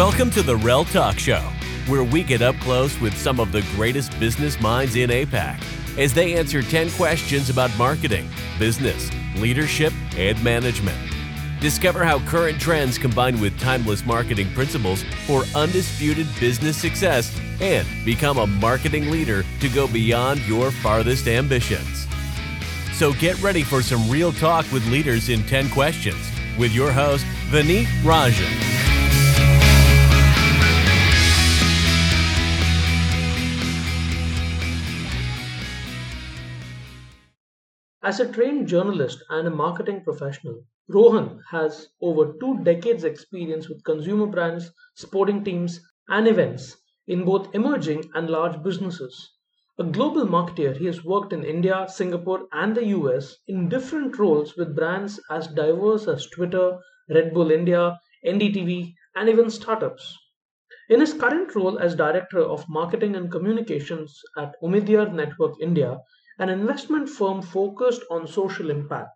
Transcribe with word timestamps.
Welcome 0.00 0.30
to 0.30 0.42
the 0.42 0.56
Real 0.56 0.86
Talk 0.86 1.18
Show, 1.18 1.42
where 1.86 2.04
we 2.04 2.22
get 2.22 2.40
up 2.40 2.56
close 2.60 2.98
with 3.02 3.14
some 3.14 3.38
of 3.38 3.52
the 3.52 3.60
greatest 3.76 4.18
business 4.18 4.58
minds 4.58 4.96
in 4.96 5.10
APAC 5.10 5.62
as 5.98 6.14
they 6.14 6.36
answer 6.36 6.62
10 6.62 6.90
questions 6.92 7.50
about 7.50 7.70
marketing, 7.76 8.26
business, 8.58 9.10
leadership, 9.36 9.92
and 10.16 10.42
management. 10.42 10.96
Discover 11.60 12.02
how 12.02 12.18
current 12.20 12.58
trends 12.58 12.96
combine 12.96 13.38
with 13.42 13.60
timeless 13.60 14.06
marketing 14.06 14.50
principles 14.54 15.02
for 15.26 15.44
undisputed 15.54 16.26
business 16.40 16.78
success 16.78 17.38
and 17.60 17.86
become 18.06 18.38
a 18.38 18.46
marketing 18.46 19.10
leader 19.10 19.44
to 19.60 19.68
go 19.68 19.86
beyond 19.86 20.40
your 20.48 20.70
farthest 20.70 21.28
ambitions. 21.28 22.06
So 22.94 23.12
get 23.12 23.38
ready 23.42 23.62
for 23.62 23.82
some 23.82 24.08
real 24.08 24.32
talk 24.32 24.64
with 24.72 24.86
leaders 24.86 25.28
in 25.28 25.42
10 25.42 25.68
questions 25.68 26.30
with 26.58 26.72
your 26.72 26.90
host, 26.90 27.26
Vineet 27.50 27.84
Rajan. 28.02 28.69
As 38.10 38.18
a 38.18 38.26
trained 38.32 38.66
journalist 38.66 39.22
and 39.28 39.46
a 39.46 39.52
marketing 39.52 40.02
professional, 40.02 40.64
Rohan 40.88 41.44
has 41.50 41.90
over 42.02 42.32
two 42.40 42.58
decades' 42.64 43.04
experience 43.04 43.68
with 43.68 43.84
consumer 43.84 44.26
brands, 44.26 44.72
sporting 44.96 45.44
teams, 45.44 45.78
and 46.08 46.26
events 46.26 46.76
in 47.06 47.24
both 47.24 47.54
emerging 47.54 48.10
and 48.14 48.28
large 48.28 48.60
businesses. 48.64 49.30
A 49.78 49.84
global 49.84 50.26
marketer, 50.26 50.76
he 50.76 50.86
has 50.86 51.04
worked 51.04 51.32
in 51.32 51.44
India, 51.44 51.86
Singapore, 51.88 52.48
and 52.50 52.76
the 52.76 52.86
US 52.86 53.36
in 53.46 53.68
different 53.68 54.18
roles 54.18 54.56
with 54.56 54.74
brands 54.74 55.20
as 55.30 55.46
diverse 55.46 56.08
as 56.08 56.26
Twitter, 56.26 56.80
Red 57.10 57.32
Bull 57.32 57.52
India, 57.52 57.96
NDTV, 58.26 58.92
and 59.14 59.28
even 59.28 59.50
startups. 59.50 60.18
In 60.88 60.98
his 60.98 61.14
current 61.14 61.54
role 61.54 61.78
as 61.78 61.94
Director 61.94 62.40
of 62.40 62.68
Marketing 62.68 63.14
and 63.14 63.30
Communications 63.30 64.20
at 64.36 64.56
Omidyar 64.64 65.14
Network 65.14 65.52
India, 65.60 66.00
an 66.40 66.48
investment 66.48 67.08
firm 67.08 67.40
focused 67.42 68.02
on 68.10 68.26
social 68.26 68.70
impact. 68.70 69.10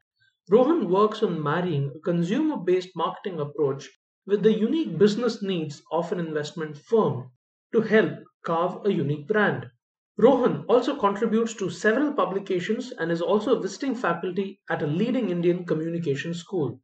Rohan 0.49 0.89
works 0.89 1.25
on 1.25 1.43
marrying 1.43 1.91
a 1.97 1.99
consumer 1.99 2.57
based 2.59 2.91
marketing 2.95 3.41
approach 3.41 3.91
with 4.27 4.45
the 4.45 4.53
unique 4.53 4.97
business 4.97 5.43
needs 5.43 5.83
of 5.91 6.13
an 6.13 6.21
investment 6.21 6.79
firm 6.79 7.33
to 7.73 7.81
help 7.81 8.13
carve 8.45 8.87
a 8.87 8.93
unique 8.93 9.27
brand. 9.27 9.71
Rohan 10.19 10.65
also 10.69 10.97
contributes 10.97 11.55
to 11.55 11.71
several 11.71 12.13
publications 12.13 12.93
and 12.93 13.11
is 13.11 13.21
also 13.21 13.57
a 13.57 13.61
visiting 13.61 13.97
faculty 13.97 14.61
at 14.71 14.83
a 14.83 14.87
leading 14.87 15.31
Indian 15.31 15.65
communication 15.65 16.35
school. 16.35 16.81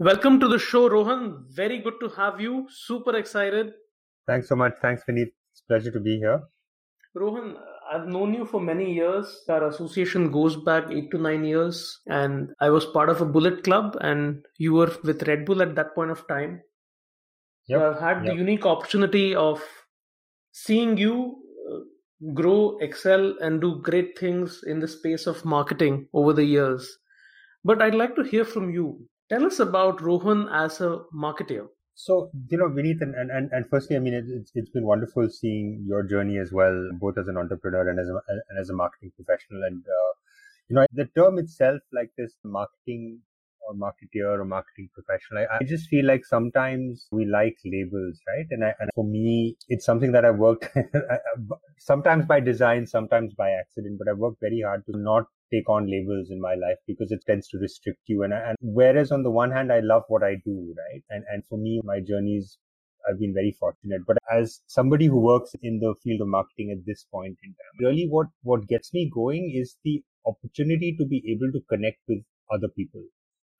Welcome 0.00 0.40
to 0.40 0.48
the 0.48 0.58
show, 0.58 0.88
Rohan. 0.88 1.46
Very 1.48 1.78
good 1.78 1.94
to 2.00 2.08
have 2.08 2.40
you. 2.40 2.66
Super 2.70 3.16
excited. 3.16 3.72
Thanks 4.26 4.48
so 4.48 4.56
much. 4.56 4.74
Thanks, 4.82 5.04
Vineet. 5.08 5.32
It's 5.52 5.60
a 5.60 5.66
pleasure 5.66 5.90
to 5.92 6.00
be 6.00 6.18
here. 6.18 6.42
Rohan, 7.14 7.56
I've 7.92 8.06
known 8.06 8.34
you 8.34 8.44
for 8.46 8.60
many 8.60 8.92
years. 8.92 9.42
Our 9.48 9.66
association 9.66 10.30
goes 10.30 10.56
back 10.56 10.90
eight 10.92 11.10
to 11.10 11.18
nine 11.18 11.44
years, 11.44 12.00
and 12.06 12.50
I 12.60 12.70
was 12.70 12.86
part 12.86 13.08
of 13.08 13.20
a 13.20 13.26
Bullet 13.26 13.64
Club, 13.64 13.96
and 14.00 14.44
you 14.58 14.74
were 14.74 14.96
with 15.02 15.26
Red 15.26 15.44
Bull 15.44 15.60
at 15.60 15.74
that 15.74 15.94
point 15.96 16.12
of 16.12 16.26
time. 16.28 16.62
Yep. 17.66 17.80
So 17.80 17.90
I've 17.90 18.00
had 18.00 18.24
yep. 18.24 18.32
the 18.32 18.38
unique 18.38 18.64
opportunity 18.64 19.34
of 19.34 19.60
seeing 20.52 20.96
you 20.96 21.42
uh, 21.68 22.32
grow, 22.32 22.78
excel, 22.80 23.36
and 23.40 23.60
do 23.60 23.80
great 23.82 24.16
things 24.16 24.62
in 24.66 24.78
the 24.78 24.88
space 24.88 25.26
of 25.26 25.44
marketing 25.44 26.06
over 26.12 26.32
the 26.32 26.44
years. 26.44 26.98
But 27.64 27.82
I'd 27.82 27.96
like 27.96 28.14
to 28.14 28.22
hear 28.22 28.44
from 28.44 28.70
you. 28.70 29.04
Tell 29.30 29.44
us 29.44 29.58
about 29.58 30.00
Rohan 30.00 30.48
as 30.48 30.80
a 30.80 31.02
marketer. 31.12 31.66
So, 31.94 32.30
you 32.48 32.56
know, 32.58 32.68
Vineet, 32.68 33.00
and, 33.02 33.14
and, 33.14 33.50
and 33.52 33.66
firstly, 33.68 33.96
I 33.96 33.98
mean, 33.98 34.14
it's, 34.14 34.52
it's 34.54 34.70
been 34.70 34.84
wonderful 34.86 35.28
seeing 35.28 35.84
your 35.86 36.02
journey 36.02 36.38
as 36.38 36.50
well, 36.52 36.88
both 36.98 37.18
as 37.18 37.28
an 37.28 37.36
entrepreneur 37.36 37.88
and 37.90 38.00
as 38.00 38.08
a, 38.08 38.12
and 38.48 38.58
as 38.58 38.70
a 38.70 38.74
marketing 38.74 39.12
professional. 39.16 39.62
And, 39.64 39.84
uh, 39.86 40.12
you 40.68 40.76
know, 40.76 40.86
the 40.92 41.06
term 41.16 41.38
itself, 41.38 41.80
like 41.92 42.10
this 42.16 42.32
marketing 42.44 43.20
or 43.68 43.74
marketeer 43.74 44.40
or 44.40 44.44
marketing 44.46 44.88
professional, 44.94 45.46
I, 45.50 45.58
I 45.58 45.64
just 45.64 45.88
feel 45.88 46.06
like 46.06 46.24
sometimes 46.24 47.06
we 47.12 47.26
like 47.26 47.56
labels, 47.66 48.18
right? 48.28 48.46
And, 48.50 48.64
I, 48.64 48.72
and 48.80 48.88
for 48.94 49.04
me, 49.04 49.56
it's 49.68 49.84
something 49.84 50.12
that 50.12 50.24
I've 50.24 50.38
worked 50.38 50.68
sometimes 51.78 52.24
by 52.24 52.40
design, 52.40 52.86
sometimes 52.86 53.34
by 53.34 53.50
accident, 53.50 53.98
but 53.98 54.08
I've 54.08 54.18
worked 54.18 54.40
very 54.40 54.62
hard 54.64 54.84
to 54.86 54.98
not 54.98 55.26
take 55.52 55.68
on 55.68 55.90
labels 55.90 56.28
in 56.30 56.40
my 56.40 56.54
life 56.54 56.78
because 56.86 57.10
it 57.10 57.20
tends 57.26 57.48
to 57.48 57.58
restrict 57.58 58.00
you. 58.06 58.22
And, 58.22 58.32
and 58.32 58.56
whereas 58.60 59.12
on 59.12 59.22
the 59.22 59.30
one 59.30 59.50
hand, 59.50 59.72
I 59.72 59.80
love 59.80 60.02
what 60.08 60.22
I 60.22 60.36
do, 60.44 60.74
right? 60.76 61.02
And, 61.10 61.24
and 61.32 61.42
for 61.48 61.58
me, 61.58 61.80
my 61.84 62.00
journeys, 62.00 62.58
I've 63.08 63.18
been 63.18 63.34
very 63.34 63.56
fortunate. 63.58 64.02
But 64.06 64.18
as 64.30 64.60
somebody 64.66 65.06
who 65.06 65.20
works 65.20 65.52
in 65.62 65.80
the 65.80 65.94
field 66.02 66.20
of 66.20 66.28
marketing 66.28 66.74
at 66.76 66.84
this 66.86 67.04
point 67.12 67.36
in 67.42 67.50
time, 67.50 67.86
really 67.88 68.06
what, 68.08 68.28
what 68.42 68.68
gets 68.68 68.92
me 68.92 69.10
going 69.12 69.52
is 69.54 69.76
the 69.84 70.02
opportunity 70.26 70.94
to 70.98 71.06
be 71.06 71.22
able 71.30 71.50
to 71.52 71.64
connect 71.68 71.98
with 72.08 72.18
other 72.52 72.68
people 72.68 73.02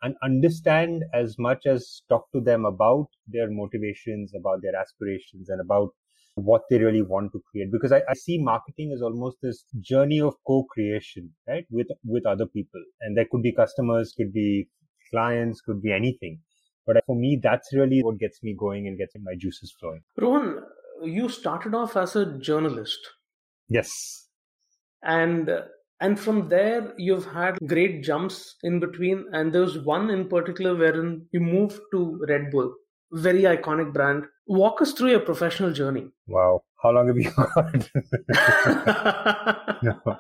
and 0.03 0.15
understand 0.23 1.05
as 1.13 1.37
much 1.39 1.67
as 1.67 2.03
talk 2.09 2.31
to 2.33 2.41
them 2.41 2.65
about 2.65 3.07
their 3.27 3.51
motivations, 3.51 4.33
about 4.35 4.63
their 4.63 4.75
aspirations 4.75 5.49
and 5.49 5.61
about 5.61 5.91
what 6.35 6.63
they 6.71 6.79
really 6.79 7.03
want 7.03 7.33
to 7.33 7.43
create. 7.51 7.71
Because 7.73 7.93
I, 7.93 8.03
I, 8.09 8.15
see 8.15 8.39
marketing 8.39 8.93
as 8.95 9.03
almost 9.03 9.39
this 9.43 9.65
journey 9.81 10.21
of 10.21 10.35
co-creation 10.47 11.31
right? 11.49 11.65
With 11.71 11.89
with 12.05 12.27
other 12.27 12.47
people. 12.47 12.83
And 13.01 13.17
there 13.17 13.27
could 13.31 13.43
be 13.43 13.53
customers 13.53 14.15
could 14.17 14.33
be 14.33 14.69
clients 15.11 15.61
could 15.61 15.83
be 15.83 15.93
anything. 15.93 16.41
But 16.87 17.05
for 17.07 17.17
me 17.17 17.39
that's 17.43 17.69
really 17.75 18.03
what 18.03 18.19
gets 18.19 18.43
me 18.43 18.55
going 18.59 18.87
and 18.87 18.97
gets 18.97 19.15
my 19.23 19.35
juices 19.39 19.75
flowing. 19.79 20.01
Rohan 20.17 20.63
you 21.03 21.29
started 21.29 21.75
off 21.75 21.97
as 21.97 22.17
a 22.17 22.39
journalist. 22.39 22.99
Yes. 23.69 24.29
And 25.03 25.51
and 26.01 26.19
from 26.19 26.49
there 26.49 26.95
you've 26.97 27.27
had 27.27 27.59
great 27.67 28.03
jumps 28.03 28.57
in 28.63 28.81
between. 28.81 29.27
And 29.33 29.53
there's 29.53 29.79
one 29.79 30.11
in 30.11 30.29
particular 30.29 30.75
wherein 30.75 31.27
you 31.33 31.41
moved 31.41 31.81
to 31.93 32.25
red 32.29 32.51
bull. 32.51 32.75
Very 33.13 33.43
iconic 33.43 33.93
brand. 33.93 34.25
Walk 34.51 34.83
us 34.83 34.93
through 34.93 35.11
your 35.11 35.21
professional 35.21 35.73
journey. 35.73 36.09
Wow. 36.27 36.65
How 36.83 36.91
long 36.91 37.07
have 37.07 37.17
you 37.17 37.31
got? 37.37 37.89
no. 39.85 40.19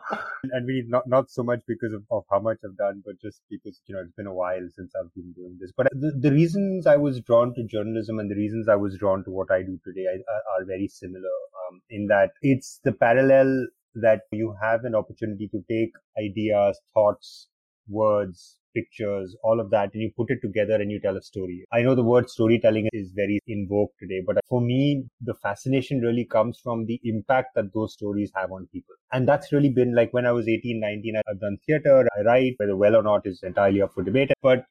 And 0.52 0.66
we 0.66 0.84
not 0.86 1.08
not 1.08 1.28
so 1.32 1.42
much 1.42 1.62
because 1.66 1.92
of, 1.92 2.04
of 2.12 2.22
how 2.30 2.38
much 2.38 2.58
I've 2.64 2.76
done, 2.76 3.02
but 3.04 3.20
just 3.20 3.42
because 3.50 3.80
you 3.86 3.94
know 3.96 4.02
it's 4.02 4.12
been 4.12 4.28
a 4.28 4.32
while 4.32 4.68
since 4.76 4.92
I've 4.94 5.12
been 5.14 5.32
doing 5.32 5.58
this. 5.60 5.72
But 5.76 5.88
the, 5.90 6.12
the 6.16 6.30
reasons 6.30 6.86
I 6.86 6.94
was 6.96 7.20
drawn 7.22 7.52
to 7.56 7.64
journalism 7.64 8.20
and 8.20 8.30
the 8.30 8.36
reasons 8.36 8.68
I 8.68 8.76
was 8.76 8.96
drawn 8.96 9.24
to 9.24 9.32
what 9.32 9.50
I 9.50 9.62
do 9.62 9.80
today 9.84 10.06
are, 10.06 10.42
are 10.54 10.64
very 10.64 10.86
similar. 10.86 11.34
Um, 11.66 11.82
in 11.90 12.06
that 12.06 12.30
it's 12.40 12.78
the 12.84 12.92
parallel 12.92 13.66
that 13.96 14.20
you 14.30 14.54
have 14.62 14.84
an 14.84 14.94
opportunity 14.94 15.48
to 15.48 15.64
take 15.68 15.90
ideas, 16.16 16.78
thoughts, 16.94 17.48
words, 17.88 18.59
pictures, 18.74 19.36
all 19.42 19.60
of 19.60 19.70
that, 19.70 19.90
and 19.92 20.02
you 20.02 20.10
put 20.16 20.30
it 20.30 20.40
together 20.42 20.74
and 20.74 20.90
you 20.90 21.00
tell 21.00 21.16
a 21.16 21.22
story. 21.22 21.64
I 21.72 21.82
know 21.82 21.94
the 21.94 22.02
word 22.02 22.28
storytelling 22.30 22.88
is 22.92 23.12
very 23.14 23.40
in 23.46 23.66
vogue 23.68 23.90
today, 23.98 24.22
but 24.26 24.38
for 24.48 24.60
me, 24.60 25.04
the 25.20 25.34
fascination 25.34 26.00
really 26.00 26.24
comes 26.24 26.58
from 26.62 26.86
the 26.86 27.00
impact 27.04 27.54
that 27.54 27.72
those 27.74 27.92
stories 27.92 28.30
have 28.34 28.52
on 28.52 28.68
people. 28.72 28.94
And 29.12 29.28
that's 29.28 29.52
really 29.52 29.70
been 29.70 29.94
like 29.94 30.12
when 30.12 30.26
I 30.26 30.32
was 30.32 30.48
18, 30.48 30.80
19, 30.80 31.16
I've 31.16 31.40
done 31.40 31.58
theater, 31.66 32.06
I 32.18 32.22
write, 32.22 32.54
whether 32.58 32.76
well 32.76 32.96
or 32.96 33.02
not 33.02 33.26
is 33.26 33.42
entirely 33.42 33.82
up 33.82 33.92
for 33.94 34.02
debate. 34.02 34.32
But 34.42 34.64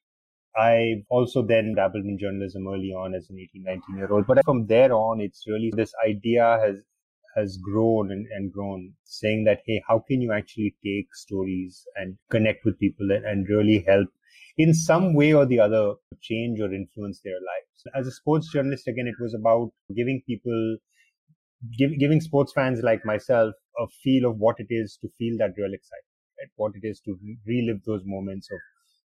I 0.56 1.04
also 1.10 1.42
then 1.42 1.76
dabbled 1.76 2.06
in 2.06 2.18
journalism 2.18 2.68
early 2.68 2.92
on 2.92 3.14
as 3.14 3.30
an 3.30 3.38
18, 3.40 3.64
19 3.64 3.98
year 3.98 4.12
old. 4.12 4.28
But 4.28 4.44
from 4.46 4.66
there 4.68 4.94
on, 4.94 5.22
it's 5.22 5.46
really 5.48 5.72
this 5.76 5.94
idea 6.06 6.60
has 6.62 6.84
has 7.36 7.58
grown 7.58 8.12
and, 8.12 8.28
and 8.32 8.52
grown, 8.52 8.94
saying 9.04 9.44
that, 9.46 9.62
hey, 9.66 9.82
how 9.88 10.04
can 10.08 10.22
you 10.22 10.32
actually 10.32 10.76
take 10.84 11.14
stories 11.14 11.84
and 11.96 12.18
connect 12.30 12.66
with 12.66 12.80
people 12.80 13.12
and, 13.12 13.26
and 13.26 13.48
really 13.50 13.84
help 13.88 14.08
in 14.58 14.74
some 14.74 15.14
way 15.14 15.34
or 15.34 15.46
the 15.46 15.60
other 15.60 15.94
change 16.22 16.60
or 16.60 16.74
influence 16.74 17.22
their 17.24 17.34
lives? 17.34 17.84
As 17.96 18.08
a 18.08 18.12
sports 18.12 18.52
journalist, 18.52 18.88
again, 18.88 19.08
it 19.08 19.22
was 19.22 19.34
about 19.34 19.72
giving 19.96 20.22
people, 20.28 20.78
give, 21.78 21.98
giving 22.00 22.22
sports 22.22 22.52
fans 22.54 22.82
like 22.82 23.06
myself 23.06 23.54
a 23.80 23.88
feel 24.04 24.30
of 24.30 24.38
what 24.38 24.56
it 24.60 24.68
is 24.70 24.98
to 25.02 25.10
feel 25.18 25.38
that 25.38 25.54
real 25.58 25.74
excitement, 25.74 26.20
right? 26.40 26.52
What 26.56 26.74
it 26.76 26.88
is 26.88 27.00
to 27.02 27.18
relive 27.46 27.84
those 27.86 28.02
moments 28.06 28.50
of 28.52 28.58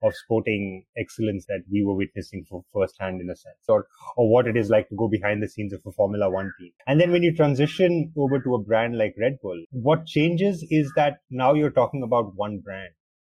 of 0.02 0.14
sporting 0.14 0.84
excellence 0.96 1.46
that 1.46 1.62
we 1.70 1.84
were 1.84 1.94
witnessing 1.94 2.44
for 2.48 2.64
firsthand 2.72 3.20
in 3.20 3.30
a 3.30 3.36
sense, 3.36 3.64
or 3.68 3.86
or 4.16 4.30
what 4.30 4.46
it 4.46 4.56
is 4.56 4.70
like 4.70 4.88
to 4.88 4.96
go 4.96 5.08
behind 5.08 5.42
the 5.42 5.48
scenes 5.48 5.72
of 5.72 5.80
a 5.86 5.92
Formula 5.92 6.30
One 6.30 6.52
team. 6.58 6.72
And 6.86 7.00
then 7.00 7.12
when 7.12 7.22
you 7.22 7.34
transition 7.34 8.12
over 8.16 8.40
to 8.40 8.54
a 8.54 8.62
brand 8.62 8.98
like 8.98 9.14
Red 9.18 9.38
Bull, 9.42 9.64
what 9.70 10.06
changes 10.06 10.66
is 10.70 10.92
that 10.96 11.18
now 11.30 11.54
you're 11.54 11.70
talking 11.70 12.02
about 12.02 12.32
one 12.34 12.58
brand, 12.58 12.92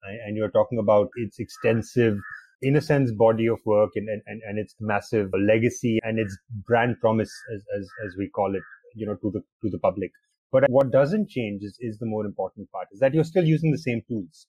and 0.03 0.37
you're 0.37 0.50
talking 0.50 0.79
about 0.79 1.09
its 1.17 1.38
extensive 1.38 2.17
in 2.62 2.76
a 2.76 2.81
sense, 2.81 3.11
body 3.12 3.49
of 3.49 3.59
work 3.67 3.91
and, 3.97 4.09
and, 4.09 4.41
and 4.49 4.59
its 4.59 4.76
massive 4.79 5.31
legacy 5.47 5.99
and 6.05 6.19
its 6.19 6.38
brand 6.64 6.94
promise, 7.00 7.32
as, 7.53 7.64
as, 7.76 7.88
as 8.06 8.14
we 8.17 8.29
call 8.29 8.55
it, 8.55 8.62
you 8.94 9.05
know, 9.05 9.17
to 9.17 9.32
the, 9.32 9.41
to 9.61 9.69
the 9.69 9.81
public. 9.81 10.12
But 10.53 10.64
what 10.69 10.93
doesn't 10.93 11.29
change 11.29 11.62
is, 11.64 11.76
is 11.81 11.99
the 11.99 12.06
more 12.06 12.25
important 12.25 12.70
part 12.70 12.87
is 12.93 13.00
that 13.00 13.14
you're 13.14 13.25
still 13.25 13.44
using 13.44 13.73
the 13.73 13.79
same 13.79 14.03
tools 14.06 14.47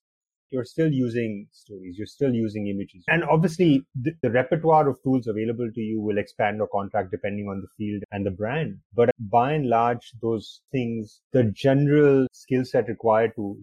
you're 0.53 0.63
still 0.63 0.91
using 0.91 1.47
stories, 1.51 1.97
you're 1.97 2.07
still 2.07 2.33
using 2.33 2.67
images. 2.67 3.03
And 3.07 3.23
obviously 3.23 3.83
the, 3.95 4.11
the, 4.21 4.29
repertoire 4.29 4.87
of 4.87 5.01
tools 5.03 5.27
available 5.27 5.69
to 5.73 5.81
you 5.81 5.99
will 5.99 6.19
expand 6.19 6.61
or 6.61 6.67
contract 6.67 7.11
depending 7.11 7.47
on 7.47 7.61
the 7.61 7.67
field 7.77 8.03
and 8.11 8.25
the 8.25 8.31
brand. 8.31 8.77
But 8.93 9.09
by 9.19 9.53
and 9.53 9.67
large, 9.67 10.11
those 10.21 10.61
things, 10.71 11.21
the 11.33 11.45
general 11.45 12.27
skill 12.31 12.63
set 12.63 12.87
required 12.87 13.31
to, 13.35 13.57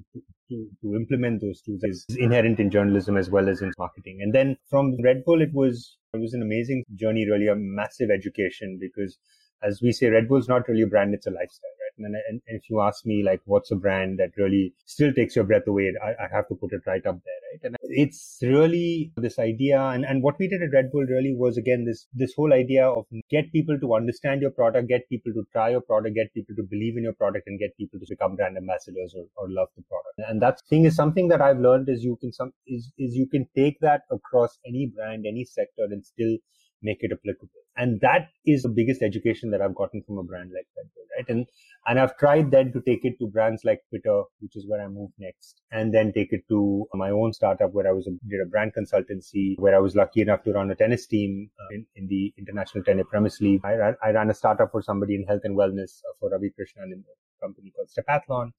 to, 0.51 0.67
to 0.83 0.97
implement 0.97 1.41
those 1.41 1.63
tools 1.63 1.85
is 1.85 2.05
inherent 2.19 2.59
in 2.59 2.71
journalism 2.71 3.17
as 3.17 3.31
well 3.31 3.49
as 3.49 3.63
in 3.63 3.73
marketing. 3.79 4.19
And 4.21 4.35
then 4.35 4.57
from 4.69 4.97
Red 5.03 5.25
Bull, 5.25 5.41
it 5.41 5.55
was, 5.55 5.97
it 6.13 6.21
was 6.21 6.35
an 6.35 6.43
amazing 6.43 6.85
journey, 6.97 7.31
really 7.31 7.47
a 7.47 7.55
massive 7.55 8.11
education 8.11 8.79
because 8.81 9.17
as 9.63 9.81
we 9.83 9.93
say, 9.93 10.09
Red 10.09 10.29
Bull's 10.29 10.49
not 10.49 10.67
really 10.69 10.83
a 10.83 10.87
brand, 10.87 11.15
it's 11.15 11.27
a 11.27 11.31
lifestyle. 11.31 11.71
And, 12.05 12.15
and, 12.29 12.41
and, 12.47 12.57
if 12.57 12.69
you 12.71 12.81
ask 12.81 13.07
me, 13.07 13.23
like, 13.23 13.41
what's 13.45 13.71
a 13.71 13.77
brand 13.77 14.19
that 14.19 14.31
really 14.37 14.75
still 14.87 15.13
takes 15.13 15.37
your 15.37 15.45
breath 15.45 15.67
away, 15.67 15.93
I, 16.03 16.25
I, 16.25 16.29
have 16.35 16.49
to 16.49 16.55
put 16.55 16.73
it 16.73 16.83
right 16.87 17.05
up 17.07 17.19
there, 17.25 17.41
right? 17.53 17.61
And 17.65 17.77
it's 17.83 18.39
really 18.43 19.13
this 19.17 19.39
idea. 19.39 19.81
And, 19.81 20.05
and 20.05 20.23
what 20.23 20.39
we 20.39 20.49
did 20.49 20.63
at 20.63 20.73
Red 20.73 20.91
Bull 20.93 21.05
really 21.05 21.35
was, 21.35 21.57
again, 21.57 21.85
this, 21.85 22.07
this 22.13 22.35
whole 22.35 22.53
idea 22.53 22.87
of 22.87 23.07
get 23.31 23.53
people 23.53 23.79
to 23.81 23.95
understand 23.95 24.41
your 24.41 24.51
product, 24.51 24.89
get 24.89 25.09
people 25.09 25.33
to 25.33 25.45
try 25.53 25.71
your 25.71 25.81
product, 25.81 26.15
get 26.15 26.33
people 26.35 26.55
to 26.57 26.63
believe 26.63 26.97
in 26.97 27.03
your 27.03 27.15
product 27.15 27.47
and 27.47 27.59
get 27.59 27.77
people 27.77 27.99
to 28.01 28.07
become 28.09 28.37
brand 28.37 28.57
ambassadors 28.57 29.15
or, 29.17 29.25
or 29.37 29.49
love 29.51 29.69
the 29.77 29.83
product. 29.83 30.31
And 30.31 30.43
that 30.43 30.61
thing 30.69 30.85
is 30.85 30.95
something 30.97 31.29
that 31.29 31.41
I've 31.41 31.59
learned 31.59 31.89
is 31.89 32.05
you 32.05 32.17
can 32.17 32.33
some, 32.33 32.53
is, 32.67 32.93
is 32.99 33.15
you 33.15 33.27
can 33.27 33.47
take 33.57 33.79
that 33.81 34.03
across 34.11 34.59
any 34.67 34.93
brand, 34.95 35.25
any 35.27 35.45
sector 35.45 35.85
and 35.85 36.05
still 36.05 36.37
make 36.83 36.99
it 37.01 37.13
applicable. 37.13 37.61
And 37.77 38.01
that 38.01 38.29
is 38.47 38.63
the 38.63 38.69
biggest 38.69 39.03
education 39.03 39.51
that 39.51 39.63
I've 39.63 39.75
gotten 39.75 40.03
from 40.03 40.19
a 40.19 40.23
brand 40.23 40.51
like 40.55 40.67
Bull, 40.75 41.05
right? 41.17 41.29
And, 41.29 41.47
and 41.87 41.99
I've 41.99 42.17
tried 42.19 42.51
then 42.51 42.73
to 42.73 42.81
take 42.81 43.05
it 43.05 43.19
to 43.19 43.27
brands 43.27 43.65
like 43.65 43.81
Twitter, 43.89 44.23
which 44.41 44.57
is 44.57 44.67
where 44.69 44.83
I 44.83 44.89
moved 44.89 45.15
next, 45.19 45.63
and 45.71 45.95
then 45.95 46.13
take 46.13 46.33
it 46.33 46.43
to 46.49 46.87
my 46.95 47.11
own 47.11 47.33
startup 47.33 47.73
where 47.73 47.89
I 47.89 47.93
was 47.93 48.07
a, 48.07 48.11
did 48.29 48.41
a 48.43 48.49
brand 48.49 48.73
consultancy, 48.79 49.59
where 49.59 49.75
I 49.75 49.79
was 49.79 49.95
lucky 49.97 50.21
enough 50.21 50.43
to 50.45 50.53
run 50.53 50.71
a 50.71 50.75
tennis 50.75 51.07
team 51.07 51.51
uh, 51.59 51.75
in, 51.75 51.87
in, 51.97 52.09
the 52.09 52.35
International 52.37 52.85
Tennis 52.85 53.07
Premier 53.09 53.31
League. 53.41 53.61
I 53.65 53.75
ran, 53.75 53.97
I 54.03 54.11
ran 54.11 54.31
a 54.31 54.35
startup 54.35 54.73
for 54.73 54.83
somebody 54.83 55.15
in 55.15 55.25
health 55.25 55.43
and 55.45 55.57
wellness 55.57 56.01
uh, 56.01 56.15
for 56.19 56.31
Ravi 56.31 56.51
Krishnan 56.51 56.93
in 56.93 57.05
a 57.07 57.45
company 57.45 57.73
called 57.75 57.89
Stepathlon. 57.89 58.53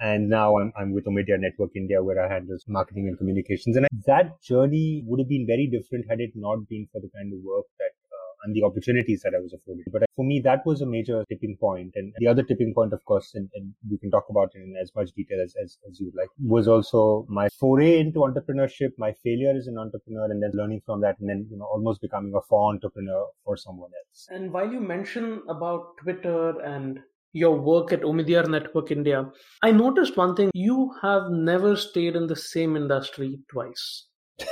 And 0.00 0.28
now 0.28 0.58
I'm, 0.58 0.72
I'm 0.78 0.92
with 0.92 1.06
Omidyar 1.06 1.40
Network 1.40 1.70
India, 1.74 2.02
where 2.02 2.24
I 2.24 2.32
handle 2.32 2.56
marketing 2.68 3.08
and 3.08 3.18
communications. 3.18 3.76
And 3.76 3.86
that 4.06 4.40
journey 4.42 5.02
would 5.06 5.18
have 5.18 5.28
been 5.28 5.46
very 5.46 5.66
different 5.66 6.06
had 6.08 6.20
it 6.20 6.30
not 6.34 6.68
been 6.68 6.86
for 6.92 7.00
the 7.00 7.10
kind 7.16 7.32
of 7.32 7.40
work 7.42 7.66
that 7.78 7.90
uh, 8.12 8.44
and 8.44 8.54
the 8.54 8.62
opportunities 8.62 9.22
that 9.22 9.34
I 9.34 9.40
was 9.40 9.52
afforded. 9.52 9.86
But 9.92 10.04
for 10.14 10.24
me, 10.24 10.40
that 10.44 10.64
was 10.64 10.82
a 10.82 10.86
major 10.86 11.24
tipping 11.28 11.56
point. 11.60 11.92
And 11.96 12.12
the 12.18 12.28
other 12.28 12.44
tipping 12.44 12.74
point, 12.74 12.92
of 12.92 13.04
course, 13.04 13.32
and, 13.34 13.48
and 13.56 13.74
we 13.90 13.98
can 13.98 14.10
talk 14.12 14.26
about 14.30 14.50
it 14.54 14.60
in 14.60 14.76
as 14.80 14.92
much 14.94 15.10
detail 15.16 15.40
as, 15.42 15.54
as, 15.60 15.78
as 15.90 15.98
you 15.98 16.12
like, 16.16 16.28
was 16.44 16.68
also 16.68 17.26
my 17.28 17.48
foray 17.58 17.98
into 17.98 18.20
entrepreneurship, 18.20 18.90
my 18.98 19.12
failure 19.24 19.52
as 19.56 19.66
an 19.66 19.78
entrepreneur, 19.78 20.26
and 20.30 20.40
then 20.40 20.52
learning 20.54 20.80
from 20.86 21.00
that, 21.00 21.18
and 21.18 21.28
then, 21.28 21.48
you 21.50 21.58
know, 21.58 21.64
almost 21.64 22.00
becoming 22.00 22.32
a 22.36 22.40
for 22.48 22.72
entrepreneur 22.72 23.26
for 23.44 23.56
someone 23.56 23.90
else. 24.06 24.28
And 24.30 24.52
while 24.52 24.72
you 24.72 24.80
mention 24.80 25.42
about 25.48 25.96
Twitter 26.00 26.60
and 26.60 27.00
your 27.32 27.58
work 27.58 27.92
at 27.92 28.02
Omidyar 28.02 28.48
Network 28.48 28.90
India, 28.90 29.26
I 29.62 29.70
noticed 29.70 30.16
one 30.16 30.34
thing 30.34 30.50
you 30.54 30.92
have 31.02 31.30
never 31.30 31.76
stayed 31.76 32.16
in 32.16 32.26
the 32.26 32.36
same 32.36 32.76
industry 32.76 33.38
twice. 33.50 34.06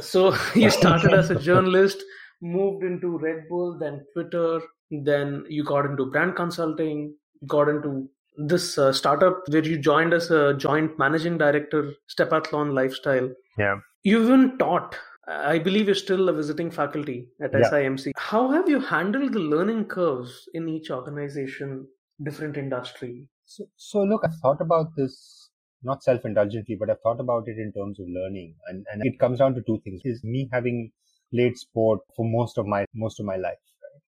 so 0.00 0.36
you 0.54 0.70
started 0.70 1.12
as 1.12 1.30
a 1.30 1.40
journalist, 1.48 2.02
moved 2.42 2.84
into 2.84 3.18
Red 3.18 3.48
Bull, 3.48 3.78
then 3.78 4.04
Twitter, 4.12 4.60
then 4.90 5.44
you 5.48 5.64
got 5.64 5.86
into 5.86 6.06
brand 6.06 6.36
consulting, 6.36 7.14
got 7.46 7.68
into 7.68 8.08
this 8.36 8.76
uh, 8.76 8.92
startup 8.92 9.42
where 9.48 9.64
you 9.64 9.78
joined 9.78 10.12
as 10.12 10.30
a 10.30 10.54
joint 10.54 10.98
managing 10.98 11.38
director, 11.38 11.94
Stepathlon 12.14 12.74
Lifestyle. 12.74 13.30
Yeah. 13.58 13.76
You 14.02 14.22
even 14.22 14.58
taught 14.58 14.96
I 15.28 15.58
believe 15.58 15.86
you're 15.86 15.94
still 15.94 16.28
a 16.28 16.32
visiting 16.32 16.70
faculty 16.70 17.28
at 17.40 17.52
yeah. 17.52 17.70
SIMC. 17.70 18.12
How 18.16 18.50
have 18.50 18.68
you 18.68 18.80
handled 18.80 19.32
the 19.32 19.40
learning 19.40 19.86
curves 19.86 20.48
in 20.54 20.68
each 20.68 20.90
organization, 20.90 21.88
different 22.22 22.56
industry? 22.56 23.28
So, 23.44 23.68
so 23.76 24.02
look, 24.02 24.22
I've 24.24 24.36
thought 24.40 24.60
about 24.60 24.94
this 24.96 25.50
not 25.82 26.02
self-indulgently, 26.02 26.76
but 26.78 26.90
I've 26.90 27.00
thought 27.00 27.20
about 27.20 27.48
it 27.48 27.58
in 27.58 27.72
terms 27.72 27.98
of 28.00 28.06
learning, 28.08 28.56
and 28.68 28.86
and 28.92 29.02
it 29.04 29.18
comes 29.18 29.38
down 29.38 29.54
to 29.54 29.62
two 29.62 29.80
things: 29.84 30.00
is 30.04 30.22
me 30.24 30.48
having 30.52 30.92
played 31.32 31.56
sport 31.56 32.00
for 32.16 32.24
most 32.24 32.56
of 32.58 32.66
my 32.66 32.84
most 32.94 33.18
of 33.20 33.26
my 33.26 33.36
life, 33.36 33.58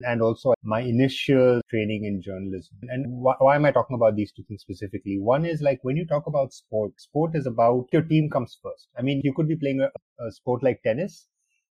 and 0.03 0.23
also 0.23 0.55
my 0.63 0.81
initial 0.81 1.61
training 1.71 2.05
in 2.05 2.21
journalism. 2.23 2.77
And 2.89 3.07
wh- 3.23 3.41
why 3.41 3.57
am 3.57 3.65
I 3.65 3.73
talking 3.73 3.95
about 3.95 4.17
these 4.17 4.33
two 4.33 4.43
things 4.45 4.63
specifically? 4.63 5.19
One 5.19 5.45
is 5.45 5.63
like 5.63 5.81
when 5.83 5.97
you 5.97 6.07
talk 6.07 6.27
about 6.27 6.53
sport, 6.53 7.01
sport 7.01 7.35
is 7.35 7.47
about 7.47 7.87
your 7.93 8.03
team 8.03 8.29
comes 8.31 8.59
first. 8.63 8.89
I 8.99 9.03
mean, 9.03 9.21
you 9.25 9.33
could 9.35 9.49
be 9.49 9.57
playing 9.57 9.81
a, 9.81 9.91
a 10.25 10.31
sport 10.33 10.63
like 10.63 10.83
tennis, 10.83 11.29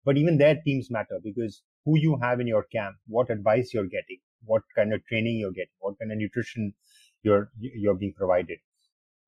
but 0.06 0.18
even 0.18 0.38
there 0.38 0.60
teams 0.66 0.92
matter 0.92 1.20
because 1.24 1.62
who 1.86 1.98
you 1.98 2.18
have 2.22 2.40
in 2.40 2.48
your 2.48 2.64
camp, 2.72 2.96
what 3.08 3.30
advice 3.30 3.74
you're 3.74 3.86
getting, 3.88 4.20
what 4.46 4.64
kind 4.76 4.94
of 4.94 5.06
training 5.06 5.38
you're 5.40 5.52
getting, 5.52 5.78
what 5.80 5.98
kind 6.00 6.12
of 6.12 6.18
nutrition 6.18 6.74
you're, 7.24 7.52
you're 7.60 7.96
being 7.96 8.14
provided 8.14 8.60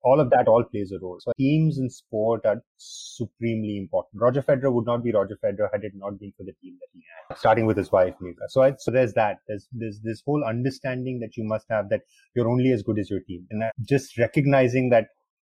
all 0.04 0.20
of 0.20 0.30
that 0.30 0.46
all 0.46 0.62
plays 0.62 0.92
a 0.92 0.98
role. 1.02 1.18
So 1.20 1.32
teams 1.38 1.78
in 1.78 1.88
sport 1.88 2.44
are 2.44 2.62
supremely 2.76 3.78
important. 3.78 4.22
Roger 4.22 4.42
Federer 4.42 4.72
would 4.72 4.84
not 4.84 5.02
be 5.02 5.12
Roger 5.12 5.38
Federer 5.42 5.68
had 5.72 5.82
it 5.82 5.92
not 5.94 6.20
been 6.20 6.32
for 6.36 6.44
the 6.44 6.52
team 6.62 6.76
that 6.80 6.88
he 6.92 7.02
had, 7.28 7.38
starting 7.38 7.64
with 7.66 7.76
his 7.76 7.90
wife, 7.90 8.14
Mirka. 8.22 8.48
So, 8.48 8.62
I, 8.62 8.74
so 8.78 8.90
there's 8.90 9.14
that. 9.14 9.38
There's, 9.48 9.66
there's 9.72 10.00
this 10.02 10.22
whole 10.26 10.44
understanding 10.46 11.20
that 11.20 11.36
you 11.36 11.44
must 11.44 11.66
have 11.70 11.88
that 11.88 12.02
you're 12.36 12.48
only 12.48 12.70
as 12.70 12.82
good 12.82 12.98
as 12.98 13.08
your 13.08 13.20
team. 13.20 13.46
And 13.50 13.64
just 13.88 14.18
recognizing 14.18 14.90
that 14.90 15.06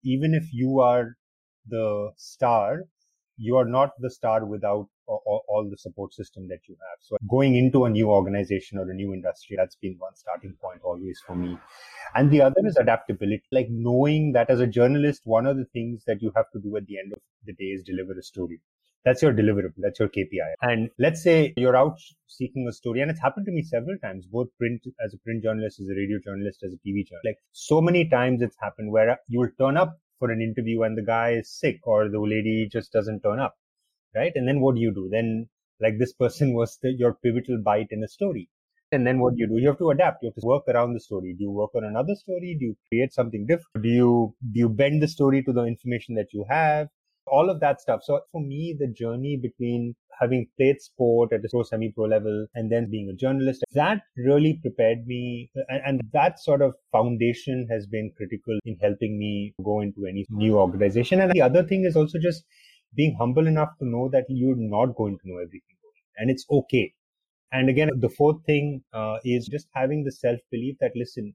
even 0.05 0.33
if 0.35 0.45
you 0.53 0.81
are 0.81 1.17
the 1.67 2.13
star, 2.17 2.85
you 3.37 3.57
are 3.57 3.69
not 3.69 3.91
the 3.99 4.11
star 4.11 4.47
without 4.47 4.87
all, 5.07 5.45
all, 5.49 5.69
the 5.69 5.77
support 5.77 6.15
system 6.15 6.49
that 6.49 6.61
you 6.69 6.77
have. 6.81 6.99
So 7.01 7.17
going 7.29 7.57
into 7.57 7.85
a 7.85 7.91
new 7.91 8.11
organization 8.11 8.79
or 8.79 8.91
a 8.91 8.95
new 8.95 9.13
industry, 9.13 9.57
that's 9.57 9.77
been 9.77 9.97
one 9.99 10.15
starting 10.15 10.55
point 10.61 10.81
always 10.83 11.21
for 11.27 11.35
me. 11.35 11.59
And 12.15 12.31
the 12.31 12.43
other 12.43 12.61
is 12.65 12.77
adaptability, 12.77 13.45
like 13.53 13.69
knowing 13.71 14.33
that 14.33 14.51
as 14.51 14.61
a 14.61 14.67
journalist, 14.67 15.23
one 15.25 15.47
of 15.47 15.57
the 15.57 15.67
things 15.67 16.05
that 16.07 16.23
you 16.23 16.33
have 16.37 16.51
to 16.53 16.61
do 16.61 16.77
at 16.77 16.87
the 16.87 16.99
end 16.99 17.13
of 17.13 17.21
the 17.45 17.53
day 17.53 17.67
is 17.67 17.83
deliver 17.83 18.13
a 18.19 18.23
story. 18.23 18.61
That's 19.05 19.23
your 19.23 19.33
deliverable. 19.33 19.75
That's 19.79 20.01
your 20.01 20.09
KPI. 20.09 20.55
And 20.63 20.91
let's 20.99 21.23
say 21.23 21.55
you're 21.57 21.77
out 21.77 21.97
seeking 22.27 22.67
a 22.69 22.73
story, 22.73 23.03
and 23.03 23.11
it's 23.11 23.21
happened 23.21 23.47
to 23.47 23.53
me 23.53 23.63
several 23.63 23.97
times, 23.99 24.27
both 24.27 24.49
print 24.59 24.83
as 25.05 25.15
a 25.15 25.19
print 25.19 25.45
journalist, 25.45 25.79
as 25.79 25.89
a 25.89 25.95
radio 25.95 26.19
journalist, 26.19 26.65
as 26.65 26.73
a 26.73 26.77
TV 26.79 27.07
journalist. 27.07 27.25
Like 27.25 27.39
so 27.53 27.81
many 27.81 28.09
times 28.09 28.43
it's 28.43 28.57
happened 28.61 28.91
where 28.91 29.17
you 29.29 29.39
will 29.39 29.51
turn 29.61 29.77
up 29.77 29.97
for 30.19 30.31
an 30.31 30.41
interview 30.43 30.83
and 30.83 30.97
the 30.99 31.03
guy 31.03 31.33
is 31.33 31.51
sick 31.51 31.79
or 31.85 32.09
the 32.09 32.19
lady 32.19 32.69
just 32.71 32.93
doesn't 32.93 33.21
turn 33.21 33.39
up 33.39 33.57
right? 34.17 34.33
And 34.35 34.49
then 34.49 34.61
what 34.61 34.75
do 34.75 34.81
you 34.81 34.93
do? 34.93 35.09
Then 35.11 35.49
like 35.81 35.99
this 35.99 36.13
person 36.13 36.55
was 36.61 36.79
the, 36.83 36.93
your 36.93 37.15
pivotal 37.15 37.59
bite 37.63 37.89
in 37.91 38.03
a 38.03 38.09
story. 38.09 38.49
And 38.93 39.07
then 39.07 39.19
what 39.19 39.35
do 39.35 39.41
you 39.41 39.49
do? 39.49 39.59
You 39.59 39.69
have 39.69 39.79
to 39.79 39.91
adapt. 39.91 40.23
You 40.23 40.29
have 40.29 40.41
to 40.41 40.47
work 40.47 40.63
around 40.69 40.95
the 40.95 41.01
story. 41.01 41.35
Do 41.37 41.43
you 41.43 41.51
work 41.51 41.71
on 41.75 41.85
another 41.85 42.15
story? 42.15 42.57
Do 42.59 42.67
you 42.67 42.77
create 42.89 43.13
something 43.13 43.45
different? 43.47 43.83
Do 43.83 43.89
you, 43.89 44.35
do 44.53 44.61
you 44.61 44.69
bend 44.69 45.03
the 45.03 45.09
story 45.09 45.43
to 45.43 45.53
the 45.53 45.65
information 45.65 46.15
that 46.15 46.33
you 46.33 46.45
have? 46.49 46.89
All 47.27 47.51
of 47.51 47.59
that 47.59 47.81
stuff. 47.81 48.01
So 48.05 48.21
for 48.31 48.41
me, 48.41 48.77
the 48.79 48.87
journey 48.87 49.37
between 49.37 49.97
having 50.21 50.47
played 50.57 50.81
sport 50.81 51.33
at 51.33 51.43
the 51.43 51.49
pro 51.51 51.65
semi 51.65 51.91
pro 51.91 52.05
level 52.05 52.47
and 52.55 52.71
then 52.71 52.89
being 52.89 53.09
a 53.09 53.17
journalist, 53.17 53.65
that 53.75 54.03
really 54.17 54.61
prepared 54.63 55.05
me. 55.07 55.51
And, 55.69 55.83
and 55.85 56.01
that 56.13 56.39
sort 56.39 56.63
of 56.63 56.75
foundation 56.93 57.67
has 57.69 57.87
been 57.87 58.13
critical 58.17 58.59
in 58.65 58.77
helping 58.81 59.19
me 59.19 59.53
go 59.65 59.81
into 59.81 60.07
any 60.07 60.25
new 60.31 60.59
organization. 60.59 61.21
And 61.21 61.33
the 61.33 61.43
other 61.43 61.65
thing 61.65 61.85
is 61.85 61.97
also 61.97 62.19
just 62.21 62.45
being 62.95 63.17
humble 63.19 63.47
enough 63.47 63.71
to 63.79 63.87
know 63.87 64.09
that 64.13 64.25
you're 64.29 64.57
not 64.57 64.97
going 64.97 65.19
to 65.19 65.29
know 65.29 65.39
everything 65.39 65.77
and 66.17 66.31
it's 66.31 66.45
okay. 66.51 66.93
And 67.53 67.69
again, 67.69 67.91
the 67.99 68.09
fourth 68.09 68.45
thing 68.45 68.83
uh, 68.93 69.19
is 69.25 69.47
just 69.47 69.69
having 69.75 70.05
the 70.05 70.13
self 70.13 70.41
belief 70.51 70.77
that 70.81 70.93
listen, 70.97 71.35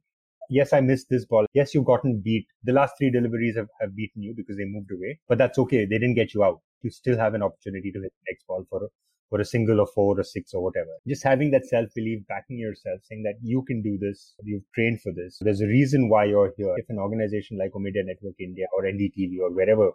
yes, 0.49 0.73
I 0.73 0.81
missed 0.81 1.07
this 1.09 1.25
ball. 1.25 1.45
Yes, 1.53 1.73
you've 1.73 1.85
gotten 1.85 2.21
beat. 2.23 2.45
The 2.63 2.73
last 2.73 2.95
three 2.97 3.09
deliveries 3.09 3.55
have, 3.55 3.69
have 3.79 3.95
beaten 3.95 4.21
you 4.21 4.33
because 4.35 4.57
they 4.57 4.65
moved 4.65 4.91
away, 4.91 5.19
but 5.27 5.37
that's 5.37 5.57
okay. 5.59 5.85
They 5.85 5.97
didn't 5.97 6.15
get 6.15 6.33
you 6.33 6.43
out. 6.43 6.59
You 6.81 6.89
still 6.89 7.17
have 7.17 7.33
an 7.33 7.43
opportunity 7.43 7.91
to 7.91 8.01
hit 8.01 8.11
the 8.11 8.31
next 8.31 8.45
ball 8.47 8.65
for 8.69 8.83
a, 8.83 8.87
for 9.29 9.39
a 9.39 9.45
single 9.45 9.79
or 9.79 9.87
four 9.87 10.19
or 10.19 10.23
six 10.23 10.53
or 10.53 10.61
whatever. 10.61 10.89
Just 11.07 11.23
having 11.23 11.51
that 11.51 11.65
self 11.65 11.89
belief, 11.95 12.21
backing 12.27 12.57
yourself, 12.57 12.99
saying 13.03 13.23
that 13.23 13.35
you 13.41 13.63
can 13.63 13.81
do 13.81 13.97
this, 13.97 14.33
you've 14.43 14.69
trained 14.75 15.01
for 15.01 15.13
this. 15.13 15.37
There's 15.41 15.61
a 15.61 15.67
reason 15.67 16.09
why 16.09 16.25
you're 16.25 16.51
here. 16.57 16.75
If 16.77 16.89
an 16.89 16.99
organization 16.99 17.57
like 17.57 17.71
Omidyar 17.71 18.05
Network 18.05 18.35
India 18.39 18.65
or 18.75 18.83
NDTV 18.83 19.39
or 19.39 19.51
wherever 19.51 19.91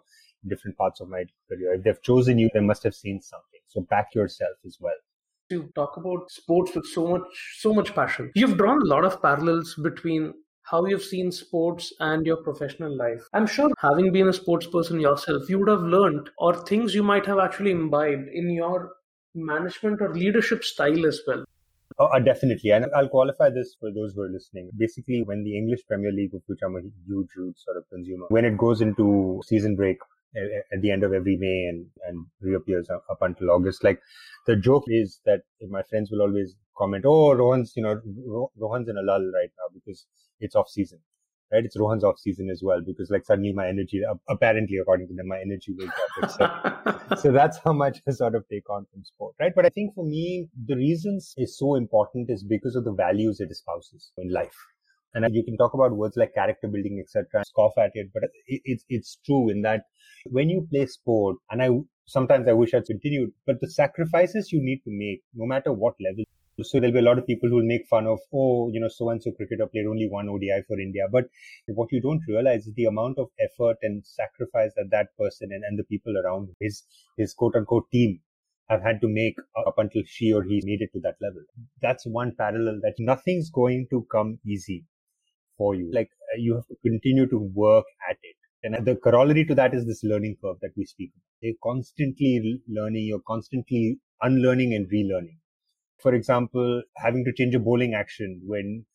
different 0.47 0.77
parts 0.77 0.99
of 0.99 1.09
my 1.09 1.25
career. 1.49 1.73
If 1.75 1.83
they've 1.83 2.01
chosen 2.01 2.37
you, 2.37 2.49
they 2.53 2.59
must 2.59 2.83
have 2.83 2.95
seen 2.95 3.21
something. 3.21 3.59
So 3.67 3.81
back 3.81 4.13
yourself 4.13 4.57
as 4.65 4.77
well. 4.79 4.95
You 5.49 5.69
talk 5.75 5.95
about 5.97 6.29
sports 6.29 6.75
with 6.75 6.85
so 6.85 7.07
much, 7.07 7.55
so 7.59 7.73
much 7.73 7.95
passion. 7.95 8.31
You've 8.35 8.57
drawn 8.57 8.81
a 8.81 8.85
lot 8.85 9.05
of 9.05 9.21
parallels 9.21 9.75
between 9.75 10.33
how 10.63 10.85
you've 10.85 11.03
seen 11.03 11.31
sports 11.31 11.93
and 12.01 12.25
your 12.25 12.37
professional 12.37 12.95
life. 12.95 13.21
I'm 13.33 13.47
sure 13.47 13.69
having 13.79 14.11
been 14.11 14.27
a 14.27 14.33
sports 14.33 14.67
person 14.67 14.99
yourself, 14.99 15.49
you 15.49 15.59
would 15.59 15.69
have 15.69 15.83
learned 15.83 16.29
or 16.37 16.53
things 16.65 16.93
you 16.93 17.03
might 17.03 17.25
have 17.25 17.39
actually 17.39 17.71
imbibed 17.71 18.27
in 18.27 18.49
your 18.49 18.91
management 19.33 20.01
or 20.01 20.13
leadership 20.13 20.65
style 20.65 21.05
as 21.05 21.21
well. 21.25 21.45
Oh, 21.99 22.07
uh, 22.07 22.19
definitely. 22.19 22.71
And 22.71 22.85
I'll 22.95 23.09
qualify 23.09 23.49
this 23.49 23.75
for 23.79 23.91
those 23.91 24.13
who 24.13 24.21
are 24.21 24.29
listening. 24.29 24.69
Basically, 24.77 25.23
when 25.23 25.43
the 25.43 25.57
English 25.57 25.79
Premier 25.87 26.11
League, 26.11 26.33
of 26.35 26.43
which 26.45 26.59
I'm 26.63 26.75
a 26.75 26.81
huge, 27.07 27.29
huge 27.35 27.57
sort 27.57 27.77
of 27.77 27.89
consumer, 27.89 28.25
when 28.29 28.45
it 28.45 28.57
goes 28.57 28.81
into 28.81 29.41
season 29.45 29.75
break, 29.75 29.97
at 30.71 30.81
the 30.81 30.91
end 30.91 31.03
of 31.03 31.13
every 31.13 31.37
May 31.37 31.67
and, 31.69 31.85
and 32.07 32.25
reappears 32.41 32.89
up, 32.89 33.03
until 33.21 33.51
August. 33.51 33.83
Like 33.83 33.99
the 34.45 34.55
joke 34.55 34.85
is 34.87 35.19
that 35.25 35.41
my 35.69 35.83
friends 35.83 36.09
will 36.11 36.21
always 36.21 36.55
comment, 36.77 37.05
"Oh, 37.05 37.33
Rohan's, 37.33 37.73
you 37.75 37.83
know, 37.83 37.99
Rohan's 38.57 38.89
in 38.89 38.97
a 38.97 39.01
lull 39.01 39.31
right 39.33 39.51
now 39.57 39.73
because 39.73 40.05
it's 40.39 40.55
off 40.55 40.69
season." 40.69 40.99
Right? 41.51 41.63
It's 41.63 41.79
Rohan's 41.79 42.03
off 42.03 42.19
season 42.19 42.49
as 42.49 42.61
well 42.61 42.81
because 42.85 43.09
like 43.09 43.25
suddenly 43.25 43.53
my 43.53 43.69
energy, 43.69 44.01
apparently 44.27 44.77
according 44.77 45.07
to 45.07 45.13
them, 45.13 45.29
my 45.29 45.39
energy 45.39 45.73
will 45.77 45.87
drop. 46.19 46.99
So, 47.07 47.15
so 47.21 47.31
that's 47.31 47.57
how 47.63 47.71
much 47.71 48.01
I 48.05 48.11
sort 48.11 48.35
of 48.35 48.43
take 48.49 48.69
on 48.69 48.85
from 48.91 49.05
sport, 49.05 49.35
right? 49.39 49.53
But 49.55 49.65
I 49.65 49.69
think 49.69 49.95
for 49.95 50.05
me, 50.05 50.49
the 50.65 50.75
reasons 50.75 51.33
is 51.37 51.57
so 51.57 51.75
important 51.75 52.29
is 52.29 52.43
because 52.43 52.75
of 52.75 52.83
the 52.83 52.91
values 52.91 53.39
it 53.39 53.49
espouses 53.49 54.11
in 54.17 54.29
life 54.29 54.57
and 55.23 55.35
you 55.35 55.43
can 55.43 55.57
talk 55.57 55.73
about 55.73 55.95
words 55.95 56.17
like 56.17 56.33
character 56.33 56.67
building, 56.67 57.03
etc., 57.03 57.43
scoff 57.45 57.73
at 57.77 57.91
it, 57.93 58.09
but 58.13 58.23
it, 58.23 58.61
it's 58.65 58.83
it's 58.89 59.17
true 59.25 59.49
in 59.49 59.61
that 59.61 59.83
when 60.25 60.49
you 60.49 60.67
play 60.69 60.85
sport, 60.85 61.37
and 61.49 61.61
I 61.61 61.69
sometimes 62.05 62.47
I 62.47 62.53
wish 62.53 62.73
I'd 62.73 62.85
continued, 62.85 63.31
but 63.45 63.59
the 63.61 63.69
sacrifices 63.69 64.51
you 64.51 64.61
need 64.61 64.79
to 64.85 64.91
make, 64.91 65.21
no 65.33 65.45
matter 65.45 65.71
what 65.71 65.95
level. 65.99 66.23
So 66.63 66.79
there'll 66.79 66.93
be 66.93 66.99
a 66.99 67.03
lot 67.03 67.19
of 67.19 67.27
people 67.27 67.49
who 67.49 67.57
will 67.57 67.67
make 67.67 67.85
fun 67.87 68.07
of, 68.07 68.19
oh, 68.33 68.69
you 68.73 68.79
know, 68.79 68.87
so 68.87 69.11
and 69.11 69.21
so 69.21 69.31
cricketer 69.31 69.67
played 69.67 69.85
only 69.85 70.07
one 70.09 70.27
ODI 70.27 70.63
for 70.67 70.79
India. 70.79 71.03
But 71.11 71.25
what 71.67 71.91
you 71.91 72.01
don't 72.01 72.23
realize 72.27 72.65
is 72.65 72.73
the 72.73 72.85
amount 72.85 73.19
of 73.19 73.27
effort 73.39 73.77
and 73.83 74.03
sacrifice 74.03 74.71
that 74.75 74.89
that 74.89 75.09
person 75.19 75.49
and, 75.51 75.63
and 75.63 75.77
the 75.77 75.83
people 75.83 76.17
around 76.17 76.49
his 76.59 76.83
his 77.15 77.35
quote 77.35 77.55
unquote 77.55 77.91
team 77.91 78.21
have 78.69 78.81
had 78.81 78.99
to 79.01 79.07
make 79.07 79.35
up 79.67 79.77
until 79.77 80.01
she 80.07 80.33
or 80.33 80.43
he 80.43 80.61
made 80.65 80.81
it 80.81 80.89
to 80.93 80.99
that 81.01 81.15
level. 81.21 81.41
That's 81.81 82.07
one 82.07 82.33
parallel 82.35 82.79
that 82.81 82.95
nothing's 82.97 83.51
going 83.51 83.87
to 83.91 84.07
come 84.11 84.39
easy 84.45 84.85
for 85.57 85.75
you. 85.75 85.91
Like 85.93 86.09
uh, 86.33 86.37
you 86.37 86.55
have 86.55 86.67
to 86.67 86.75
continue 86.85 87.27
to 87.27 87.37
work 87.53 87.85
at 88.09 88.17
it. 88.21 88.35
And 88.63 88.85
the 88.85 88.95
corollary 88.95 89.45
to 89.45 89.55
that 89.55 89.73
is 89.73 89.85
this 89.85 90.03
learning 90.03 90.37
curve 90.43 90.57
that 90.61 90.71
we 90.75 90.85
speak 90.85 91.11
about. 91.15 91.23
You're 91.41 91.55
constantly 91.63 92.61
learning, 92.67 93.05
you're 93.05 93.21
constantly 93.27 93.99
unlearning 94.21 94.73
and 94.73 94.89
relearning. 94.91 95.37
For 96.01 96.13
example, 96.13 96.83
having 96.97 97.23
to 97.25 97.33
change 97.33 97.55
a 97.55 97.59
bowling 97.59 97.93
action 97.93 98.41
when 98.45 98.85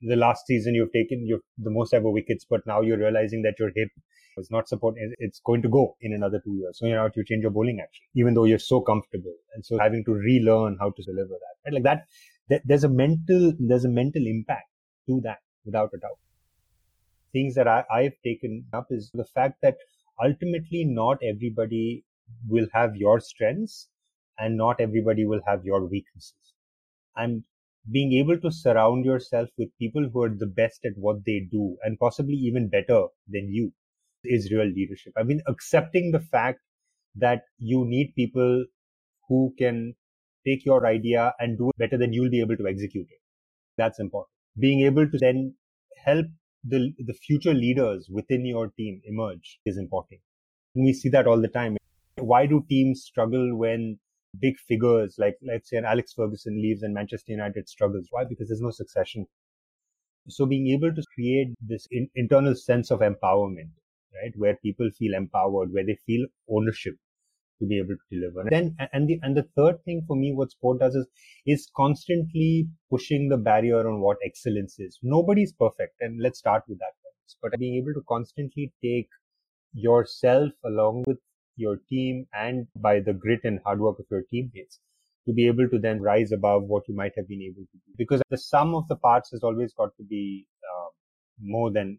the 0.00 0.16
last 0.16 0.46
season 0.46 0.74
you've 0.74 0.92
taken 0.92 1.26
your, 1.26 1.38
the 1.58 1.70
most 1.70 1.94
ever 1.94 2.10
wickets, 2.10 2.46
but 2.48 2.60
now 2.66 2.80
you're 2.80 2.98
realizing 2.98 3.42
that 3.42 3.54
your 3.58 3.70
hip 3.74 3.88
is 4.38 4.50
not 4.50 4.68
supporting, 4.68 5.12
It's 5.18 5.40
going 5.44 5.62
to 5.62 5.68
go 5.68 5.96
in 6.00 6.12
another 6.12 6.40
two 6.44 6.54
years. 6.54 6.78
So 6.78 6.86
you 6.86 6.94
know 6.94 7.08
you 7.14 7.24
change 7.24 7.42
your 7.42 7.50
bowling 7.50 7.80
action, 7.82 8.04
even 8.14 8.34
though 8.34 8.44
you're 8.44 8.58
so 8.58 8.80
comfortable. 8.80 9.34
And 9.54 9.64
so 9.64 9.78
having 9.78 10.04
to 10.04 10.12
relearn 10.12 10.76
how 10.80 10.90
to 10.90 11.02
deliver 11.02 11.28
that, 11.30 11.54
right? 11.66 11.74
Like 11.74 11.84
that, 12.48 12.62
there's 12.64 12.84
a 12.84 12.88
mental, 12.88 13.52
there's 13.58 13.84
a 13.84 13.88
mental 13.88 14.26
impact 14.26 14.68
to 15.08 15.20
that 15.24 15.38
without 15.64 15.90
a 15.94 15.98
doubt. 15.98 16.18
Things 17.32 17.54
that 17.54 17.68
I, 17.68 17.84
I've 17.90 18.20
taken 18.24 18.66
up 18.72 18.86
is 18.90 19.10
the 19.14 19.24
fact 19.24 19.58
that 19.62 19.76
ultimately 20.22 20.84
not 20.84 21.18
everybody 21.22 22.04
will 22.48 22.66
have 22.72 22.96
your 22.96 23.20
strengths 23.20 23.88
and 24.38 24.56
not 24.56 24.80
everybody 24.80 25.24
will 25.26 25.40
have 25.46 25.64
your 25.64 25.86
weaknesses. 25.86 26.54
And 27.16 27.44
being 27.90 28.12
able 28.12 28.38
to 28.40 28.50
surround 28.52 29.04
yourself 29.04 29.48
with 29.58 29.76
people 29.78 30.08
who 30.12 30.22
are 30.22 30.28
the 30.28 30.46
best 30.46 30.84
at 30.84 30.92
what 30.96 31.24
they 31.24 31.48
do 31.50 31.76
and 31.82 31.98
possibly 31.98 32.34
even 32.34 32.68
better 32.68 33.06
than 33.28 33.52
you 33.52 33.72
is 34.24 34.52
real 34.52 34.66
leadership. 34.66 35.12
I 35.16 35.24
mean, 35.24 35.42
accepting 35.48 36.12
the 36.12 36.20
fact 36.20 36.60
that 37.16 37.42
you 37.58 37.84
need 37.84 38.14
people 38.14 38.64
who 39.28 39.54
can 39.58 39.94
take 40.46 40.64
your 40.64 40.86
idea 40.86 41.34
and 41.38 41.58
do 41.58 41.70
it 41.70 41.78
better 41.78 41.98
than 41.98 42.12
you'll 42.12 42.30
be 42.30 42.40
able 42.40 42.56
to 42.56 42.68
execute 42.68 43.08
it. 43.10 43.20
That's 43.76 43.98
important 43.98 44.31
being 44.58 44.80
able 44.80 45.08
to 45.08 45.18
then 45.18 45.54
help 46.04 46.26
the, 46.64 46.92
the 46.98 47.14
future 47.14 47.54
leaders 47.54 48.08
within 48.10 48.44
your 48.44 48.68
team 48.68 49.00
emerge 49.04 49.58
is 49.64 49.76
important. 49.76 50.20
And 50.74 50.84
we 50.84 50.92
see 50.92 51.08
that 51.10 51.26
all 51.26 51.40
the 51.40 51.48
time. 51.48 51.76
Why 52.18 52.46
do 52.46 52.64
teams 52.68 53.02
struggle 53.02 53.56
when 53.56 53.98
big 54.38 54.58
figures 54.58 55.16
like, 55.18 55.36
let's 55.42 55.70
say, 55.70 55.76
an 55.76 55.84
Alex 55.84 56.12
Ferguson 56.14 56.60
leaves 56.60 56.82
and 56.82 56.94
Manchester 56.94 57.32
United 57.32 57.68
struggles? 57.68 58.06
Why? 58.10 58.24
Because 58.24 58.48
there's 58.48 58.60
no 58.60 58.70
succession. 58.70 59.26
So 60.28 60.46
being 60.46 60.68
able 60.68 60.94
to 60.94 61.02
create 61.14 61.54
this 61.60 61.86
in, 61.90 62.08
internal 62.14 62.54
sense 62.54 62.90
of 62.90 63.00
empowerment, 63.00 63.70
right? 64.14 64.32
Where 64.36 64.56
people 64.56 64.88
feel 64.96 65.14
empowered, 65.14 65.72
where 65.72 65.84
they 65.84 65.98
feel 66.06 66.26
ownership 66.48 66.94
to 67.62 67.66
be 67.66 67.78
able 67.78 67.94
to 68.00 68.06
deliver. 68.10 68.44
Then, 68.50 68.76
and 68.92 69.08
the, 69.08 69.18
and 69.22 69.36
the 69.36 69.46
third 69.56 69.76
thing 69.84 70.02
for 70.06 70.16
me, 70.16 70.32
what 70.34 70.50
sport 70.50 70.80
does 70.80 70.94
is, 70.94 71.06
is 71.46 71.70
constantly 71.76 72.68
pushing 72.90 73.28
the 73.28 73.36
barrier 73.36 73.88
on 73.88 74.00
what 74.00 74.16
excellence 74.26 74.76
is. 74.78 74.98
Nobody's 75.02 75.52
perfect. 75.52 75.94
And 76.00 76.20
let's 76.20 76.40
start 76.40 76.64
with 76.68 76.78
that. 76.80 76.92
But 77.40 77.58
being 77.58 77.76
able 77.76 77.94
to 77.94 78.04
constantly 78.08 78.72
take 78.84 79.08
yourself 79.72 80.52
along 80.66 81.04
with 81.06 81.18
your 81.56 81.78
team 81.88 82.26
and 82.34 82.66
by 82.76 83.00
the 83.00 83.12
grit 83.12 83.40
and 83.44 83.60
hard 83.64 83.80
work 83.80 83.98
of 83.98 84.06
your 84.10 84.22
teammates 84.30 84.80
to 85.26 85.32
be 85.32 85.46
able 85.46 85.68
to 85.68 85.78
then 85.78 86.00
rise 86.00 86.32
above 86.32 86.64
what 86.64 86.82
you 86.88 86.96
might 86.96 87.12
have 87.16 87.28
been 87.28 87.42
able 87.42 87.62
to 87.62 87.78
do. 87.86 87.92
Because 87.96 88.20
the 88.28 88.38
sum 88.38 88.74
of 88.74 88.86
the 88.88 88.96
parts 88.96 89.30
has 89.30 89.42
always 89.42 89.72
got 89.72 89.90
to 89.96 90.04
be 90.04 90.46
um, 90.68 90.90
more 91.40 91.70
than 91.70 91.98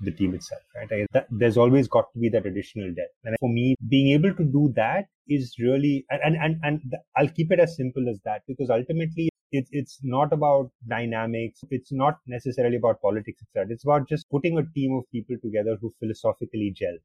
the 0.00 0.10
team 0.10 0.34
itself, 0.34 0.62
right? 0.74 1.06
That, 1.12 1.26
there's 1.30 1.56
always 1.56 1.88
got 1.88 2.12
to 2.12 2.18
be 2.18 2.28
that 2.30 2.46
additional 2.46 2.88
depth. 2.88 3.14
And 3.24 3.36
for 3.40 3.48
me, 3.48 3.76
being 3.88 4.12
able 4.12 4.34
to 4.34 4.44
do 4.44 4.72
that 4.76 5.06
is 5.28 5.54
really, 5.58 6.04
and, 6.10 6.36
and, 6.36 6.60
and 6.62 6.80
I'll 7.16 7.28
keep 7.28 7.50
it 7.50 7.60
as 7.60 7.76
simple 7.76 8.08
as 8.08 8.20
that 8.24 8.42
because 8.46 8.70
ultimately 8.70 9.30
it's, 9.52 9.70
it's 9.72 9.98
not 10.02 10.32
about 10.32 10.70
dynamics. 10.86 11.60
It's 11.70 11.92
not 11.92 12.18
necessarily 12.26 12.76
about 12.76 13.00
politics, 13.00 13.42
etc. 13.42 13.72
It's 13.72 13.84
about 13.84 14.08
just 14.08 14.28
putting 14.30 14.58
a 14.58 14.64
team 14.74 14.94
of 14.96 15.04
people 15.10 15.36
together 15.42 15.76
who 15.80 15.92
philosophically 15.98 16.72
gel 16.74 16.96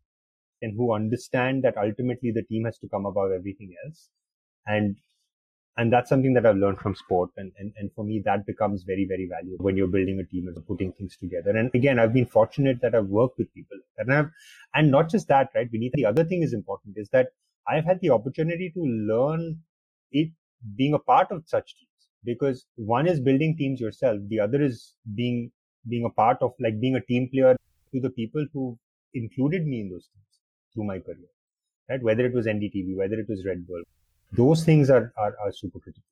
and 0.61 0.73
who 0.75 0.93
understand 0.93 1.63
that 1.63 1.77
ultimately 1.77 2.31
the 2.31 2.43
team 2.43 2.65
has 2.65 2.77
to 2.79 2.89
come 2.89 3.05
above 3.05 3.31
everything 3.31 3.73
else. 3.85 4.09
And 4.67 4.97
and 5.77 5.91
that's 5.91 6.09
something 6.09 6.33
that 6.33 6.45
I've 6.45 6.57
learned 6.57 6.79
from 6.79 6.95
sport. 6.95 7.29
And, 7.37 7.51
and, 7.57 7.71
and 7.77 7.91
for 7.95 8.03
me, 8.03 8.21
that 8.25 8.45
becomes 8.45 8.83
very, 8.83 9.05
very 9.07 9.27
valuable 9.29 9.63
when 9.63 9.77
you're 9.77 9.87
building 9.87 10.19
a 10.19 10.25
team 10.25 10.47
and 10.47 10.67
putting 10.67 10.91
things 10.93 11.15
together. 11.15 11.51
And 11.51 11.71
again, 11.73 11.97
I've 11.97 12.13
been 12.13 12.25
fortunate 12.25 12.81
that 12.81 12.93
I've 12.93 13.07
worked 13.07 13.37
with 13.37 13.53
people 13.53 13.77
and 13.97 14.13
I've, 14.13 14.29
and 14.75 14.91
not 14.91 15.09
just 15.09 15.27
that, 15.29 15.49
right? 15.55 15.71
Beneath 15.71 15.93
the 15.93 16.05
other 16.05 16.23
thing 16.23 16.43
is 16.43 16.53
important 16.53 16.95
is 16.97 17.09
that 17.09 17.29
I've 17.67 17.85
had 17.85 18.01
the 18.01 18.09
opportunity 18.09 18.71
to 18.73 18.81
learn 18.81 19.59
it 20.11 20.31
being 20.75 20.93
a 20.93 20.99
part 20.99 21.31
of 21.31 21.43
such 21.47 21.75
teams 21.77 21.87
because 22.23 22.65
one 22.75 23.07
is 23.07 23.19
building 23.19 23.55
teams 23.57 23.79
yourself. 23.79 24.19
The 24.27 24.41
other 24.41 24.61
is 24.61 24.93
being, 25.15 25.51
being 25.87 26.05
a 26.05 26.09
part 26.09 26.37
of 26.41 26.51
like 26.59 26.81
being 26.81 26.95
a 26.95 27.01
team 27.01 27.29
player 27.31 27.55
to 27.93 28.01
the 28.01 28.09
people 28.09 28.45
who 28.53 28.77
included 29.13 29.65
me 29.65 29.81
in 29.81 29.89
those 29.89 30.07
teams 30.07 30.39
through 30.73 30.83
my 30.83 30.99
career, 30.99 31.29
right? 31.89 32.03
Whether 32.03 32.25
it 32.25 32.33
was 32.33 32.45
NDTV, 32.45 32.97
whether 32.97 33.15
it 33.15 33.27
was 33.29 33.45
Red 33.45 33.65
Bull, 33.65 33.83
those 34.31 34.63
things 34.63 34.89
are, 34.89 35.13
are, 35.17 35.35
are 35.43 35.51
super 35.51 35.79
critical. 35.79 36.03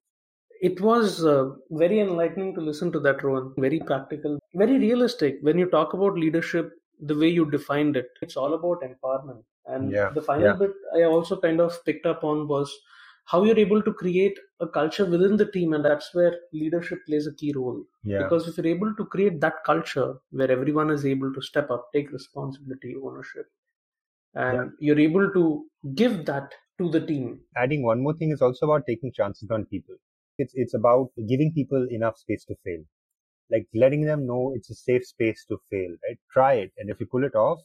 It 0.61 0.81
was 0.81 1.23
uh, 1.23 1.51
very 1.71 2.01
enlightening 2.01 2.53
to 2.55 2.61
listen 2.61 2.91
to 2.91 2.99
that, 3.01 3.23
Rohan. 3.23 3.53
Very 3.57 3.79
practical, 3.79 4.39
very 4.55 4.77
realistic. 4.77 5.37
When 5.41 5.57
you 5.57 5.69
talk 5.69 5.93
about 5.93 6.15
leadership, 6.15 6.71
the 6.99 7.17
way 7.17 7.29
you 7.29 7.49
defined 7.49 7.95
it, 7.95 8.09
it's 8.21 8.35
all 8.35 8.53
about 8.53 8.81
empowerment. 8.81 9.43
And 9.67 9.91
yeah, 9.91 10.09
the 10.09 10.21
final 10.21 10.47
yeah. 10.47 10.53
bit 10.53 10.71
I 10.95 11.03
also 11.03 11.39
kind 11.39 11.61
of 11.61 11.73
picked 11.85 12.05
up 12.05 12.23
on 12.23 12.47
was 12.47 12.77
how 13.29 13.43
you're 13.43 13.59
able 13.59 13.81
to 13.83 13.93
create 13.93 14.37
a 14.59 14.67
culture 14.67 15.05
within 15.05 15.37
the 15.37 15.45
team 15.51 15.73
and 15.73 15.85
that's 15.85 16.13
where 16.13 16.33
leadership 16.51 16.99
plays 17.05 17.27
a 17.27 17.33
key 17.35 17.53
role 17.55 17.83
yeah. 18.03 18.23
because 18.23 18.47
if 18.47 18.57
you're 18.57 18.75
able 18.75 18.93
to 18.95 19.05
create 19.05 19.39
that 19.39 19.63
culture 19.65 20.15
where 20.31 20.51
everyone 20.51 20.89
is 20.89 21.05
able 21.05 21.31
to 21.33 21.41
step 21.41 21.69
up 21.69 21.89
take 21.93 22.11
responsibility 22.11 22.95
ownership 23.03 23.45
and 24.33 24.57
yeah. 24.57 24.65
you're 24.79 24.99
able 24.99 25.31
to 25.31 25.65
give 25.93 26.25
that 26.25 26.51
to 26.79 26.89
the 26.89 27.05
team. 27.05 27.39
Adding 27.55 27.83
one 27.83 28.01
more 28.01 28.13
thing 28.13 28.31
is 28.31 28.41
also 28.41 28.65
about 28.65 28.85
taking 28.87 29.11
chances 29.11 29.49
on 29.51 29.65
people. 29.65 29.95
It's, 30.37 30.53
it's 30.55 30.73
about 30.73 31.09
giving 31.27 31.53
people 31.53 31.87
enough 31.91 32.17
space 32.17 32.45
to 32.45 32.55
fail. 32.63 32.83
Like 33.51 33.67
letting 33.73 34.05
them 34.05 34.25
know 34.25 34.53
it's 34.55 34.69
a 34.69 34.75
safe 34.75 35.05
space 35.05 35.45
to 35.49 35.57
fail, 35.69 35.89
right? 36.07 36.17
Try 36.31 36.53
it. 36.53 36.71
And 36.77 36.89
if 36.89 36.99
you 36.99 37.05
pull 37.05 37.23
it 37.23 37.35
off, 37.35 37.59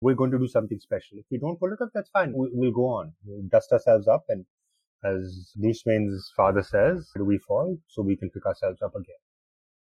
we're 0.00 0.14
going 0.14 0.30
to 0.30 0.38
do 0.38 0.48
something 0.48 0.78
special. 0.78 1.18
If 1.18 1.26
we 1.30 1.38
don't 1.38 1.58
pull 1.58 1.72
it 1.72 1.82
off, 1.82 1.90
that's 1.94 2.10
fine. 2.10 2.32
We, 2.36 2.48
will 2.52 2.72
go 2.72 2.86
on. 2.86 3.12
We'll 3.24 3.48
dust 3.48 3.72
ourselves 3.72 4.08
up. 4.08 4.24
And 4.28 4.44
as 5.04 5.52
Bruce 5.56 5.82
Wayne's 5.84 6.32
father 6.36 6.62
says, 6.62 7.10
do 7.16 7.24
we 7.24 7.38
fall 7.38 7.78
so 7.88 8.02
we 8.02 8.16
can 8.16 8.30
pick 8.30 8.46
ourselves 8.46 8.80
up 8.82 8.94
again. 8.94 9.16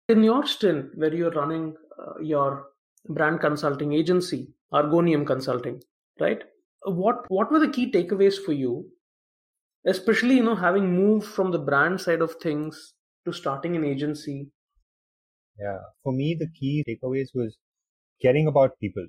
In 0.09 0.23
your 0.23 0.45
stint 0.45 0.97
where 0.97 1.13
you're 1.13 1.31
running 1.31 1.75
uh, 1.99 2.19
your 2.21 2.67
brand 3.07 3.39
consulting 3.39 3.93
agency, 3.93 4.53
Argonium 4.73 5.25
Consulting, 5.25 5.81
right? 6.19 6.43
What 6.85 7.25
what 7.29 7.51
were 7.51 7.59
the 7.59 7.69
key 7.69 7.91
takeaways 7.91 8.37
for 8.43 8.53
you? 8.53 8.89
Especially 9.85 10.35
you 10.35 10.43
know 10.43 10.55
having 10.55 10.95
moved 10.95 11.27
from 11.27 11.51
the 11.51 11.59
brand 11.59 12.01
side 12.01 12.21
of 12.21 12.35
things 12.35 12.93
to 13.25 13.33
starting 13.33 13.75
an 13.75 13.83
agency. 13.83 14.49
Yeah. 15.59 15.79
For 16.03 16.13
me 16.13 16.35
the 16.35 16.49
key 16.59 16.83
takeaways 16.87 17.29
was 17.33 17.57
caring 18.21 18.47
about 18.47 18.79
people 18.79 19.05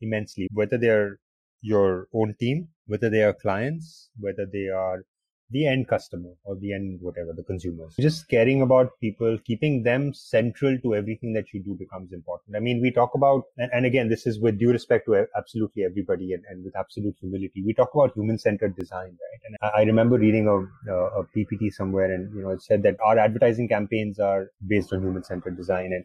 immensely 0.00 0.48
whether 0.52 0.78
they're 0.78 1.18
your 1.60 2.06
own 2.14 2.34
team 2.38 2.68
whether 2.86 3.10
they 3.10 3.22
are 3.22 3.32
clients 3.32 4.10
whether 4.20 4.46
they 4.52 4.68
are 4.68 5.04
the 5.50 5.66
end 5.66 5.88
customer 5.88 6.30
or 6.44 6.56
the 6.56 6.72
end 6.72 6.98
whatever 7.00 7.32
the 7.32 7.42
consumers. 7.42 7.94
Just 8.00 8.28
caring 8.28 8.62
about 8.62 8.90
people 9.00 9.38
keeping 9.44 9.82
them 9.82 10.12
central 10.12 10.78
to 10.82 10.94
everything 10.94 11.32
that 11.32 11.46
you 11.52 11.62
do 11.62 11.74
becomes 11.78 12.12
important. 12.12 12.56
I 12.56 12.60
mean 12.60 12.80
we 12.82 12.90
talk 12.90 13.14
about 13.14 13.44
and, 13.56 13.70
and 13.72 13.86
again 13.86 14.08
this 14.08 14.26
is 14.26 14.40
with 14.40 14.58
due 14.58 14.70
respect 14.70 15.06
to 15.06 15.26
absolutely 15.36 15.84
everybody 15.84 16.32
and, 16.32 16.42
and 16.48 16.64
with 16.64 16.76
absolute 16.76 17.16
humility. 17.20 17.62
We 17.64 17.74
talk 17.74 17.90
about 17.94 18.12
human 18.14 18.38
centered 18.38 18.76
design 18.76 19.16
right? 19.16 19.40
And 19.46 19.56
I, 19.74 19.82
remember 19.82 20.18
reading 20.18 20.48
a, 20.48 20.92
a, 20.92 21.20
a 21.20 21.24
ppt 21.36 21.72
somewhere 21.72 22.12
and 22.12 22.34
you 22.34 22.42
know 22.42 22.50
it 22.50 22.62
said 22.62 22.82
that 22.82 22.96
our 23.04 23.18
advertising 23.18 23.68
campaigns 23.68 24.18
are 24.18 24.50
based 24.66 24.92
on 24.92 25.02
human 25.02 25.24
centered 25.24 25.56
design. 25.56 25.92
And 25.94 26.04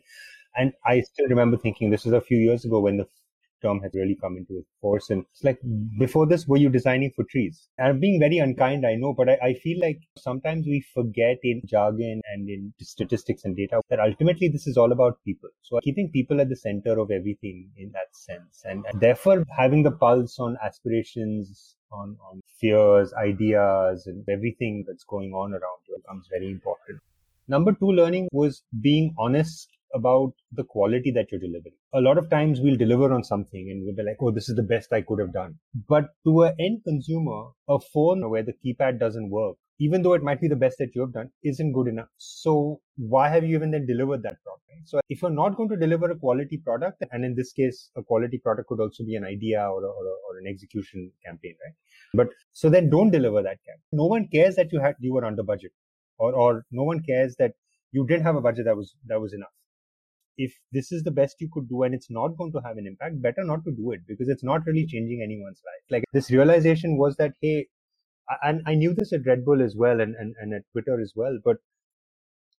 and 0.55 0.73
I 0.85 1.01
still 1.01 1.27
remember 1.27 1.57
thinking 1.57 1.89
this 1.89 2.05
was 2.05 2.13
a 2.13 2.21
few 2.21 2.37
years 2.37 2.63
ago 2.63 2.79
when 2.79 2.97
the 2.97 3.07
term 3.63 3.79
has 3.81 3.91
really 3.95 4.17
come 4.21 4.37
into 4.37 4.65
force. 4.81 5.09
And 5.09 5.25
it's 5.31 5.43
like, 5.43 5.59
before 5.97 6.27
this, 6.27 6.47
were 6.47 6.57
you 6.57 6.69
designing 6.69 7.11
for 7.15 7.23
trees? 7.23 7.69
And 7.77 7.87
I'm 7.87 7.99
being 7.99 8.19
very 8.19 8.37
unkind, 8.37 8.85
I 8.85 8.95
know, 8.95 9.13
but 9.13 9.29
I, 9.29 9.37
I 9.41 9.53
feel 9.53 9.79
like 9.79 9.99
sometimes 10.17 10.65
we 10.67 10.83
forget 10.93 11.37
in 11.43 11.61
jargon 11.65 12.21
and 12.33 12.49
in 12.49 12.73
statistics 12.81 13.45
and 13.45 13.55
data 13.55 13.81
that 13.89 13.99
ultimately 13.99 14.49
this 14.49 14.67
is 14.67 14.77
all 14.77 14.91
about 14.91 15.17
people. 15.25 15.49
So 15.61 15.79
keeping 15.81 16.09
people 16.11 16.41
at 16.41 16.49
the 16.49 16.55
center 16.55 16.99
of 16.99 17.09
everything 17.09 17.69
in 17.77 17.91
that 17.93 18.13
sense. 18.13 18.61
And, 18.65 18.85
and 18.91 19.01
therefore 19.01 19.45
having 19.57 19.83
the 19.83 19.91
pulse 19.91 20.37
on 20.39 20.57
aspirations, 20.63 21.75
on, 21.91 22.17
on 22.29 22.41
fears, 22.59 23.13
ideas, 23.13 24.07
and 24.07 24.27
everything 24.29 24.83
that's 24.87 25.03
going 25.03 25.31
on 25.33 25.51
around 25.51 25.81
you 25.87 25.97
becomes 25.97 26.27
very 26.31 26.51
important. 26.51 26.99
Number 27.47 27.73
two 27.73 27.91
learning 27.91 28.29
was 28.31 28.63
being 28.81 29.13
honest 29.17 29.67
about 29.93 30.33
the 30.51 30.63
quality 30.63 31.11
that 31.11 31.31
you're 31.31 31.39
delivering. 31.39 31.75
A 31.93 32.01
lot 32.01 32.17
of 32.17 32.29
times 32.29 32.59
we'll 32.59 32.77
deliver 32.77 33.13
on 33.13 33.23
something 33.23 33.69
and 33.69 33.83
we'll 33.83 33.95
be 33.95 34.03
like, 34.03 34.17
oh, 34.21 34.31
this 34.31 34.49
is 34.49 34.55
the 34.55 34.63
best 34.63 34.91
I 34.91 35.01
could 35.01 35.19
have 35.19 35.33
done. 35.33 35.55
But 35.87 36.09
to 36.25 36.43
an 36.43 36.55
end 36.59 36.81
consumer, 36.83 37.49
a 37.69 37.79
phone 37.79 38.29
where 38.29 38.43
the 38.43 38.53
keypad 38.53 38.99
doesn't 38.99 39.29
work, 39.29 39.55
even 39.79 40.01
though 40.01 40.13
it 40.13 40.23
might 40.23 40.41
be 40.41 40.47
the 40.47 40.55
best 40.55 40.77
that 40.79 40.95
you 40.95 41.01
have 41.01 41.13
done, 41.13 41.29
isn't 41.43 41.73
good 41.73 41.87
enough. 41.87 42.07
So 42.17 42.79
why 42.97 43.29
have 43.29 43.43
you 43.43 43.55
even 43.55 43.71
then 43.71 43.85
delivered 43.85 44.23
that 44.23 44.37
product? 44.43 44.63
So 44.85 44.99
if 45.09 45.21
you're 45.21 45.31
not 45.31 45.55
going 45.55 45.69
to 45.69 45.77
deliver 45.77 46.09
a 46.11 46.15
quality 46.15 46.57
product, 46.57 47.03
and 47.11 47.23
in 47.23 47.35
this 47.35 47.51
case, 47.53 47.89
a 47.95 48.03
quality 48.03 48.37
product 48.37 48.67
could 48.69 48.79
also 48.79 49.03
be 49.03 49.15
an 49.15 49.23
idea 49.23 49.59
or, 49.61 49.83
a, 49.83 49.87
or, 49.87 50.05
a, 50.05 50.15
or 50.27 50.37
an 50.39 50.47
execution 50.47 51.11
campaign, 51.25 51.55
right? 51.63 51.73
But 52.13 52.29
so 52.51 52.69
then 52.69 52.89
don't 52.89 53.11
deliver 53.11 53.41
that 53.43 53.59
campaign. 53.65 53.83
No 53.91 54.05
one 54.05 54.27
cares 54.27 54.55
that 54.55 54.71
you 54.71 54.79
had 54.79 54.95
you 54.99 55.13
were 55.13 55.25
under 55.25 55.43
budget, 55.43 55.71
or 56.17 56.33
or 56.33 56.65
no 56.71 56.83
one 56.83 57.01
cares 57.01 57.35
that 57.39 57.53
you 57.91 58.05
didn't 58.05 58.23
have 58.23 58.35
a 58.35 58.41
budget 58.41 58.65
that 58.65 58.75
was 58.75 58.95
that 59.07 59.21
was 59.21 59.33
enough 59.33 59.53
if 60.37 60.53
this 60.71 60.91
is 60.91 61.03
the 61.03 61.11
best 61.11 61.35
you 61.39 61.49
could 61.53 61.69
do 61.69 61.83
and 61.83 61.93
it's 61.93 62.09
not 62.09 62.37
going 62.37 62.51
to 62.53 62.61
have 62.65 62.77
an 62.77 62.87
impact, 62.87 63.21
better 63.21 63.43
not 63.43 63.63
to 63.65 63.71
do 63.71 63.91
it 63.91 64.01
because 64.07 64.29
it's 64.29 64.43
not 64.43 64.65
really 64.65 64.85
changing 64.85 65.21
anyone's 65.23 65.61
life. 65.65 65.83
Like 65.89 66.03
this 66.13 66.31
realization 66.31 66.97
was 66.97 67.15
that, 67.17 67.33
hey, 67.41 67.67
and 68.41 68.61
I 68.65 68.75
knew 68.75 68.93
this 68.93 69.13
at 69.13 69.25
Red 69.25 69.45
Bull 69.45 69.61
as 69.61 69.75
well 69.77 69.99
and, 70.01 70.15
and, 70.15 70.33
and 70.39 70.53
at 70.53 70.63
Twitter 70.71 70.99
as 71.01 71.13
well, 71.15 71.37
but 71.43 71.57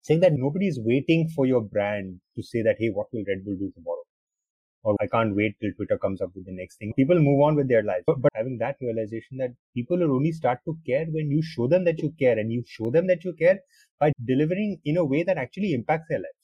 saying 0.02 0.20
that 0.20 0.34
nobody 0.34 0.68
is 0.68 0.80
waiting 0.84 1.30
for 1.36 1.46
your 1.46 1.62
brand 1.62 2.20
to 2.36 2.44
say 2.44 2.62
that, 2.62 2.76
hey, 2.78 2.90
what 2.90 3.08
will 3.14 3.24
Red 3.28 3.46
Bull 3.46 3.56
do 3.56 3.72
tomorrow? 3.74 4.04
Or 4.84 4.98
I 5.00 5.08
can't 5.08 5.34
wait 5.34 5.56
till 5.62 5.72
Twitter 5.78 5.98
comes 5.98 6.22
up 6.22 6.32
with 6.36 6.46
the 6.46 6.52
next 6.52 6.78
thing. 6.78 6.92
People 6.98 7.18
move 7.18 7.42
on 7.42 7.56
with 7.56 7.70
their 7.70 7.84
lives. 7.84 8.04
But, 8.06 8.22
but 8.22 8.32
having 8.36 8.58
that 8.58 8.76
realization 8.82 9.38
that 9.38 9.52
people 9.74 9.98
will 9.98 10.14
only 10.14 10.34
start 10.34 10.60
to 10.66 10.78
care 10.86 11.06
when 11.06 11.32
you 11.32 11.42
show 11.42 11.68
them 11.70 11.86
that 11.86 12.00
you 12.00 12.14
care 12.20 12.38
and 12.38 12.52
you 12.52 12.64
show 12.68 12.92
them 12.92 13.08
that 13.08 13.24
you 13.24 13.34
care 13.40 13.60
by 13.98 14.12
delivering 14.26 14.82
in 14.84 14.98
a 14.98 15.06
way 15.06 15.24
that 15.24 15.38
actually 15.38 15.74
impacts 15.74 16.08
their 16.10 16.20
lives. 16.20 16.43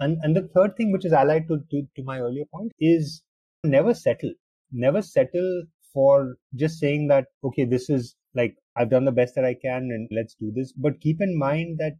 And, 0.00 0.18
and 0.22 0.36
the 0.36 0.48
third 0.54 0.76
thing, 0.76 0.92
which 0.92 1.04
is 1.04 1.12
allied 1.12 1.48
to, 1.48 1.58
to, 1.70 1.82
to 1.96 2.02
my 2.04 2.20
earlier 2.20 2.44
point, 2.52 2.72
is 2.78 3.22
never 3.64 3.94
settle. 3.94 4.32
Never 4.72 5.02
settle 5.02 5.64
for 5.92 6.36
just 6.54 6.78
saying 6.78 7.08
that, 7.08 7.26
okay, 7.44 7.64
this 7.64 7.90
is 7.90 8.14
like, 8.34 8.56
I've 8.76 8.90
done 8.90 9.04
the 9.04 9.12
best 9.12 9.34
that 9.34 9.44
I 9.44 9.54
can 9.54 9.90
and 9.90 10.08
let's 10.12 10.34
do 10.34 10.52
this. 10.54 10.72
But 10.72 11.00
keep 11.00 11.20
in 11.20 11.38
mind 11.38 11.78
that 11.78 11.94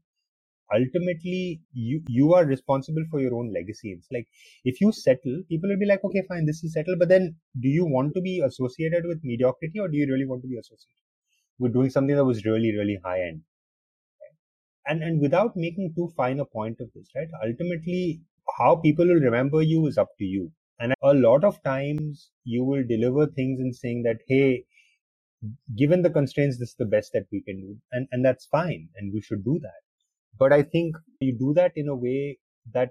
ultimately 0.73 1.63
you, 1.73 2.03
you 2.09 2.35
are 2.35 2.45
responsible 2.45 3.05
for 3.11 3.21
your 3.21 3.35
own 3.35 3.53
legacy. 3.53 3.93
It's 3.93 4.09
like, 4.13 4.27
if 4.65 4.81
you 4.81 4.93
settle, 4.93 5.43
people 5.49 5.71
will 5.71 5.79
be 5.79 5.87
like, 5.87 6.05
okay, 6.05 6.23
fine, 6.29 6.47
this 6.47 6.63
is 6.63 6.75
settled. 6.75 6.99
But 6.99 7.09
then 7.09 7.37
do 7.61 7.69
you 7.69 7.87
want 7.87 8.15
to 8.15 8.21
be 8.21 8.43
associated 8.45 9.05
with 9.07 9.21
mediocrity 9.25 9.79
or 9.81 9.89
do 9.89 9.97
you 9.97 10.07
really 10.11 10.27
want 10.27 10.43
to 10.43 10.49
be 10.49 10.59
associated 10.59 11.03
with 11.59 11.73
doing 11.73 11.91
something 11.91 12.15
that 12.15 12.25
was 12.25 12.45
really, 12.45 12.77
really 12.77 12.99
high 13.05 13.23
end? 13.23 13.43
And 14.89 15.03
and 15.03 15.21
without 15.21 15.57
making 15.57 15.93
too 15.95 16.09
fine 16.17 16.41
a 16.41 16.45
point 16.45 16.81
of 16.81 16.91
this 16.95 17.09
right? 17.17 17.29
Ultimately 17.47 18.23
how 18.59 18.77
people 18.77 19.07
will 19.07 19.21
remember 19.29 19.63
you 19.63 19.87
is 19.87 19.99
up 19.99 20.11
to 20.19 20.25
you. 20.25 20.51
And 20.81 20.95
a 21.03 21.15
lot 21.15 21.45
of 21.45 21.63
times 21.63 22.31
you 22.45 22.65
will 22.65 22.85
deliver 22.89 23.27
things 23.27 23.61
in 23.61 23.73
saying 23.73 24.03
that 24.05 24.19
hey 24.29 24.65
given 25.77 26.03
the 26.03 26.11
constraints 26.11 26.59
this 26.59 26.71
is 26.71 26.75
the 26.77 26.85
best 26.87 27.13
that 27.13 27.27
we 27.33 27.41
can 27.43 27.61
do 27.61 27.77
and 27.93 28.09
and 28.13 28.25
that's 28.25 28.47
fine 28.47 28.89
and 28.97 29.13
we 29.13 29.21
should 29.21 29.45
do 29.45 29.59
that. 29.63 29.81
But 30.39 30.53
i 30.53 30.63
think 30.63 30.97
you 31.21 31.33
do 31.39 31.55
that 31.55 31.73
in 31.77 31.89
a 31.89 31.97
way 31.97 32.39
that 32.73 32.91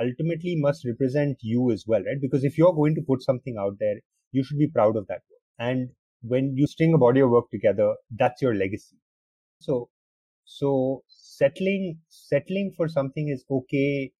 ultimately 0.00 0.56
must 0.56 0.84
represent 0.84 1.38
you 1.42 1.70
as 1.70 1.84
well 1.86 2.02
right? 2.02 2.20
Because 2.20 2.44
if 2.44 2.58
you're 2.58 2.74
going 2.74 2.94
to 2.94 3.02
put 3.02 3.22
something 3.22 3.56
out 3.58 3.76
there 3.78 3.96
you 4.32 4.42
should 4.44 4.58
be 4.58 4.68
proud 4.68 4.96
of 4.96 5.06
that 5.08 5.22
work. 5.30 5.42
And 5.58 5.90
when 6.22 6.56
you 6.56 6.66
string 6.66 6.94
a 6.94 6.98
body 6.98 7.20
of 7.20 7.30
work 7.30 7.50
together 7.50 7.94
that's 8.10 8.42
your 8.42 8.54
legacy. 8.54 8.96
So 9.60 9.88
so 10.58 11.02
settling 11.08 11.98
settling 12.08 12.72
for 12.76 12.88
something 12.88 13.28
is 13.28 13.44
okay, 13.50 14.12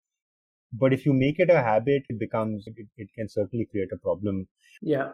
but 0.73 0.93
if 0.93 1.05
you 1.07 1.13
make 1.13 1.39
it 1.39 1.51
a 1.51 1.63
habit, 1.63 2.03
it 2.09 2.19
becomes 2.19 2.65
it, 2.67 2.75
it 2.97 3.09
can 3.15 3.29
certainly 3.29 3.67
create 3.71 3.89
a 3.93 3.99
problem. 3.99 4.47
Yeah. 4.81 5.11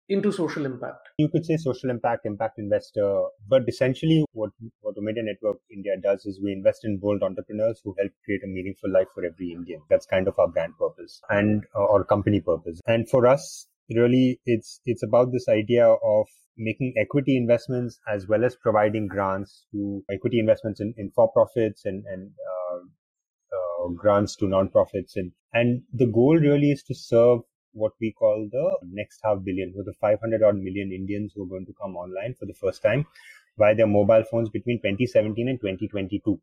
into 0.10 0.32
social 0.34 0.66
impact? 0.66 1.08
You 1.18 1.30
could 1.30 1.46
say 1.46 1.56
social 1.56 1.90
impact, 1.90 2.26
impact 2.26 2.60
investor, 2.60 3.24
but 3.48 3.64
essentially 3.68 4.26
what, 4.34 4.52
what 4.82 4.96
Omidyar 4.96 5.24
Network 5.24 5.58
India 5.72 5.94
does 6.02 6.26
is 6.26 6.42
we 6.44 6.52
invest 6.52 6.84
in 6.84 6.98
bold 6.98 7.24
entrepreneurs 7.24 7.80
who 7.84 7.96
help 7.98 8.12
create 8.26 8.42
a 8.44 8.48
meaningful 8.48 8.92
life 8.92 9.08
for 9.16 9.24
every 9.24 9.54
Indian. 9.54 9.80
That's 9.90 10.06
kind 10.06 10.28
of 10.28 10.38
our 10.38 10.50
brand 10.50 10.74
purpose 10.78 11.22
and 11.30 11.64
uh, 11.74 11.86
or 11.86 12.04
company 12.04 12.42
purpose. 12.42 12.82
And 12.86 13.10
for 13.10 13.26
us, 13.26 13.68
really 13.90 14.40
it's 14.46 14.80
it's 14.86 15.04
about 15.04 15.32
this 15.32 15.48
idea 15.50 15.88
of 15.88 16.28
making 16.58 16.94
equity 16.98 17.36
investments 17.36 18.00
as 18.08 18.28
well 18.28 18.46
as 18.46 18.56
providing 18.56 19.08
grants 19.08 19.66
to 19.72 20.04
equity 20.12 20.40
investments 20.40 20.80
in, 20.80 20.94
in 20.98 21.12
for 21.16 21.32
profits 21.32 21.86
and 21.86 22.04
and 22.08 22.32
uh, 22.52 22.78
uh, 22.78 23.88
grants 23.90 24.36
to 24.36 24.48
non-profits 24.48 25.16
and 25.16 25.32
and 25.54 25.82
the 25.94 26.08
goal 26.08 26.38
really 26.38 26.72
is 26.72 26.84
to 26.84 26.96
serve 26.96 27.42
what 27.74 27.92
we 28.00 28.12
call 28.12 28.48
the 28.52 28.78
next 28.92 29.20
half 29.24 29.38
billion, 29.44 29.74
or 29.76 29.84
the 29.84 29.94
500 30.00 30.44
odd 30.44 30.58
million 30.58 30.92
Indians 30.92 31.34
who 31.36 31.44
are 31.44 31.48
going 31.48 31.66
to 31.66 31.74
come 31.82 31.96
online 31.96 32.36
for 32.40 32.46
the 32.46 32.54
first 32.54 32.82
time 32.82 33.06
via 33.58 33.76
their 33.76 33.88
mobile 33.88 34.24
phones 34.30 34.50
between 34.50 34.78
2017 34.80 35.50
and 35.50 35.60
2022. 35.60 36.40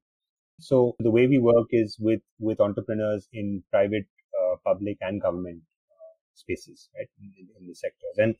So 0.58 0.94
the 0.98 1.10
way 1.10 1.26
we 1.26 1.38
work 1.38 1.68
is 1.70 1.96
with, 1.98 2.20
with 2.38 2.60
entrepreneurs 2.60 3.28
in 3.32 3.62
private, 3.70 4.06
uh, 4.38 4.56
public 4.64 4.98
and 5.00 5.22
government 5.22 5.62
spaces, 6.40 6.88
right, 6.96 7.08
in, 7.20 7.46
in 7.58 7.66
the 7.68 7.74
sectors. 7.74 8.16
And, 8.18 8.34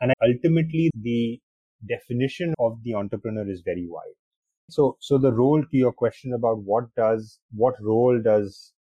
and 0.00 0.12
ultimately 0.28 0.90
the 1.00 1.40
definition 1.88 2.54
of 2.58 2.78
the 2.84 2.94
entrepreneur 2.94 3.48
is 3.48 3.62
very 3.64 3.86
wide. 3.88 4.18
So, 4.70 4.96
so 5.00 5.18
the 5.18 5.32
role 5.32 5.62
to 5.62 5.76
your 5.76 5.92
question 5.92 6.32
about 6.32 6.58
what 6.64 6.84
does, 6.96 7.38
what 7.62 7.74
role 7.80 8.20
does 8.22 8.72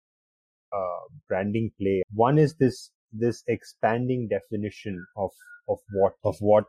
uh, 0.72 1.04
branding 1.28 1.70
play? 1.80 2.02
One 2.14 2.38
is 2.38 2.54
this, 2.54 2.90
this 3.12 3.42
expanding 3.48 4.28
definition 4.28 5.04
of, 5.16 5.30
of 5.68 5.78
what, 5.92 6.12
of 6.24 6.37
what 6.40 6.66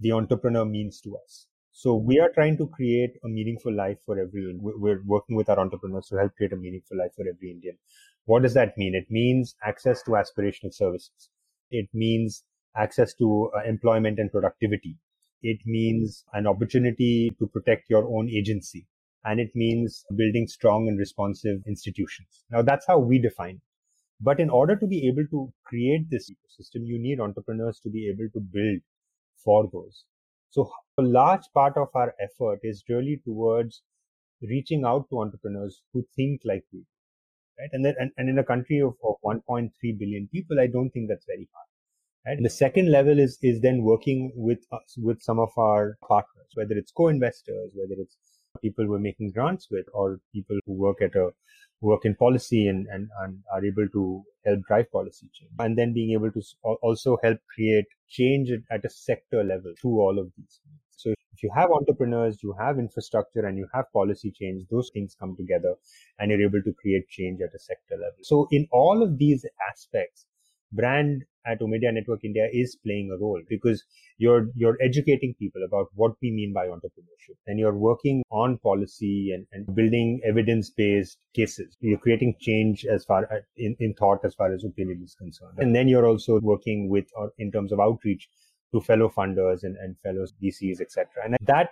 the 0.00 0.12
entrepreneur 0.12 0.64
means 0.64 1.00
to 1.02 1.16
us. 1.24 1.46
So 1.72 1.94
we 1.94 2.18
are 2.18 2.30
trying 2.34 2.56
to 2.58 2.66
create 2.66 3.12
a 3.24 3.28
meaningful 3.28 3.72
life 3.72 3.98
for 4.04 4.18
every, 4.18 4.56
we're 4.60 5.02
working 5.06 5.36
with 5.36 5.48
our 5.48 5.60
entrepreneurs 5.60 6.08
to 6.08 6.16
help 6.16 6.32
create 6.36 6.52
a 6.52 6.56
meaningful 6.56 6.98
life 6.98 7.12
for 7.16 7.22
every 7.22 7.52
Indian. 7.52 7.78
What 8.24 8.42
does 8.42 8.54
that 8.54 8.76
mean? 8.76 8.94
It 8.94 9.10
means 9.10 9.54
access 9.64 10.02
to 10.02 10.10
aspirational 10.10 10.74
services. 10.74 11.30
It 11.70 11.88
means 11.92 12.44
access 12.76 13.14
to 13.14 13.50
uh, 13.56 13.68
employment 13.68 14.18
and 14.18 14.30
productivity. 14.30 14.96
It 15.42 15.58
means 15.66 16.24
an 16.32 16.46
opportunity 16.46 17.30
to 17.38 17.46
protect 17.46 17.90
your 17.90 18.04
own 18.08 18.28
agency. 18.28 18.86
And 19.24 19.40
it 19.40 19.50
means 19.54 20.04
building 20.16 20.46
strong 20.46 20.88
and 20.88 20.98
responsive 20.98 21.60
institutions. 21.66 22.44
Now 22.50 22.62
that's 22.62 22.86
how 22.86 22.98
we 22.98 23.18
define 23.18 23.56
it. 23.56 23.62
But 24.20 24.40
in 24.40 24.50
order 24.50 24.74
to 24.76 24.86
be 24.86 25.06
able 25.06 25.26
to 25.30 25.52
create 25.64 26.10
this 26.10 26.30
ecosystem, 26.30 26.86
you 26.86 26.98
need 26.98 27.20
entrepreneurs 27.20 27.78
to 27.80 27.90
be 27.90 28.08
able 28.08 28.28
to 28.32 28.40
build 28.40 28.80
for 29.44 29.68
those. 29.72 30.04
So 30.50 30.70
a 30.98 31.02
large 31.02 31.44
part 31.54 31.76
of 31.76 31.88
our 31.94 32.14
effort 32.20 32.60
is 32.62 32.82
really 32.88 33.20
towards 33.24 33.82
reaching 34.42 34.84
out 34.84 35.08
to 35.10 35.20
entrepreneurs 35.20 35.82
who 35.92 36.04
think 36.16 36.40
like 36.44 36.64
we, 36.72 36.84
right? 37.58 37.70
And 37.72 37.84
then, 37.84 37.94
and, 37.98 38.10
and 38.16 38.28
in 38.28 38.38
a 38.38 38.44
country 38.44 38.80
of, 38.80 38.94
of 39.04 39.16
1.3 39.24 39.70
billion 39.98 40.28
people, 40.32 40.60
I 40.60 40.66
don't 40.66 40.90
think 40.90 41.08
that's 41.08 41.26
very 41.26 41.48
hard. 41.52 41.68
Right? 42.26 42.42
The 42.42 42.50
second 42.50 42.90
level 42.90 43.18
is, 43.18 43.38
is 43.42 43.60
then 43.60 43.82
working 43.82 44.32
with 44.34 44.58
us, 44.72 44.94
with 44.98 45.22
some 45.22 45.38
of 45.38 45.50
our 45.56 45.96
partners, 46.06 46.50
whether 46.54 46.74
it's 46.74 46.92
co-investors, 46.92 47.72
whether 47.74 48.00
it's 48.00 48.16
people 48.62 48.86
we're 48.88 48.98
making 48.98 49.32
grants 49.32 49.68
with 49.70 49.86
or 49.92 50.20
people 50.34 50.58
who 50.66 50.72
work 50.72 51.00
at 51.00 51.14
a 51.14 51.30
work 51.80 52.04
in 52.04 52.14
policy 52.16 52.66
and, 52.66 52.86
and, 52.90 53.08
and 53.22 53.38
are 53.52 53.64
able 53.64 53.86
to 53.92 54.22
help 54.44 54.60
drive 54.66 54.90
policy 54.90 55.30
change 55.32 55.52
and 55.60 55.78
then 55.78 55.92
being 55.92 56.12
able 56.12 56.30
to 56.32 56.42
also 56.82 57.16
help 57.22 57.38
create 57.54 57.84
change 58.08 58.50
at 58.70 58.84
a 58.84 58.90
sector 58.90 59.44
level 59.44 59.72
through 59.80 60.00
all 60.00 60.18
of 60.18 60.28
these. 60.36 60.60
So 60.98 61.14
if 61.32 61.42
you 61.42 61.50
have 61.54 61.70
entrepreneurs, 61.70 62.42
you 62.42 62.54
have 62.58 62.78
infrastructure 62.78 63.46
and 63.46 63.56
you 63.56 63.68
have 63.72 63.84
policy 63.92 64.32
change, 64.32 64.64
those 64.70 64.90
things 64.92 65.16
come 65.18 65.36
together 65.36 65.74
and 66.18 66.30
you're 66.30 66.42
able 66.42 66.62
to 66.62 66.74
create 66.74 67.08
change 67.08 67.40
at 67.40 67.54
a 67.54 67.58
sector 67.58 67.94
level. 67.94 68.18
So 68.22 68.48
in 68.50 68.66
all 68.72 69.02
of 69.02 69.18
these 69.18 69.46
aspects, 69.70 70.26
brand 70.72 71.24
at 71.46 71.60
Omidyar 71.60 71.94
Network 71.94 72.24
India 72.24 72.48
is 72.52 72.76
playing 72.84 73.10
a 73.10 73.16
role 73.16 73.40
because 73.48 73.82
you're 74.18 74.48
you're 74.54 74.76
educating 74.82 75.34
people 75.38 75.62
about 75.64 75.86
what 75.94 76.12
we 76.20 76.30
mean 76.30 76.52
by 76.52 76.66
entrepreneurship 76.66 77.36
and 77.46 77.58
you're 77.58 77.78
working 77.78 78.22
on 78.30 78.58
policy 78.58 79.32
and, 79.32 79.46
and 79.52 79.74
building 79.74 80.20
evidence-based 80.26 81.16
cases. 81.34 81.76
You're 81.80 81.98
creating 81.98 82.34
change 82.40 82.84
as 82.84 83.04
far 83.04 83.32
as, 83.32 83.42
in, 83.56 83.76
in 83.78 83.94
thought 83.94 84.24
as 84.24 84.34
far 84.34 84.52
as 84.52 84.64
opinion 84.64 85.00
is 85.02 85.14
concerned. 85.14 85.58
And 85.58 85.74
then 85.74 85.88
you're 85.88 86.06
also 86.06 86.40
working 86.40 86.90
with 86.90 87.06
or 87.16 87.32
in 87.38 87.50
terms 87.50 87.72
of 87.72 87.80
outreach 87.80 88.28
to 88.72 88.80
fellow 88.80 89.08
funders 89.08 89.62
and, 89.62 89.76
and 89.76 89.96
fellow 90.00 90.26
VCs, 90.42 90.80
etc. 90.80 91.06
And 91.24 91.36
that 91.40 91.70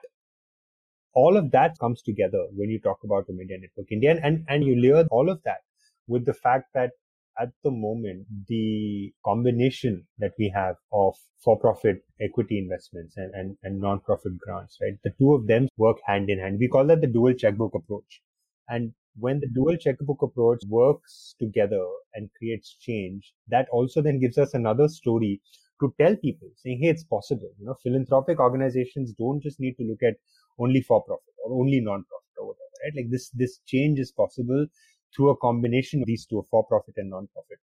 all 1.14 1.36
of 1.36 1.50
that 1.50 1.78
comes 1.78 2.02
together 2.02 2.46
when 2.54 2.70
you 2.70 2.78
talk 2.78 2.98
about 3.04 3.26
Omidyar 3.28 3.60
Network 3.60 3.90
India 3.90 4.18
and, 4.22 4.44
and 4.48 4.64
you 4.64 4.80
layer 4.80 5.04
all 5.10 5.30
of 5.30 5.42
that 5.44 5.60
with 6.06 6.26
the 6.26 6.34
fact 6.34 6.66
that 6.74 6.90
at 7.38 7.50
the 7.64 7.70
moment, 7.70 8.26
the 8.48 9.12
combination 9.24 10.06
that 10.18 10.32
we 10.38 10.50
have 10.54 10.76
of 10.92 11.14
for-profit 11.44 12.02
equity 12.20 12.58
investments 12.58 13.14
and, 13.16 13.32
and, 13.34 13.56
and 13.62 13.80
non-profit 13.80 14.38
grants, 14.38 14.78
right? 14.80 14.94
The 15.04 15.12
two 15.18 15.34
of 15.34 15.46
them 15.46 15.68
work 15.76 15.98
hand 16.06 16.30
in 16.30 16.38
hand. 16.38 16.58
We 16.58 16.68
call 16.68 16.86
that 16.86 17.02
the 17.02 17.06
dual 17.06 17.34
checkbook 17.34 17.74
approach. 17.74 18.22
And 18.68 18.92
when 19.18 19.40
the 19.40 19.48
dual 19.48 19.76
checkbook 19.76 20.22
approach 20.22 20.60
works 20.68 21.34
together 21.38 21.84
and 22.14 22.30
creates 22.38 22.76
change, 22.80 23.34
that 23.48 23.68
also 23.70 24.00
then 24.00 24.18
gives 24.18 24.38
us 24.38 24.54
another 24.54 24.88
story 24.88 25.40
to 25.80 25.92
tell 26.00 26.16
people 26.16 26.48
saying, 26.56 26.80
Hey, 26.82 26.88
it's 26.88 27.04
possible. 27.04 27.50
You 27.58 27.66
know, 27.66 27.76
philanthropic 27.82 28.40
organizations 28.40 29.12
don't 29.12 29.42
just 29.42 29.60
need 29.60 29.74
to 29.78 29.84
look 29.84 30.02
at 30.02 30.14
only 30.58 30.80
for 30.80 31.02
profit 31.02 31.34
or 31.44 31.60
only 31.60 31.80
non-profit 31.80 32.34
or 32.38 32.48
whatever, 32.48 32.76
right? 32.84 32.92
Like 32.96 33.10
this, 33.10 33.30
this 33.30 33.58
change 33.66 33.98
is 33.98 34.12
possible 34.12 34.66
through 35.14 35.30
a 35.30 35.36
combination 35.36 36.00
of 36.00 36.06
these 36.06 36.26
two, 36.26 36.44
for-profit 36.50 36.94
and 36.96 37.10
non-profit. 37.10 37.58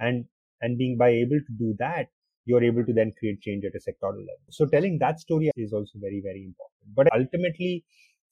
And, 0.00 0.24
and 0.60 0.78
being 0.78 0.96
by 0.96 1.10
able 1.10 1.38
to 1.38 1.52
do 1.58 1.74
that, 1.78 2.06
you're 2.44 2.64
able 2.64 2.84
to 2.84 2.92
then 2.92 3.12
create 3.18 3.40
change 3.42 3.64
at 3.64 3.74
a 3.74 3.78
sectoral 3.78 4.20
level. 4.20 4.48
So 4.50 4.66
telling 4.66 4.98
that 5.00 5.20
story 5.20 5.50
is 5.56 5.72
also 5.72 5.98
very, 6.00 6.22
very 6.24 6.44
important. 6.44 6.94
But 6.96 7.08
ultimately, 7.12 7.84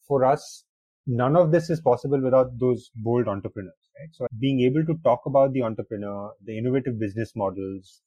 for 0.08 0.24
us, 0.24 0.64
none 1.06 1.36
of 1.36 1.52
this 1.52 1.70
is 1.70 1.80
possible 1.80 2.20
without 2.20 2.58
those 2.58 2.90
bold 2.96 3.28
entrepreneurs, 3.28 3.74
right? 3.98 4.08
So 4.12 4.26
being 4.38 4.60
able 4.60 4.84
to 4.86 4.98
talk 5.04 5.20
about 5.26 5.52
the 5.52 5.62
entrepreneur, 5.62 6.32
the 6.44 6.56
innovative 6.56 6.98
business 6.98 7.32
models, 7.36 8.02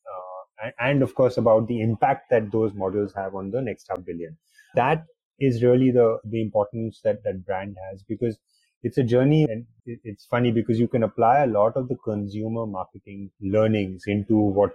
and, 0.80 1.02
of 1.02 1.16
course 1.16 1.38
about 1.38 1.68
the 1.68 1.82
impact 1.82 2.30
that 2.30 2.52
those 2.52 2.74
models 2.74 3.14
have 3.16 3.36
on 3.36 3.52
the 3.52 3.62
next 3.62 3.88
half 3.90 4.04
billion. 4.06 4.38
That 4.76 5.06
is 5.40 5.64
really 5.64 5.92
the, 5.92 6.20
the 6.26 6.42
importance 6.42 7.02
that 7.04 7.24
that 7.24 7.46
brand 7.46 7.78
has 7.90 8.04
because 8.04 8.38
it's 8.84 8.98
a 8.98 9.04
journey 9.04 9.46
and 9.46 9.66
it's 9.86 10.26
funny 10.26 10.52
because 10.52 10.80
you 10.80 10.88
can 10.88 11.04
apply 11.04 11.44
a 11.44 11.48
lot 11.48 11.76
of 11.76 11.88
the 11.90 11.98
consumer 11.98 12.66
marketing 12.66 13.32
learnings 13.42 14.04
into 14.08 14.38
what 14.38 14.72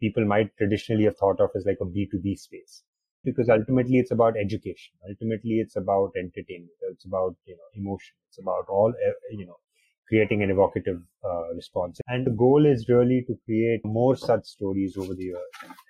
people 0.00 0.24
might 0.24 0.56
traditionally 0.56 1.04
have 1.04 1.16
thought 1.16 1.40
of 1.40 1.50
as 1.56 1.64
like 1.66 1.78
a 1.80 1.84
B2B 1.84 2.38
space. 2.38 2.82
Because 3.24 3.48
ultimately 3.48 3.98
it's 3.98 4.10
about 4.10 4.36
education. 4.36 4.94
Ultimately 5.08 5.60
it's 5.60 5.76
about 5.76 6.12
entertainment. 6.16 6.72
It's 6.90 7.04
about, 7.04 7.36
you 7.46 7.54
know, 7.54 7.68
emotion. 7.74 8.14
It's 8.28 8.38
about 8.38 8.66
all, 8.68 8.92
eh, 9.06 9.12
you 9.30 9.46
know, 9.46 9.58
creating 10.08 10.42
an 10.42 10.50
evocative 10.50 11.00
uh, 11.24 11.54
response. 11.54 12.00
And 12.08 12.26
the 12.26 12.30
goal 12.30 12.66
is 12.66 12.88
really 12.88 13.24
to 13.26 13.36
create 13.44 13.80
more 13.84 14.16
such 14.16 14.44
stories 14.44 14.96
over 14.96 15.14
the 15.14 15.24
years. 15.24 15.40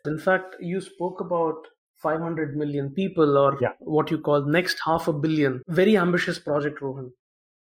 In 0.07 0.19
fact, 0.19 0.57
you 0.61 0.81
spoke 0.81 1.21
about 1.21 1.67
500 2.03 2.57
million 2.57 2.91
people 2.91 3.39
or 3.39 3.59
yeah. 3.61 3.73
what 3.79 4.11
you 4.11 4.19
call 4.19 4.45
next 4.45 4.79
half 4.85 5.09
a 5.09 5.13
billion. 5.13 5.63
Very 5.69 5.97
ambitious 5.97 6.39
project, 6.39 6.81
Rohan. 6.81 7.13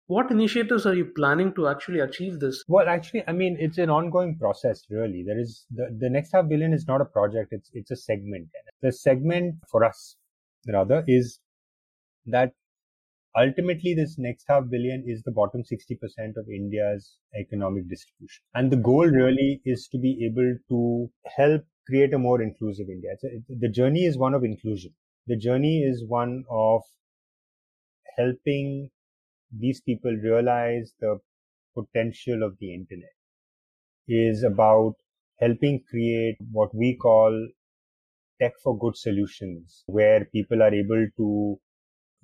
What 0.08 0.30
initiatives 0.30 0.86
are 0.86 0.94
you 0.94 1.06
planning 1.16 1.52
to 1.54 1.66
actually 1.66 1.98
achieve 1.98 2.38
this? 2.38 2.62
Well, 2.68 2.88
actually, 2.88 3.24
I 3.26 3.32
mean, 3.32 3.56
it's 3.58 3.78
an 3.78 3.90
ongoing 3.90 4.38
process, 4.38 4.84
really. 4.88 5.24
There 5.26 5.38
is 5.38 5.66
the, 5.70 5.96
the 5.98 6.08
next 6.08 6.30
half 6.32 6.48
billion 6.48 6.72
is 6.72 6.86
not 6.86 7.00
a 7.00 7.04
project, 7.04 7.52
it's, 7.52 7.70
it's 7.72 7.90
a 7.90 7.96
segment. 7.96 8.48
The 8.82 8.92
segment 8.92 9.56
for 9.68 9.84
us, 9.84 10.16
rather, 10.68 11.02
is 11.08 11.40
that 12.26 12.52
ultimately 13.36 13.94
this 13.94 14.16
next 14.18 14.44
half 14.48 14.64
billion 14.70 15.04
is 15.06 15.22
the 15.22 15.32
bottom 15.32 15.62
60% 15.62 16.36
of 16.36 16.48
India's 16.48 17.18
economic 17.38 17.88
distribution. 17.88 18.42
And 18.54 18.70
the 18.70 18.76
goal 18.76 19.06
really 19.06 19.60
is 19.64 19.88
to 19.88 19.98
be 19.98 20.24
able 20.24 20.56
to 20.68 21.10
help 21.36 21.62
create 21.86 22.14
a 22.14 22.18
more 22.18 22.42
inclusive 22.42 22.88
India. 22.88 23.10
A, 23.24 23.42
the 23.48 23.68
journey 23.68 24.04
is 24.04 24.18
one 24.18 24.34
of 24.34 24.44
inclusion. 24.44 24.92
The 25.26 25.36
journey 25.36 25.82
is 25.82 26.04
one 26.06 26.44
of 26.50 26.82
helping 28.16 28.90
these 29.52 29.80
people 29.80 30.10
realize 30.10 30.92
the 31.00 31.18
potential 31.74 32.42
of 32.42 32.56
the 32.58 32.74
internet 32.74 33.10
is 34.08 34.42
about 34.42 34.94
helping 35.38 35.82
create 35.90 36.36
what 36.50 36.74
we 36.74 36.96
call 36.96 37.48
tech 38.40 38.52
for 38.62 38.78
good 38.78 38.96
solutions 38.96 39.82
where 39.86 40.24
people 40.26 40.62
are 40.62 40.72
able 40.74 41.06
to 41.16 41.58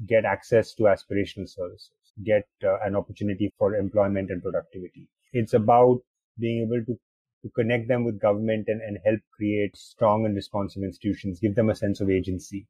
get 0.06 0.24
access 0.24 0.74
to 0.74 0.84
aspirational 0.84 1.48
services, 1.48 1.90
get 2.24 2.46
uh, 2.64 2.78
an 2.84 2.96
opportunity 2.96 3.52
for 3.58 3.74
employment 3.76 4.30
and 4.30 4.42
productivity. 4.42 5.08
It's 5.32 5.54
about 5.54 6.00
being 6.38 6.62
able 6.62 6.84
to, 6.84 6.98
to 7.42 7.50
connect 7.54 7.88
them 7.88 8.04
with 8.04 8.20
government 8.20 8.66
and, 8.68 8.80
and 8.82 8.98
help 9.04 9.20
create 9.36 9.76
strong 9.76 10.24
and 10.26 10.34
responsive 10.34 10.82
institutions, 10.82 11.40
give 11.40 11.54
them 11.54 11.70
a 11.70 11.74
sense 11.74 12.00
of 12.00 12.10
agency. 12.10 12.66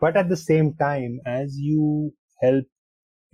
But 0.00 0.16
at 0.16 0.28
the 0.28 0.36
same 0.36 0.74
time, 0.74 1.20
as 1.24 1.56
you 1.58 2.12
help 2.40 2.64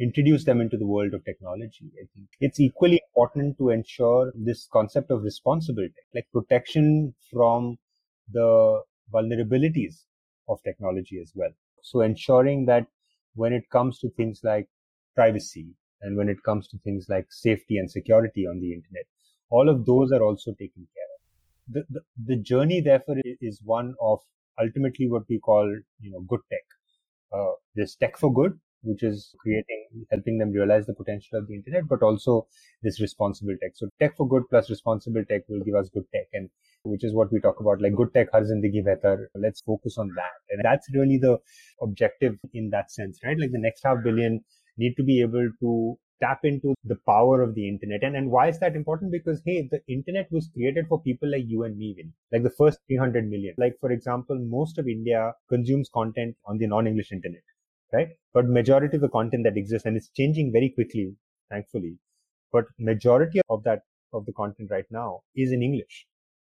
introduce 0.01 0.45
them 0.45 0.61
into 0.61 0.79
the 0.79 0.87
world 0.87 1.13
of 1.13 1.25
technology. 1.25 1.91
I 2.03 2.07
think 2.15 2.27
it's 2.41 2.59
equally 2.59 3.03
important 3.11 3.59
to 3.59 3.69
ensure 3.69 4.33
this 4.35 4.67
concept 4.73 5.11
of 5.11 5.23
responsibility, 5.23 5.95
like 6.15 6.27
protection 6.33 7.15
from 7.31 7.77
the 8.33 8.81
vulnerabilities 9.13 10.05
of 10.49 10.63
technology 10.63 11.21
as 11.21 11.33
well. 11.35 11.51
So 11.83 12.01
ensuring 12.01 12.65
that 12.67 12.87
when 13.35 13.53
it 13.53 13.69
comes 13.71 13.99
to 14.01 14.11
things 14.11 14.41
like 14.43 14.69
privacy 15.15 15.69
and 16.03 16.17
when 16.17 16.29
it 16.29 16.43
comes 16.43 16.69
to 16.69 16.79
things 16.79 17.07
like 17.09 17.27
safety 17.31 17.79
and 17.79 17.91
security 17.91 18.47
on 18.47 18.61
the 18.61 18.73
internet, 18.73 19.05
all 19.51 19.69
of 19.69 19.85
those 19.87 20.13
are 20.13 20.23
also 20.23 20.53
taken 20.53 20.87
care 20.95 21.11
of. 21.15 21.21
the, 21.75 21.85
the, 21.91 22.01
the 22.27 22.37
journey 22.37 22.81
therefore 22.81 23.17
is 23.41 23.61
one 23.65 23.95
of 24.01 24.21
ultimately 24.61 25.09
what 25.09 25.23
we 25.29 25.39
call, 25.39 25.67
you 26.01 26.11
know, 26.11 26.21
good 26.21 26.41
tech. 26.51 26.65
Uh, 27.33 27.53
this 27.75 27.95
tech 27.95 28.17
for 28.17 28.33
good, 28.33 28.59
which 28.83 29.03
is 29.03 29.35
creating, 29.41 29.87
helping 30.11 30.39
them 30.39 30.51
realize 30.53 30.87
the 30.87 30.95
potential 30.95 31.39
of 31.39 31.47
the 31.49 31.55
internet, 31.55 31.89
but 31.89 32.03
also 32.03 32.47
this 32.83 33.01
responsible 33.01 33.57
tech. 33.63 33.73
So 33.75 33.89
tech 34.01 34.17
for 34.17 34.29
good 34.29 34.45
plus 34.49 34.71
responsible 34.71 35.25
tech 35.29 35.43
will 35.49 35.65
give 35.65 35.75
us 35.75 35.89
good 35.91 36.05
tech 36.15 36.29
and 36.33 36.49
which 36.83 37.05
is 37.05 37.15
what 37.15 37.33
we 37.33 37.41
talk 37.41 37.61
about, 37.61 37.83
like 37.83 37.95
good 37.95 38.13
tech, 38.15 38.29
har 38.33 38.43
zindagi 38.43 38.83
behtar. 38.85 39.27
Let's 39.35 39.61
focus 39.61 39.99
on 39.99 40.09
that. 40.17 40.39
And 40.51 40.63
that's 40.65 40.89
really 40.95 41.19
the 41.19 41.39
objective 41.83 42.37
in 42.55 42.71
that 42.71 42.91
sense, 42.91 43.19
right? 43.25 43.39
Like 43.39 43.53
the 43.53 43.59
next 43.59 43.83
half 43.85 43.99
billion 44.03 44.41
need 44.79 44.95
to 44.97 45.03
be 45.03 45.21
able 45.21 45.51
to 45.61 45.99
tap 46.23 46.41
into 46.45 46.75
the 46.85 46.97
power 47.07 47.43
of 47.43 47.55
the 47.55 47.69
internet. 47.69 48.03
And, 48.03 48.17
and 48.17 48.31
why 48.31 48.49
is 48.49 48.59
that 48.61 48.77
important? 48.77 49.11
Because, 49.13 49.41
hey, 49.45 49.69
the 49.71 49.81
internet 49.89 50.31
was 50.31 50.49
created 50.55 50.87
for 50.89 51.01
people 51.03 51.31
like 51.31 51.45
you 51.47 51.65
and 51.65 51.77
me, 51.79 51.95
Vinny. 51.97 52.13
Like 52.33 52.43
the 52.43 52.51
first 52.51 52.79
300 52.89 53.29
million. 53.29 53.55
Like, 53.59 53.77
for 53.81 53.91
example, 53.91 54.39
most 54.39 54.79
of 54.79 54.89
India 54.89 55.33
consumes 55.49 55.89
content 55.93 56.37
on 56.45 56.59
the 56.59 56.67
non-English 56.67 57.13
internet 57.13 57.43
right? 57.93 58.09
But 58.35 58.49
majority 58.49 58.97
of 58.97 59.03
the 59.03 59.09
content 59.09 59.45
that 59.45 59.57
exists 59.57 59.87
and 59.87 59.97
it's 59.97 60.11
changing 60.11 60.53
very 60.53 60.71
quickly, 60.71 61.17
thankfully. 61.51 61.99
But 62.53 62.67
majority 62.79 63.41
of 63.49 63.63
that, 63.65 63.83
of 64.13 64.27
the 64.27 64.33
content 64.33 64.71
right 64.71 64.87
now 64.91 65.21
is 65.37 65.53
in 65.53 65.63
English, 65.63 66.07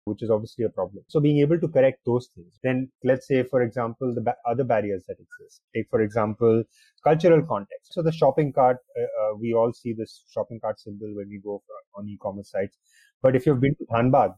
which 0.05 0.23
is 0.23 0.29
obviously 0.29 0.65
a 0.65 0.69
problem. 0.69 1.03
So 1.07 1.19
being 1.19 1.39
able 1.39 1.59
to 1.59 1.67
correct 1.67 1.99
those 2.05 2.29
things, 2.35 2.59
then 2.63 2.91
let's 3.03 3.27
say, 3.27 3.43
for 3.43 3.61
example, 3.61 4.13
the 4.13 4.21
ba- 4.21 4.35
other 4.47 4.63
barriers 4.63 5.03
that 5.07 5.17
exist. 5.19 5.61
Take, 5.75 5.89
for 5.89 6.01
example, 6.01 6.63
cultural 7.03 7.43
context. 7.45 7.93
So 7.93 8.01
the 8.01 8.11
shopping 8.11 8.53
cart, 8.53 8.77
uh, 8.99 9.03
uh, 9.03 9.35
we 9.39 9.53
all 9.53 9.73
see 9.73 9.93
this 9.93 10.25
shopping 10.31 10.59
cart 10.59 10.79
symbol 10.79 11.13
when 11.15 11.29
we 11.29 11.39
go 11.43 11.61
for, 11.65 12.01
on 12.01 12.07
e-commerce 12.09 12.51
sites. 12.51 12.77
But 13.21 13.35
if 13.35 13.45
you've 13.45 13.61
been 13.61 13.75
to 13.75 13.85
Dhanbad, 13.85 14.35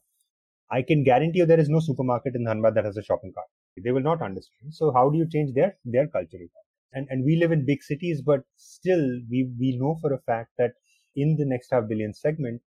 I 0.69 0.83
can 0.83 1.03
guarantee 1.03 1.39
you 1.39 1.47
there 1.47 1.59
is 1.59 1.69
no 1.69 1.79
supermarket 1.79 2.35
in 2.35 2.45
Dhanbad 2.45 2.75
that 2.75 2.85
has 2.85 2.97
a 2.97 3.03
shopping 3.03 3.33
cart. 3.33 3.47
They 3.83 3.91
will 3.91 4.01
not 4.03 4.21
understand. 4.21 4.73
So 4.75 4.91
how 4.91 5.09
do 5.09 5.17
you 5.17 5.27
change 5.27 5.55
their, 5.55 5.77
their 5.85 6.07
cultural 6.07 6.41
context? 6.41 6.64
And, 6.95 7.07
and 7.11 7.25
we 7.25 7.35
live 7.35 7.51
in 7.51 7.65
big 7.65 7.83
cities, 7.83 8.21
but 8.21 8.41
still 8.55 9.03
we, 9.29 9.51
we 9.59 9.77
know 9.77 9.97
for 10.01 10.13
a 10.13 10.19
fact 10.21 10.51
that 10.57 10.71
in 11.15 11.37
the 11.37 11.45
next 11.45 11.69
half 11.71 11.87
billion 11.87 12.13
segment, 12.13 12.61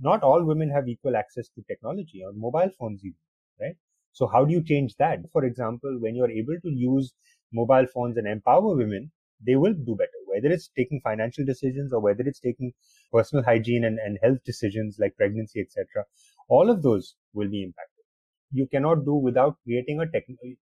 not 0.00 0.22
all 0.22 0.44
women 0.44 0.70
have 0.70 0.88
equal 0.88 1.16
access 1.16 1.48
to 1.50 1.62
technology 1.68 2.22
or 2.24 2.32
mobile 2.34 2.70
phones 2.78 3.02
even, 3.04 3.16
right? 3.60 3.76
So 4.12 4.26
how 4.26 4.44
do 4.44 4.52
you 4.52 4.62
change 4.62 4.94
that? 4.98 5.20
For 5.32 5.44
example, 5.44 5.98
when 6.00 6.14
you're 6.14 6.30
able 6.30 6.56
to 6.62 6.70
use 6.70 7.12
mobile 7.52 7.86
phones 7.92 8.16
and 8.16 8.26
empower 8.26 8.76
women, 8.76 9.10
they 9.44 9.56
will 9.56 9.72
do 9.74 9.96
better, 9.96 10.20
whether 10.26 10.48
it's 10.48 10.70
taking 10.76 11.00
financial 11.02 11.44
decisions 11.44 11.92
or 11.92 12.00
whether 12.00 12.22
it's 12.22 12.40
taking 12.40 12.72
personal 13.12 13.44
hygiene 13.44 13.84
and, 13.84 13.98
and 13.98 14.18
health 14.22 14.38
decisions 14.44 14.98
like 15.00 15.16
pregnancy, 15.16 15.60
etc. 15.60 16.04
All 16.48 16.70
of 16.70 16.82
those 16.82 17.16
will 17.32 17.48
be 17.48 17.62
impacted. 17.62 18.04
You 18.52 18.66
cannot 18.66 19.04
do 19.04 19.14
without 19.14 19.56
creating 19.64 20.00
a 20.00 20.06
tech, 20.06 20.24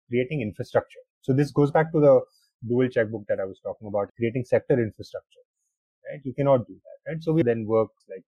creating 0.10 0.42
infrastructure. 0.42 1.00
So 1.22 1.34
this 1.34 1.52
goes 1.52 1.72
back 1.72 1.92
to 1.92 2.00
the 2.00 2.22
dual 2.68 2.88
checkbook 2.88 3.26
that 3.28 3.40
I 3.40 3.46
was 3.46 3.60
talking 3.64 3.88
about, 3.88 4.10
creating 4.18 4.46
sector 4.46 4.82
infrastructure, 4.82 5.46
right? 6.10 6.22
You 6.24 6.34
cannot 6.34 6.68
do 6.68 6.74
that, 6.74 7.12
right? 7.12 7.24
So 7.24 7.34
we 7.34 7.44
then 7.44 7.66
work 7.66 7.90
like 8.10 8.24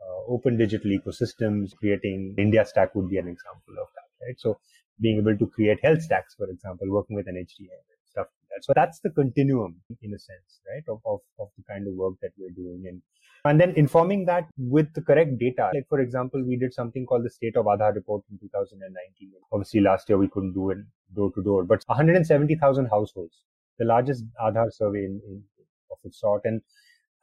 uh, 0.00 0.32
open 0.32 0.56
digital 0.56 0.90
ecosystems, 0.90 1.74
creating 1.76 2.34
India 2.38 2.64
Stack 2.64 2.94
would 2.94 3.08
be 3.08 3.18
an 3.18 3.28
example 3.28 3.74
of 3.80 3.88
that, 3.94 4.26
right? 4.26 4.38
So 4.38 4.58
being 5.00 5.18
able 5.18 5.36
to 5.36 5.46
create 5.46 5.78
health 5.82 6.02
stacks, 6.02 6.34
for 6.34 6.48
example, 6.48 6.90
working 6.90 7.16
with 7.16 7.26
NHDM 7.26 7.82
and 7.92 8.00
stuff 8.04 8.26
like 8.26 8.48
that. 8.50 8.64
So 8.64 8.72
that's 8.74 9.00
the 9.00 9.10
continuum 9.10 9.76
in 10.02 10.14
a 10.14 10.18
sense, 10.18 10.60
right? 10.66 10.82
Of, 10.88 11.00
of, 11.04 11.20
of 11.38 11.48
the 11.56 11.64
kind 11.68 11.86
of 11.86 11.94
work 11.94 12.14
that 12.22 12.30
we're 12.38 12.50
doing. 12.50 12.84
And, 12.88 13.02
and 13.44 13.60
then 13.60 13.72
informing 13.76 14.24
that 14.26 14.48
with 14.56 14.92
the 14.94 15.02
correct 15.02 15.38
data. 15.38 15.70
Like, 15.74 15.88
for 15.88 16.00
example, 16.00 16.42
we 16.42 16.56
did 16.56 16.72
something 16.72 17.06
called 17.06 17.24
the 17.24 17.30
State 17.30 17.56
of 17.56 17.66
Aadhaar 17.66 17.94
report 17.94 18.24
in 18.30 18.38
2019. 18.38 19.32
Obviously, 19.52 19.80
last 19.80 20.08
year 20.08 20.18
we 20.18 20.28
couldn't 20.28 20.54
do 20.54 20.70
it 20.70 20.78
door 21.14 21.30
to 21.32 21.42
door, 21.42 21.64
but 21.64 21.82
170,000 21.86 22.86
households 22.86 23.42
the 23.78 23.84
largest 23.84 24.24
Aadhaar 24.42 24.72
survey 24.72 25.04
in, 25.04 25.20
in, 25.26 25.42
of 25.90 25.98
its 26.04 26.20
sort. 26.20 26.42
And, 26.44 26.60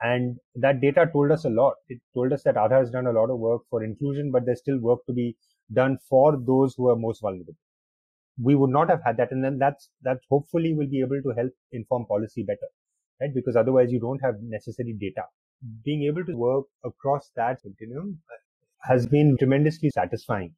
and 0.01 0.37
that 0.55 0.81
data 0.81 1.09
told 1.11 1.31
us 1.31 1.45
a 1.45 1.49
lot. 1.49 1.75
It 1.89 1.99
told 2.13 2.33
us 2.33 2.43
that 2.43 2.55
Aadhaar 2.55 2.79
has 2.79 2.91
done 2.91 3.07
a 3.07 3.11
lot 3.11 3.29
of 3.29 3.39
work 3.39 3.61
for 3.69 3.83
inclusion, 3.83 4.31
but 4.31 4.45
there's 4.45 4.59
still 4.59 4.79
work 4.79 4.99
to 5.07 5.13
be 5.13 5.35
done 5.73 5.97
for 6.09 6.37
those 6.37 6.75
who 6.75 6.89
are 6.89 6.95
most 6.95 7.21
vulnerable. 7.21 7.53
We 8.41 8.55
would 8.55 8.71
not 8.71 8.89
have 8.89 9.01
had 9.05 9.17
that. 9.17 9.31
And 9.31 9.43
then 9.43 9.57
that's, 9.59 9.89
that 10.01 10.19
hopefully 10.29 10.73
will 10.73 10.87
be 10.87 11.01
able 11.01 11.21
to 11.21 11.33
help 11.37 11.51
inform 11.71 12.05
policy 12.05 12.43
better, 12.43 12.67
right? 13.21 13.33
Because 13.33 13.55
otherwise 13.55 13.91
you 13.91 13.99
don't 13.99 14.19
have 14.23 14.35
necessary 14.41 14.95
data. 14.99 15.23
Being 15.85 16.03
able 16.03 16.25
to 16.25 16.35
work 16.35 16.65
across 16.83 17.31
that 17.35 17.61
continuum 17.61 18.19
has 18.81 19.05
been 19.05 19.37
tremendously 19.37 19.89
satisfying 19.91 20.53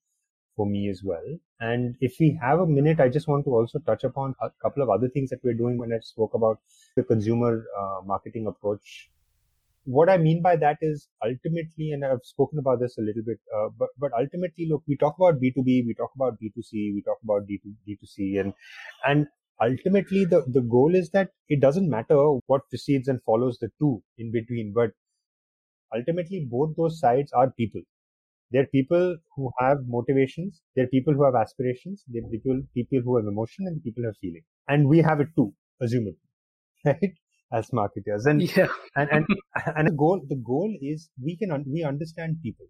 for 0.56 0.66
me 0.66 0.90
as 0.90 1.02
well. 1.04 1.26
And 1.60 1.96
if 2.02 2.16
we 2.20 2.38
have 2.42 2.60
a 2.60 2.68
minute, 2.68 3.00
I 3.00 3.10
just 3.10 3.28
want 3.28 3.46
to 3.46 3.52
also 3.52 3.80
touch 3.80 4.04
upon 4.04 4.36
a 4.42 4.50
couple 4.62 4.84
of 4.84 4.90
other 4.90 5.10
things 5.10 5.30
that 5.30 5.44
we're 5.44 5.54
doing 5.54 5.78
when 5.78 5.94
I 5.94 6.00
spoke 6.00 6.34
about 6.34 6.60
the 6.96 7.04
consumer 7.04 7.66
uh, 7.80 8.02
marketing 8.06 8.48
approach. 8.48 9.10
What 9.86 10.10
I 10.10 10.18
mean 10.18 10.42
by 10.42 10.56
that 10.58 10.78
is 10.82 11.08
ultimately, 11.24 11.92
and 11.92 12.04
I've 12.04 12.24
spoken 12.24 12.58
about 12.60 12.80
this 12.80 12.98
a 12.98 13.02
little 13.02 13.22
bit, 13.24 13.38
uh, 13.56 13.70
but 13.78 13.90
but 14.00 14.12
ultimately, 14.20 14.68
look, 14.68 14.84
we 14.88 14.98
talk 14.98 15.16
about 15.20 15.40
B 15.40 15.52
two 15.52 15.64
B, 15.64 15.84
we 15.86 15.94
talk 15.94 16.12
about 16.16 16.40
B 16.40 16.52
two 16.56 16.64
C, 16.64 16.92
we 16.94 17.04
talk 17.04 17.20
about 17.24 17.46
D 17.48 17.60
two 17.64 17.74
D 17.86 17.96
two 18.00 18.08
C, 18.08 18.38
and 18.38 18.54
and 19.06 19.28
ultimately 19.62 20.26
the 20.26 20.44
the 20.48 20.62
goal 20.62 20.96
is 20.96 21.12
that 21.12 21.30
it 21.50 21.62
doesn't 21.62 21.88
matter 21.88 22.18
what 22.48 22.68
precedes 22.70 23.08
and 23.08 23.22
follows 23.24 23.60
the 23.60 23.70
two 23.80 24.02
in 24.18 24.32
between, 24.32 24.74
but 24.74 24.92
ultimately 25.96 26.48
both 26.50 26.76
those 26.76 27.00
sides 27.00 27.32
are 27.32 27.52
people 27.52 27.82
they're 28.52 28.68
people 28.68 29.18
who 29.36 29.52
have 29.60 29.78
motivations. 29.88 30.62
They're 30.76 30.88
people 30.88 31.14
who 31.14 31.26
have 31.26 31.36
aspirations. 31.36 32.04
They're 32.08 32.30
people, 32.30 32.62
people 32.74 33.02
who 33.04 33.18
have 33.18 33.26
emotion 33.26 33.66
and 33.68 33.84
people 33.84 34.04
who 34.04 34.08
have 34.08 34.18
feeling. 34.22 34.44
And 34.68 34.88
we 34.88 35.00
have 35.00 35.20
it 35.20 35.30
too, 35.36 35.54
assumably, 35.82 36.18
right? 36.86 37.14
As 37.52 37.72
marketers. 37.74 38.26
And, 38.26 38.42
yeah. 38.42 38.68
and, 38.96 39.10
and, 39.12 39.26
and 39.76 39.88
the 39.88 39.92
goal, 39.92 40.22
the 40.28 40.36
goal 40.36 40.74
is 40.82 41.10
we 41.22 41.38
can, 41.38 41.64
we 41.68 41.84
understand 41.84 42.38
people. 42.44 42.68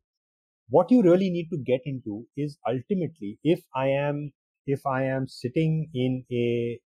What 0.69 0.89
you 0.91 1.03
really 1.03 1.29
need 1.29 1.49
to 1.51 1.57
get 1.57 1.81
into 1.85 2.25
is 2.35 2.57
ultimately, 2.67 3.37
if 3.43 3.61
I 3.75 3.87
am, 3.89 4.31
if 4.65 4.85
I 4.85 5.03
am 5.05 5.27
sitting 5.27 5.89
in 5.93 6.23
a, 6.31 6.79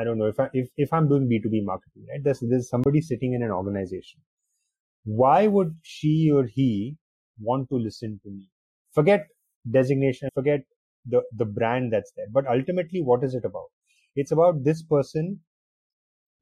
I 0.00 0.04
don't 0.04 0.18
know, 0.18 0.26
if 0.26 0.38
I, 0.40 0.48
if, 0.52 0.68
if 0.76 0.92
I'm 0.92 1.08
doing 1.08 1.28
B2B 1.28 1.64
marketing, 1.64 2.06
right? 2.08 2.20
There's, 2.22 2.40
there's 2.48 2.70
somebody 2.70 3.00
sitting 3.00 3.34
in 3.34 3.42
an 3.42 3.50
organization. 3.50 4.20
Why 5.04 5.46
would 5.46 5.76
she 5.82 6.30
or 6.32 6.44
he 6.46 6.96
want 7.40 7.68
to 7.70 7.76
listen 7.76 8.20
to 8.24 8.30
me. 8.30 8.48
Forget 8.92 9.26
designation, 9.70 10.28
forget 10.34 10.60
the, 11.06 11.22
the 11.36 11.44
brand 11.44 11.92
that's 11.92 12.12
there. 12.16 12.26
But 12.32 12.46
ultimately, 12.46 13.02
what 13.02 13.24
is 13.24 13.34
it 13.34 13.44
about? 13.44 13.68
It's 14.16 14.32
about 14.32 14.64
this 14.64 14.82
person 14.82 15.40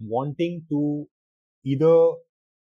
wanting 0.01 0.65
to 0.71 1.07
either 1.65 2.13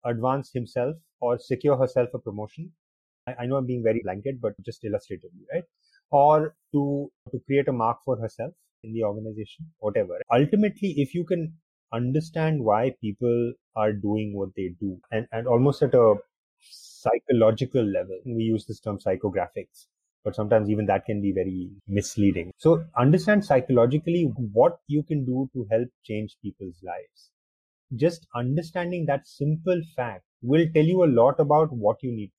advance 0.05 0.51
himself 0.53 0.95
or 1.19 1.37
secure 1.39 1.77
herself 1.77 2.09
a 2.13 2.19
promotion. 2.19 2.71
I, 3.27 3.35
I 3.39 3.45
know 3.45 3.55
I'm 3.55 3.65
being 3.65 3.83
very 3.83 4.01
blanket, 4.03 4.41
but 4.41 4.53
just 4.63 4.83
illustratively, 4.83 5.45
right? 5.53 5.63
Or 6.11 6.55
to, 6.73 7.11
to 7.31 7.39
create 7.45 7.67
a 7.67 7.73
mark 7.73 7.99
for 8.05 8.17
herself 8.17 8.53
in 8.83 8.93
the 8.93 9.03
organization, 9.03 9.65
whatever. 9.79 10.21
Ultimately, 10.31 10.93
if 10.97 11.13
you 11.13 11.25
can 11.25 11.53
understand 11.93 12.63
why 12.63 12.93
people 13.01 13.53
are 13.75 13.93
doing 13.93 14.35
what 14.35 14.49
they 14.55 14.75
do 14.79 14.99
and, 15.11 15.27
and 15.31 15.47
almost 15.47 15.81
at 15.81 15.93
a 15.93 16.15
psychological 17.05 17.83
level. 17.83 18.19
We 18.25 18.43
use 18.43 18.65
this 18.65 18.79
term 18.79 18.97
psychographics, 18.97 19.87
but 20.23 20.35
sometimes 20.35 20.69
even 20.69 20.85
that 20.87 21.05
can 21.05 21.21
be 21.21 21.31
very 21.31 21.69
misleading. 21.87 22.51
So 22.57 22.83
understand 22.97 23.45
psychologically 23.45 24.23
what 24.53 24.79
you 24.87 25.03
can 25.03 25.25
do 25.25 25.49
to 25.53 25.67
help 25.71 25.87
change 26.03 26.37
people's 26.41 26.79
lives. 26.83 27.31
Just 27.95 28.27
understanding 28.35 29.05
that 29.05 29.27
simple 29.27 29.81
fact 29.95 30.23
will 30.41 30.65
tell 30.73 30.83
you 30.83 31.03
a 31.03 31.13
lot 31.21 31.39
about 31.39 31.71
what 31.71 31.97
you 32.01 32.11
need. 32.11 32.31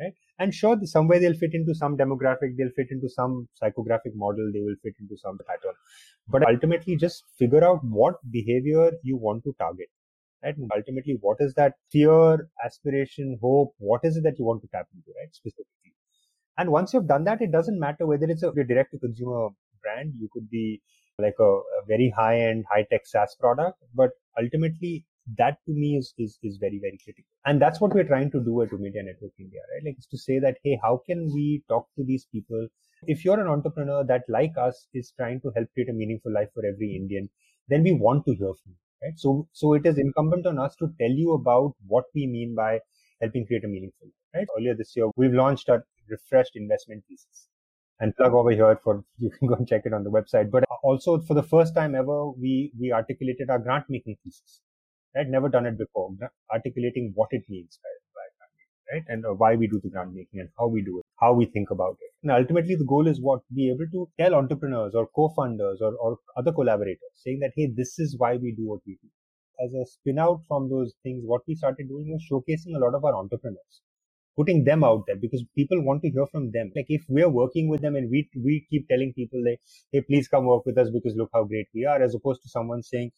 Right? 0.00 0.12
And 0.38 0.54
sure, 0.54 0.78
somewhere 0.84 1.18
they'll 1.18 1.34
fit 1.34 1.54
into 1.54 1.74
some 1.74 1.96
demographic, 1.96 2.56
they'll 2.56 2.76
fit 2.76 2.88
into 2.90 3.08
some 3.08 3.48
psychographic 3.62 4.14
model, 4.14 4.50
they 4.52 4.60
will 4.60 4.76
fit 4.82 4.94
into 5.00 5.16
some 5.16 5.38
pattern. 5.46 5.74
But 6.28 6.46
ultimately, 6.46 6.96
just 6.96 7.24
figure 7.38 7.64
out 7.64 7.82
what 7.82 8.16
behavior 8.30 8.92
you 9.02 9.16
want 9.16 9.44
to 9.44 9.54
target 9.58 9.88
right? 10.42 10.56
And 10.56 10.70
ultimately, 10.74 11.18
what 11.20 11.38
is 11.40 11.54
that 11.54 11.74
fear, 11.90 12.48
aspiration, 12.64 13.38
hope? 13.40 13.74
What 13.78 14.00
is 14.04 14.16
it 14.16 14.22
that 14.24 14.38
you 14.38 14.44
want 14.44 14.62
to 14.62 14.68
tap 14.68 14.86
into, 14.94 15.10
right? 15.18 15.32
Specifically. 15.32 15.94
And 16.58 16.70
once 16.70 16.94
you've 16.94 17.08
done 17.08 17.24
that, 17.24 17.42
it 17.42 17.52
doesn't 17.52 17.78
matter 17.78 18.06
whether 18.06 18.26
it's 18.26 18.42
a 18.42 18.52
direct 18.52 18.92
to 18.92 18.98
consumer 18.98 19.48
brand. 19.82 20.14
You 20.18 20.28
could 20.32 20.48
be 20.50 20.80
like 21.18 21.34
a, 21.38 21.44
a 21.44 21.84
very 21.86 22.12
high 22.16 22.40
end, 22.40 22.64
high 22.70 22.86
tech 22.90 23.06
SaaS 23.06 23.36
product, 23.38 23.78
but 23.94 24.10
ultimately 24.38 25.04
that 25.38 25.58
to 25.66 25.72
me 25.72 25.96
is, 25.96 26.14
is, 26.18 26.38
is 26.42 26.56
very, 26.58 26.78
very 26.78 26.98
critical. 27.02 27.28
And 27.44 27.60
that's 27.60 27.80
what 27.80 27.92
we're 27.94 28.04
trying 28.04 28.30
to 28.30 28.40
do 28.42 28.62
at 28.62 28.70
Omidyar 28.70 29.04
Network 29.04 29.32
India, 29.38 29.60
right? 29.74 29.84
Like 29.84 29.96
it's 29.98 30.06
to 30.08 30.18
say 30.18 30.38
that, 30.38 30.58
hey, 30.62 30.78
how 30.82 31.02
can 31.06 31.30
we 31.34 31.62
talk 31.68 31.88
to 31.96 32.04
these 32.04 32.26
people? 32.32 32.68
If 33.06 33.24
you're 33.24 33.40
an 33.40 33.48
entrepreneur 33.48 34.04
that 34.04 34.22
like 34.28 34.52
us 34.58 34.88
is 34.94 35.12
trying 35.16 35.40
to 35.42 35.50
help 35.54 35.68
create 35.74 35.90
a 35.90 35.92
meaningful 35.92 36.32
life 36.32 36.48
for 36.54 36.64
every 36.64 36.96
Indian, 36.96 37.28
then 37.68 37.82
we 37.82 37.92
want 37.92 38.24
to 38.26 38.34
hear 38.34 38.54
from 38.54 38.72
you 38.72 38.85
right? 39.02 39.16
So, 39.16 39.48
so 39.52 39.74
it 39.74 39.86
is 39.86 39.98
incumbent 39.98 40.46
on 40.46 40.58
us 40.58 40.76
to 40.76 40.88
tell 41.00 41.10
you 41.10 41.32
about 41.34 41.74
what 41.86 42.04
we 42.14 42.26
mean 42.26 42.54
by 42.54 42.80
helping 43.20 43.46
create 43.46 43.64
a 43.64 43.68
meaningful 43.68 44.08
right? 44.34 44.46
Earlier 44.58 44.74
this 44.74 44.94
year, 44.96 45.08
we've 45.16 45.32
launched 45.32 45.68
our 45.68 45.84
refreshed 46.08 46.56
investment 46.56 47.04
thesis. 47.08 47.48
And 47.98 48.14
plug 48.16 48.34
over 48.34 48.50
here 48.50 48.78
for 48.84 49.04
you 49.18 49.30
can 49.30 49.48
go 49.48 49.54
and 49.54 49.66
check 49.66 49.82
it 49.86 49.94
on 49.94 50.04
the 50.04 50.10
website. 50.10 50.50
But 50.50 50.64
also 50.82 51.18
for 51.20 51.34
the 51.34 51.42
first 51.42 51.74
time 51.74 51.94
ever, 51.94 52.30
we 52.30 52.72
we 52.78 52.92
articulated 52.92 53.48
our 53.50 53.58
grant 53.58 53.86
making 53.88 54.16
thesis. 54.22 54.60
Right, 55.14 55.26
never 55.28 55.48
done 55.48 55.64
it 55.66 55.78
before. 55.78 56.10
Articulating 56.52 57.12
what 57.14 57.28
it 57.32 57.44
means 57.48 57.78
making, 58.92 59.02
right, 59.02 59.04
and 59.08 59.24
uh, 59.24 59.32
why 59.34 59.54
we 59.56 59.66
do 59.66 59.80
the 59.82 59.88
grant 59.88 60.12
making 60.14 60.40
and 60.40 60.50
how 60.58 60.66
we 60.68 60.82
do 60.82 60.98
it, 60.98 61.05
how 61.20 61.32
we 61.34 61.46
think 61.46 61.70
about 61.70 61.96
it. 62.00 62.12
And 62.22 62.32
ultimately, 62.32 62.76
the 62.76 62.84
goal 62.84 63.06
is 63.08 63.20
what 63.20 63.42
be 63.54 63.70
able 63.70 63.86
to 63.92 64.08
tell 64.20 64.34
entrepreneurs 64.34 64.94
or 64.94 65.08
co-funders 65.14 65.80
or, 65.80 65.94
or 65.96 66.18
other 66.36 66.52
collaborators, 66.52 67.12
saying 67.14 67.40
that 67.40 67.52
hey, 67.56 67.70
this 67.74 67.98
is 67.98 68.16
why 68.18 68.36
we 68.36 68.52
do 68.52 68.66
what 68.66 68.80
we 68.86 68.94
do 68.94 69.08
as 69.62 69.72
a 69.74 69.86
spin 69.86 70.18
out 70.18 70.42
from 70.48 70.70
those 70.70 70.94
things, 71.02 71.22
what 71.26 71.42
we 71.48 71.54
started 71.54 71.88
doing 71.88 72.08
was 72.12 72.22
showcasing 72.30 72.76
a 72.76 72.80
lot 72.80 72.94
of 72.94 73.04
our 73.04 73.16
entrepreneurs, 73.16 73.82
putting 74.36 74.64
them 74.64 74.84
out 74.84 75.04
there 75.06 75.16
because 75.16 75.44
people 75.56 75.82
want 75.84 76.02
to 76.02 76.10
hear 76.10 76.26
from 76.26 76.50
them. 76.52 76.72
Like 76.76 76.86
if 76.88 77.04
we're 77.08 77.28
working 77.30 77.68
with 77.68 77.82
them 77.82 77.96
and 77.96 78.10
we, 78.10 78.28
we 78.36 78.66
keep 78.70 78.88
telling 78.88 79.12
people 79.14 79.42
like, 79.44 79.60
Hey, 79.92 80.02
please 80.02 80.28
come 80.28 80.46
work 80.46 80.66
with 80.66 80.78
us 80.78 80.90
because 80.90 81.16
look 81.16 81.30
how 81.34 81.44
great 81.44 81.68
we 81.74 81.86
are, 81.86 82.02
as 82.02 82.14
opposed 82.14 82.42
to 82.42 82.48
someone 82.48 82.82
saying, 82.82 83.12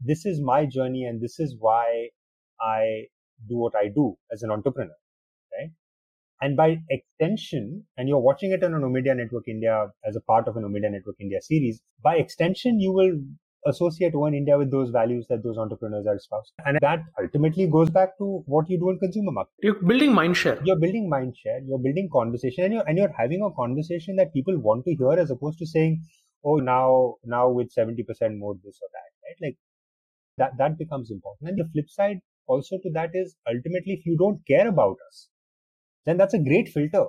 this 0.00 0.26
is 0.26 0.40
my 0.40 0.66
journey 0.66 1.04
and 1.04 1.20
this 1.22 1.40
is 1.40 1.56
why 1.58 2.08
I 2.60 3.06
do 3.48 3.56
what 3.56 3.74
I 3.76 3.88
do 3.88 4.16
as 4.32 4.42
an 4.42 4.50
entrepreneur. 4.50 4.94
And 6.40 6.56
by 6.56 6.78
extension, 6.88 7.84
and 7.96 8.08
you're 8.08 8.20
watching 8.20 8.52
it 8.52 8.62
on 8.62 8.74
an 8.74 8.82
Omidyar 8.82 9.16
Network 9.16 9.48
India 9.48 9.88
as 10.06 10.14
a 10.14 10.20
part 10.20 10.46
of 10.46 10.56
an 10.56 10.62
Omidyar 10.62 10.92
Network 10.92 11.16
India 11.20 11.40
series, 11.42 11.80
by 12.02 12.16
extension, 12.16 12.78
you 12.78 12.92
will 12.92 13.18
associate 13.66 14.14
One 14.14 14.34
India 14.34 14.56
with 14.56 14.70
those 14.70 14.90
values 14.90 15.26
that 15.28 15.42
those 15.42 15.58
entrepreneurs 15.58 16.06
are 16.06 16.14
espousing. 16.14 16.52
And 16.64 16.78
that 16.80 17.00
ultimately 17.20 17.66
goes 17.66 17.90
back 17.90 18.16
to 18.18 18.42
what 18.46 18.70
you 18.70 18.78
do 18.78 18.90
in 18.90 18.98
consumer 18.98 19.32
marketing. 19.32 19.58
You're 19.62 19.74
building 19.74 20.12
mindshare. 20.12 20.60
You're 20.64 20.78
building 20.78 21.10
mindshare. 21.12 21.60
You're 21.66 21.78
building 21.78 22.08
conversation 22.12 22.64
and 22.64 22.74
you're, 22.74 22.88
and 22.88 22.96
you're 22.96 23.12
having 23.16 23.42
a 23.42 23.50
conversation 23.54 24.16
that 24.16 24.32
people 24.32 24.56
want 24.58 24.84
to 24.84 24.94
hear 24.94 25.18
as 25.18 25.30
opposed 25.30 25.58
to 25.58 25.66
saying, 25.66 26.02
oh, 26.44 26.56
now, 26.56 27.16
now 27.24 27.48
with 27.48 27.74
70% 27.76 27.98
more 28.38 28.54
this 28.64 28.78
or 28.80 28.88
that, 28.94 29.10
right? 29.24 29.38
Like 29.42 29.56
that, 30.38 30.52
that 30.58 30.78
becomes 30.78 31.10
important. 31.10 31.50
And 31.50 31.58
the 31.58 31.68
flip 31.72 31.88
side 31.88 32.20
also 32.46 32.76
to 32.82 32.90
that 32.94 33.10
is 33.12 33.34
ultimately 33.46 33.94
if 33.94 34.06
you 34.06 34.16
don't 34.16 34.40
care 34.46 34.68
about 34.68 34.96
us, 35.08 35.28
then 36.08 36.16
that's 36.16 36.34
a 36.34 36.44
great 36.50 36.68
filter 36.68 37.06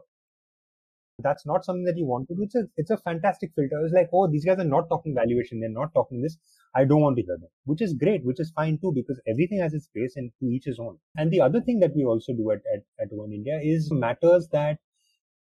that's 1.24 1.46
not 1.46 1.66
something 1.66 1.84
that 1.86 1.98
you 1.98 2.06
want 2.06 2.28
to 2.28 2.36
do. 2.36 2.44
It's 2.44 2.56
a, 2.56 2.64
it's 2.78 2.92
a 2.92 2.98
fantastic 2.98 3.52
filter. 3.56 3.80
It's 3.84 3.94
like, 3.94 4.10
oh, 4.14 4.28
these 4.30 4.46
guys 4.46 4.60
are 4.60 4.64
not 4.64 4.90
talking 4.90 5.14
valuation. 5.14 5.60
They're 5.60 5.70
not 5.70 5.94
talking 5.94 6.22
this. 6.22 6.38
I 6.76 6.86
don't 6.86 7.02
want 7.02 7.18
to 7.18 7.24
hear 7.24 7.38
them, 7.38 7.50
which 7.66 7.82
is 7.82 7.94
great, 7.94 8.24
which 8.24 8.40
is 8.40 8.52
fine 8.56 8.78
too, 8.80 8.92
because 8.94 9.20
everything 9.28 9.60
has 9.60 9.74
its 9.74 9.88
place 9.88 10.14
and 10.16 10.32
to 10.40 10.46
each 10.48 10.66
his 10.66 10.80
own. 10.80 10.98
And 11.18 11.32
the 11.32 11.42
other 11.42 11.62
thing 11.62 11.80
that 11.80 11.96
we 11.96 12.04
also 12.04 12.34
do 12.34 12.52
at, 12.52 12.62
at, 12.74 12.84
at 13.02 13.08
One 13.12 13.34
India 13.34 13.60
is 13.62 13.92
matters 13.92 14.48
that 14.52 14.78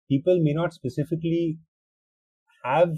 people 0.09 0.39
may 0.41 0.53
not 0.53 0.73
specifically 0.73 1.59
have 2.63 2.97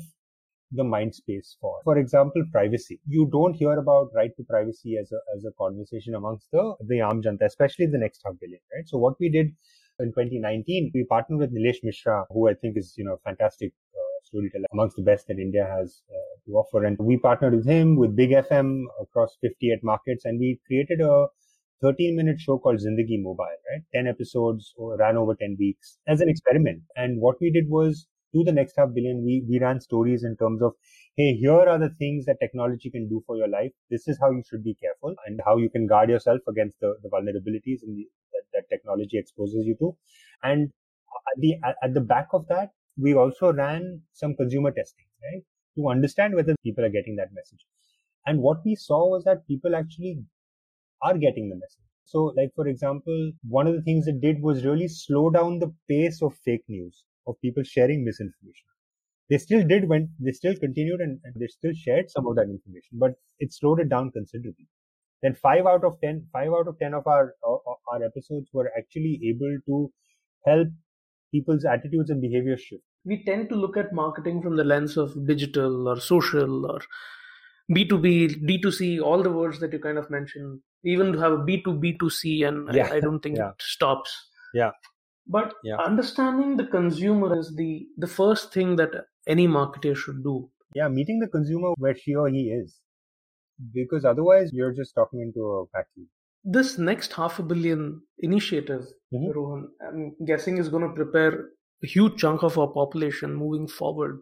the 0.71 0.83
mind 0.83 1.13
space 1.13 1.57
for. 1.61 1.79
For 1.83 1.97
example, 1.97 2.43
privacy. 2.51 2.99
You 3.07 3.29
don't 3.31 3.53
hear 3.53 3.77
about 3.77 4.09
right 4.15 4.31
to 4.37 4.43
privacy 4.43 4.97
as 4.99 5.11
a, 5.11 5.19
as 5.37 5.45
a 5.45 5.51
conversation 5.59 6.15
amongst 6.15 6.47
the, 6.51 6.75
the 6.87 6.95
Aam 6.95 7.21
Janta, 7.21 7.45
especially 7.45 7.85
the 7.85 7.97
next 7.97 8.21
half 8.25 8.35
billion, 8.39 8.59
right? 8.73 8.87
So 8.87 8.97
what 8.97 9.15
we 9.19 9.29
did 9.29 9.51
in 9.99 10.09
2019, 10.09 10.91
we 10.93 11.05
partnered 11.05 11.39
with 11.39 11.53
Neelesh 11.53 11.83
Misra, 11.83 12.25
who 12.29 12.49
I 12.49 12.53
think 12.53 12.77
is, 12.77 12.93
you 12.97 13.05
know, 13.05 13.17
fantastic 13.23 13.71
uh, 13.93 14.19
storyteller, 14.23 14.65
amongst 14.73 14.95
the 14.95 15.03
best 15.03 15.27
that 15.27 15.39
India 15.39 15.65
has 15.65 16.01
uh, 16.09 16.35
to 16.45 16.51
offer. 16.53 16.85
And 16.85 16.97
we 16.99 17.17
partnered 17.17 17.55
with 17.55 17.65
him, 17.65 17.95
with 17.95 18.15
Big 18.15 18.31
FM 18.31 18.83
across 19.01 19.37
58 19.41 19.83
markets, 19.83 20.25
and 20.25 20.39
we 20.39 20.59
created 20.67 21.01
a 21.01 21.27
13 21.81 22.15
minute 22.15 22.39
show 22.39 22.57
called 22.57 22.79
Zindagi 22.79 23.21
Mobile, 23.21 23.57
right? 23.71 23.81
10 23.93 24.07
episodes, 24.07 24.73
ran 24.77 25.17
over 25.17 25.35
10 25.35 25.57
weeks 25.59 25.97
as 26.07 26.21
an 26.21 26.29
experiment. 26.29 26.81
And 26.95 27.19
what 27.21 27.35
we 27.39 27.51
did 27.51 27.69
was 27.69 28.07
to 28.35 28.43
the 28.43 28.51
next 28.51 28.73
half 28.77 28.93
billion, 28.93 29.23
we, 29.23 29.43
we 29.49 29.59
ran 29.59 29.79
stories 29.79 30.23
in 30.23 30.35
terms 30.35 30.61
of, 30.61 30.73
hey, 31.15 31.35
here 31.35 31.53
are 31.53 31.79
the 31.79 31.89
things 31.89 32.25
that 32.25 32.37
technology 32.41 32.91
can 32.91 33.07
do 33.07 33.23
for 33.25 33.37
your 33.37 33.47
life. 33.47 33.71
This 33.89 34.07
is 34.07 34.19
how 34.21 34.31
you 34.31 34.43
should 34.49 34.63
be 34.63 34.75
careful 34.75 35.15
and 35.25 35.39
how 35.45 35.57
you 35.57 35.69
can 35.69 35.87
guard 35.87 36.09
yourself 36.09 36.41
against 36.49 36.79
the, 36.81 36.95
the 37.01 37.09
vulnerabilities 37.09 37.79
the, 37.81 38.07
that, 38.33 38.43
that 38.53 38.69
technology 38.69 39.17
exposes 39.17 39.65
you 39.65 39.75
to. 39.79 39.95
And 40.43 40.71
at 41.33 41.39
the, 41.39 41.55
at 41.81 41.93
the 41.93 42.01
back 42.01 42.27
of 42.33 42.45
that, 42.49 42.71
we 42.97 43.13
also 43.13 43.53
ran 43.53 44.01
some 44.13 44.35
consumer 44.35 44.71
testing, 44.71 45.05
right? 45.23 45.43
To 45.77 45.89
understand 45.89 46.35
whether 46.35 46.55
people 46.63 46.83
are 46.83 46.89
getting 46.89 47.15
that 47.15 47.33
message. 47.33 47.65
And 48.25 48.39
what 48.39 48.65
we 48.65 48.75
saw 48.75 49.09
was 49.09 49.23
that 49.23 49.47
people 49.47 49.75
actually 49.75 50.19
are 51.01 51.17
getting 51.17 51.49
the 51.49 51.55
message. 51.55 51.83
So, 52.05 52.33
like, 52.37 52.51
for 52.55 52.67
example, 52.67 53.31
one 53.47 53.67
of 53.67 53.75
the 53.75 53.81
things 53.81 54.07
it 54.07 54.21
did 54.21 54.41
was 54.41 54.65
really 54.65 54.87
slow 54.87 55.29
down 55.29 55.59
the 55.59 55.73
pace 55.89 56.21
of 56.21 56.35
fake 56.45 56.63
news 56.67 57.03
of 57.27 57.35
people 57.41 57.63
sharing 57.63 58.03
misinformation. 58.03 58.67
They 59.29 59.37
still 59.37 59.65
did 59.65 59.89
when 59.89 60.09
they 60.19 60.31
still 60.31 60.55
continued 60.55 61.01
and, 61.01 61.19
and 61.23 61.33
they 61.35 61.47
still 61.47 61.73
shared 61.73 62.11
some 62.11 62.27
of 62.27 62.35
that 62.35 62.43
information, 62.49 62.99
but 62.99 63.13
it 63.39 63.53
slowed 63.53 63.79
it 63.79 63.89
down 63.89 64.11
considerably. 64.11 64.67
Then 65.23 65.33
five 65.33 65.65
out 65.65 65.83
of 65.83 65.99
ten, 66.01 66.27
five 66.31 66.49
out 66.49 66.67
of 66.67 66.77
ten 66.77 66.93
of 66.93 67.07
our 67.07 67.33
uh, 67.43 67.53
uh, 67.53 67.75
our 67.91 68.03
episodes 68.03 68.49
were 68.53 68.71
actually 68.77 69.19
able 69.27 69.57
to 69.65 69.91
help 70.45 70.67
people's 71.31 71.65
attitudes 71.65 72.11
and 72.11 72.21
behavior 72.21 72.57
shift. 72.57 72.83
We 73.03 73.23
tend 73.23 73.49
to 73.49 73.55
look 73.55 73.77
at 73.77 73.93
marketing 73.93 74.41
from 74.41 74.55
the 74.57 74.63
lens 74.63 74.97
of 74.97 75.27
digital 75.27 75.87
or 75.87 75.99
social 75.99 76.65
or 76.65 76.81
B2B, 77.71 78.47
D2C, 78.47 79.01
all 79.01 79.23
the 79.23 79.31
words 79.31 79.59
that 79.59 79.73
you 79.73 79.79
kind 79.79 79.97
of 79.97 80.09
mentioned, 80.11 80.59
even 80.83 81.13
to 81.13 81.19
have 81.19 81.31
a 81.31 81.37
B2B2C, 81.37 82.47
and 82.47 82.73
yeah. 82.73 82.87
I, 82.87 82.97
I, 82.97 82.99
don't 82.99 83.19
think 83.19 83.37
yeah. 83.37 83.49
it 83.49 83.55
stops. 83.59 84.11
Yeah. 84.53 84.71
But 85.27 85.53
yeah. 85.63 85.77
understanding 85.77 86.57
the 86.57 86.67
consumer 86.67 87.37
is 87.39 87.55
the 87.55 87.87
the 87.97 88.07
first 88.07 88.53
thing 88.53 88.75
that 88.75 88.91
any 89.27 89.47
marketer 89.47 89.95
should 89.95 90.23
do. 90.23 90.49
Yeah, 90.75 90.87
meeting 90.87 91.19
the 91.19 91.27
consumer 91.27 91.71
where 91.77 91.95
she 91.95 92.15
or 92.15 92.27
he 92.29 92.51
is, 92.51 92.79
because 93.73 94.05
otherwise 94.05 94.51
you're 94.53 94.73
just 94.73 94.93
talking 94.93 95.21
into 95.21 95.41
a 95.41 95.65
vacuum. 95.75 96.07
This 96.43 96.77
next 96.77 97.13
half 97.13 97.39
a 97.39 97.43
billion 97.43 98.01
initiative, 98.19 98.85
mm-hmm. 99.13 99.31
Rohan, 99.31 99.69
I'm 99.81 100.15
guessing 100.25 100.57
is 100.57 100.69
going 100.69 100.87
to 100.87 100.93
prepare 100.93 101.49
a 101.83 101.87
huge 101.87 102.17
chunk 102.17 102.43
of 102.43 102.59
our 102.59 102.67
population 102.67 103.33
moving 103.33 103.67
forward. 103.67 104.19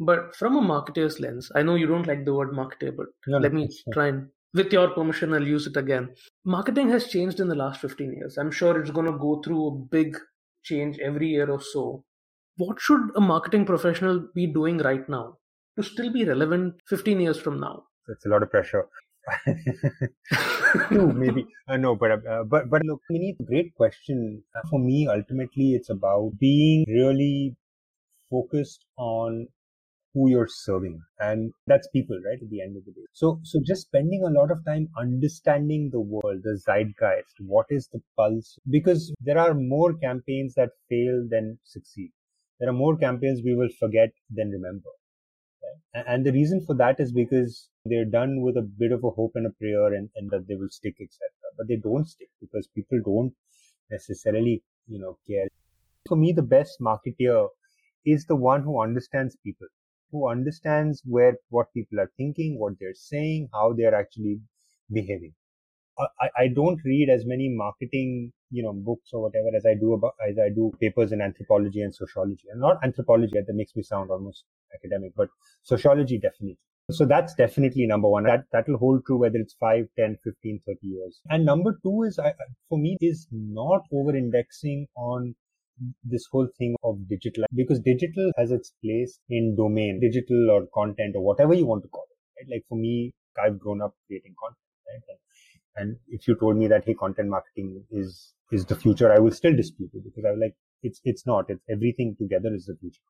But 0.00 0.34
from 0.34 0.56
a 0.56 0.60
marketer's 0.60 1.20
lens, 1.20 1.52
I 1.54 1.62
know 1.62 1.76
you 1.76 1.86
don't 1.86 2.08
like 2.08 2.24
the 2.24 2.34
word 2.34 2.50
marketer, 2.50 2.96
but 2.96 3.06
no, 3.28 3.38
let 3.38 3.52
no, 3.52 3.60
me 3.60 3.68
try 3.92 4.08
and 4.08 4.28
with 4.54 4.72
your 4.72 4.88
permission, 4.90 5.34
I'll 5.34 5.46
use 5.46 5.66
it 5.66 5.76
again. 5.76 6.14
Marketing 6.46 6.90
has 6.90 7.08
changed 7.08 7.40
in 7.40 7.48
the 7.48 7.54
last 7.54 7.80
15 7.80 8.12
years. 8.12 8.36
I'm 8.36 8.50
sure 8.50 8.78
it's 8.78 8.90
going 8.90 9.06
to 9.10 9.18
go 9.18 9.40
through 9.42 9.66
a 9.66 9.70
big 9.70 10.18
change 10.62 10.98
every 10.98 11.28
year 11.28 11.50
or 11.50 11.60
so. 11.60 12.04
What 12.56 12.80
should 12.80 13.00
a 13.16 13.20
marketing 13.20 13.64
professional 13.64 14.28
be 14.34 14.46
doing 14.46 14.78
right 14.78 15.08
now 15.08 15.38
to 15.76 15.82
still 15.82 16.12
be 16.12 16.24
relevant 16.24 16.74
15 16.88 17.20
years 17.20 17.40
from 17.40 17.60
now? 17.60 17.84
It's 18.08 18.26
a 18.26 18.28
lot 18.28 18.42
of 18.42 18.50
pressure. 18.50 18.86
maybe 20.90 21.46
uh, 21.66 21.78
no, 21.78 21.96
but 21.96 22.10
uh, 22.10 22.44
but 22.44 22.68
but 22.68 22.84
look, 22.84 23.00
a 23.10 23.42
great 23.42 23.74
question. 23.74 24.42
Uh, 24.54 24.60
for 24.68 24.78
me, 24.78 25.08
ultimately, 25.08 25.72
it's 25.72 25.88
about 25.88 26.32
being 26.38 26.84
really 26.86 27.56
focused 28.30 28.84
on 28.98 29.48
who 30.14 30.30
you're 30.30 30.48
serving. 30.48 31.00
And 31.18 31.52
that's 31.66 31.88
people 31.88 32.16
right 32.24 32.40
at 32.40 32.48
the 32.48 32.62
end 32.62 32.76
of 32.76 32.84
the 32.84 32.92
day. 32.92 33.06
So 33.12 33.40
so 33.42 33.60
just 33.64 33.82
spending 33.82 34.22
a 34.24 34.30
lot 34.30 34.50
of 34.50 34.64
time 34.64 34.88
understanding 34.96 35.90
the 35.90 36.00
world 36.00 36.42
the 36.42 36.56
zeitgeist 36.56 37.34
what 37.40 37.66
is 37.68 37.88
the 37.92 38.00
pulse? 38.16 38.58
Because 38.70 39.12
there 39.20 39.38
are 39.38 39.54
more 39.54 39.92
campaigns 39.94 40.54
that 40.54 40.70
fail 40.88 41.26
than 41.28 41.58
succeed. 41.64 42.12
There 42.60 42.68
are 42.68 42.80
more 42.84 42.96
campaigns 42.96 43.42
we 43.44 43.56
will 43.56 43.70
forget 43.78 44.10
than 44.30 44.50
remember. 44.50 44.90
And 45.94 46.24
the 46.24 46.32
reason 46.32 46.64
for 46.64 46.74
that 46.76 47.00
is 47.00 47.12
because 47.12 47.68
they're 47.84 48.04
done 48.04 48.42
with 48.42 48.56
a 48.56 48.62
bit 48.62 48.92
of 48.92 49.02
a 49.02 49.10
hope 49.10 49.32
and 49.34 49.46
a 49.46 49.50
prayer 49.50 49.94
and, 49.94 50.08
and 50.14 50.30
that 50.30 50.46
they 50.46 50.54
will 50.54 50.70
stick 50.70 50.94
etc 51.00 51.18
but 51.56 51.68
they 51.68 51.76
don't 51.76 52.08
stick 52.08 52.28
because 52.40 52.68
people 52.74 53.00
don't 53.04 53.32
necessarily 53.90 54.62
you 54.86 54.98
know 54.98 55.18
care. 55.26 55.46
For 56.08 56.16
me 56.16 56.32
the 56.32 56.42
best 56.42 56.80
marketeer 56.80 57.48
is 58.04 58.26
the 58.26 58.36
one 58.36 58.62
who 58.62 58.82
understands 58.82 59.36
people 59.42 59.68
who 60.10 60.28
understands 60.28 61.02
where 61.04 61.36
what 61.50 61.72
people 61.74 62.00
are 62.00 62.10
thinking, 62.16 62.58
what 62.58 62.74
they're 62.80 62.94
saying, 62.94 63.48
how 63.52 63.72
they're 63.72 63.94
actually 63.94 64.40
behaving. 64.92 65.34
I, 65.98 66.28
I 66.36 66.48
don't 66.48 66.80
read 66.84 67.08
as 67.08 67.24
many 67.24 67.48
marketing, 67.48 68.32
you 68.50 68.62
know, 68.62 68.72
books 68.72 69.10
or 69.12 69.22
whatever 69.22 69.48
as 69.56 69.64
I 69.64 69.74
do 69.74 69.92
about, 69.92 70.14
as 70.28 70.38
I 70.38 70.48
do 70.48 70.72
papers 70.80 71.12
in 71.12 71.20
anthropology 71.20 71.82
and 71.82 71.94
sociology. 71.94 72.48
And 72.50 72.60
not 72.60 72.78
anthropology, 72.82 73.32
that 73.34 73.54
makes 73.54 73.76
me 73.76 73.82
sound 73.82 74.10
almost 74.10 74.44
academic, 74.74 75.12
but 75.16 75.28
sociology 75.62 76.18
definitely. 76.18 76.58
So 76.90 77.06
that's 77.06 77.34
definitely 77.34 77.86
number 77.86 78.08
one. 78.08 78.24
That, 78.24 78.44
that 78.52 78.68
will 78.68 78.76
hold 78.76 79.06
true 79.06 79.18
whether 79.18 79.38
it's 79.38 79.54
5, 79.54 79.86
10, 79.98 80.18
15, 80.22 80.60
30 80.66 80.78
years. 80.82 81.20
And 81.30 81.44
number 81.46 81.78
two 81.82 82.02
is, 82.02 82.18
I, 82.18 82.34
for 82.68 82.76
me, 82.76 82.98
is 83.00 83.26
not 83.30 83.82
over 83.90 84.14
indexing 84.14 84.86
on 84.96 85.34
this 86.04 86.26
whole 86.30 86.48
thing 86.58 86.76
of 86.84 87.08
digital 87.08 87.44
because 87.54 87.80
digital 87.80 88.30
has 88.36 88.50
its 88.50 88.72
place 88.82 89.18
in 89.28 89.56
domain, 89.56 90.00
digital 90.00 90.50
or 90.50 90.66
content 90.74 91.16
or 91.16 91.22
whatever 91.24 91.54
you 91.54 91.66
want 91.66 91.82
to 91.82 91.88
call 91.88 92.04
it. 92.10 92.18
Right? 92.40 92.56
Like 92.56 92.64
for 92.68 92.76
me, 92.78 93.12
I've 93.42 93.58
grown 93.58 93.82
up 93.82 93.94
creating 94.06 94.34
content. 94.40 94.58
Right? 94.88 95.18
And 95.76 95.96
if 96.08 96.28
you 96.28 96.36
told 96.36 96.56
me 96.56 96.68
that 96.68 96.84
hey, 96.84 96.94
content 96.94 97.28
marketing 97.28 97.84
is 97.90 98.32
is 98.52 98.64
the 98.66 98.76
future, 98.76 99.12
I 99.12 99.18
will 99.18 99.32
still 99.32 99.56
dispute 99.56 99.90
it 99.94 100.04
because 100.04 100.24
i'm 100.30 100.40
like, 100.40 100.54
It's, 100.82 101.00
it's 101.04 101.26
not. 101.26 101.46
It's 101.48 101.62
everything 101.68 102.14
together 102.18 102.54
is 102.54 102.66
the 102.66 102.76
future. 102.80 103.00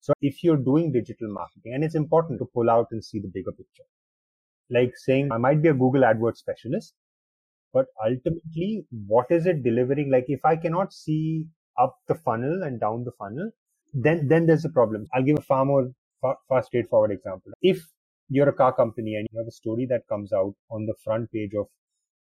So 0.00 0.14
if 0.22 0.42
you're 0.44 0.56
doing 0.56 0.92
digital 0.92 1.28
marketing 1.32 1.74
and 1.74 1.84
it's 1.84 1.94
important 1.96 2.38
to 2.38 2.46
pull 2.54 2.70
out 2.70 2.86
and 2.92 3.04
see 3.04 3.18
the 3.20 3.28
bigger 3.28 3.52
picture, 3.52 3.84
like 4.70 4.92
saying 4.96 5.32
I 5.32 5.38
might 5.38 5.60
be 5.62 5.68
a 5.68 5.74
Google 5.74 6.02
AdWords 6.02 6.36
specialist, 6.36 6.94
but 7.72 7.86
ultimately 8.04 8.86
what 9.06 9.26
is 9.30 9.46
it 9.46 9.62
delivering? 9.64 10.10
Like 10.10 10.26
if 10.28 10.44
I 10.44 10.56
cannot 10.56 10.92
see 10.92 11.46
up 11.78 11.98
the 12.08 12.14
funnel 12.14 12.62
and 12.62 12.80
down 12.80 13.04
the 13.04 13.12
funnel, 13.18 13.50
then, 13.94 14.28
then 14.28 14.46
there's 14.46 14.64
a 14.64 14.70
problem. 14.70 15.06
I'll 15.14 15.22
give 15.22 15.38
a 15.38 15.42
far 15.42 15.64
more, 15.64 15.90
far, 16.20 16.36
far 16.48 16.62
straightforward 16.62 17.10
example. 17.10 17.52
If 17.62 17.82
you're 18.28 18.48
a 18.48 18.52
car 18.52 18.74
company 18.74 19.14
and 19.14 19.26
you 19.30 19.38
have 19.38 19.46
a 19.48 19.52
story 19.52 19.86
that 19.90 20.02
comes 20.08 20.32
out 20.32 20.54
on 20.70 20.86
the 20.86 20.94
front 21.04 21.30
page 21.32 21.52
of 21.58 21.66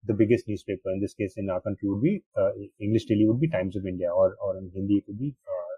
the 0.05 0.15
biggest 0.15 0.49
newspaper, 0.49 0.91
in 0.91 1.01
this 1.01 1.15
case 1.15 1.35
in 1.37 1.49
our 1.49 1.61
country 1.61 1.89
would 1.89 2.03
be, 2.03 2.23
uh, 2.37 2.51
English 2.81 3.05
daily 3.07 3.27
would 3.27 3.41
be 3.41 3.49
Times 3.49 3.77
of 3.77 3.87
India 3.87 4.11
or, 4.11 4.37
or 4.45 4.57
in 4.59 4.71
Hindi 4.75 4.97
it 4.97 5.05
would 5.07 5.19
be, 5.19 5.35
uh, 5.47 5.75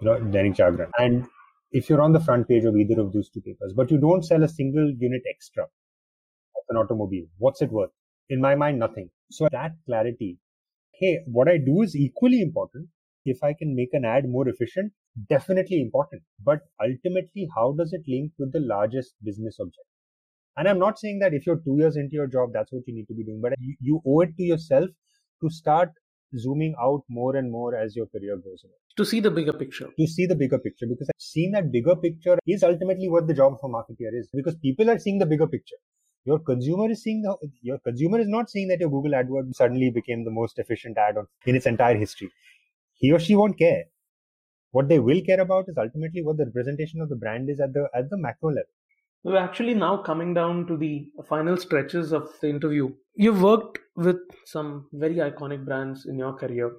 you 0.00 0.06
know, 0.06 0.30
Dainik 0.30 0.56
Jagran. 0.56 0.90
And 0.98 1.26
if 1.70 1.88
you're 1.88 2.02
on 2.02 2.12
the 2.12 2.20
front 2.20 2.48
page 2.48 2.64
of 2.64 2.76
either 2.76 3.00
of 3.00 3.12
those 3.12 3.30
two 3.30 3.40
papers, 3.40 3.72
but 3.74 3.90
you 3.90 3.98
don't 3.98 4.24
sell 4.24 4.42
a 4.42 4.48
single 4.48 4.90
unit 4.90 5.22
extra 5.28 5.64
of 5.64 6.64
an 6.68 6.76
automobile, 6.76 7.24
what's 7.38 7.62
it 7.62 7.70
worth? 7.70 7.90
In 8.28 8.40
my 8.40 8.54
mind, 8.54 8.78
nothing. 8.78 9.08
So 9.30 9.48
that 9.50 9.72
clarity, 9.86 10.38
hey, 10.94 11.20
what 11.26 11.48
I 11.48 11.56
do 11.56 11.82
is 11.82 11.96
equally 11.96 12.42
important. 12.42 12.88
If 13.24 13.42
I 13.42 13.54
can 13.58 13.74
make 13.74 13.90
an 13.92 14.04
ad 14.04 14.28
more 14.28 14.48
efficient, 14.48 14.92
definitely 15.28 15.80
important. 15.80 16.22
But 16.44 16.60
ultimately, 16.80 17.48
how 17.56 17.74
does 17.78 17.92
it 17.92 18.02
link 18.08 18.32
with 18.38 18.52
the 18.52 18.60
largest 18.60 19.14
business 19.24 19.58
objective? 19.60 19.84
And 20.56 20.68
I'm 20.68 20.78
not 20.78 20.98
saying 20.98 21.20
that 21.20 21.32
if 21.32 21.46
you're 21.46 21.62
two 21.64 21.76
years 21.78 21.96
into 21.96 22.14
your 22.14 22.26
job, 22.26 22.50
that's 22.52 22.72
what 22.72 22.82
you 22.86 22.94
need 22.94 23.06
to 23.08 23.14
be 23.14 23.24
doing, 23.24 23.40
but 23.40 23.52
you, 23.58 23.76
you 23.80 24.02
owe 24.06 24.20
it 24.20 24.36
to 24.36 24.42
yourself 24.42 24.90
to 25.42 25.50
start 25.50 25.90
zooming 26.36 26.74
out 26.82 27.02
more 27.08 27.36
and 27.36 27.50
more 27.50 27.76
as 27.76 27.96
your 27.96 28.06
career 28.06 28.36
goes 28.36 28.62
on. 28.64 28.70
To 28.96 29.04
see 29.04 29.20
the 29.20 29.30
bigger 29.30 29.52
picture. 29.52 29.88
To 29.98 30.06
see 30.06 30.26
the 30.26 30.34
bigger 30.34 30.58
picture, 30.58 30.86
because 30.86 31.10
seeing 31.18 31.52
that 31.52 31.72
bigger 31.72 31.96
picture 31.96 32.38
is 32.46 32.62
ultimately 32.62 33.08
what 33.08 33.26
the 33.26 33.34
job 33.34 33.54
of 33.54 33.60
a 33.62 33.68
marketer 33.68 34.12
is, 34.18 34.28
because 34.34 34.56
people 34.56 34.90
are 34.90 34.98
seeing 34.98 35.18
the 35.18 35.26
bigger 35.26 35.46
picture. 35.46 35.76
Your 36.24 36.38
consumer 36.38 36.90
is 36.90 37.02
seeing 37.02 37.22
the, 37.22 37.36
your 37.62 37.78
consumer 37.78 38.20
is 38.20 38.28
not 38.28 38.48
seeing 38.48 38.68
that 38.68 38.80
your 38.80 38.90
Google 38.90 39.12
AdWords 39.12 39.54
suddenly 39.54 39.90
became 39.90 40.24
the 40.24 40.30
most 40.30 40.58
efficient 40.58 40.96
ad 40.96 41.16
on, 41.16 41.26
in 41.46 41.56
its 41.56 41.66
entire 41.66 41.96
history. 41.96 42.30
He 43.02 43.12
or 43.12 43.18
she 43.18 43.34
won't 43.34 43.58
care. 43.58 43.84
What 44.70 44.88
they 44.88 45.00
will 45.00 45.20
care 45.22 45.40
about 45.40 45.68
is 45.68 45.76
ultimately 45.76 46.22
what 46.22 46.36
the 46.36 46.46
representation 46.46 47.00
of 47.00 47.08
the 47.08 47.16
brand 47.16 47.50
is 47.50 47.60
at 47.60 47.72
the 47.74 47.88
at 47.94 48.08
the 48.10 48.16
macro 48.16 48.50
level. 48.50 48.70
We're 49.24 49.36
actually 49.36 49.74
now 49.74 49.96
coming 50.02 50.34
down 50.34 50.66
to 50.68 50.76
the 50.76 51.08
final 51.28 51.56
stretches 51.56 52.12
of 52.12 52.28
the 52.40 52.48
interview. 52.48 52.90
You've 53.16 53.42
worked 53.42 53.80
with 53.96 54.20
some 54.44 54.86
very 54.92 55.16
iconic 55.16 55.64
brands 55.64 56.06
in 56.06 56.16
your 56.16 56.32
career. 56.32 56.70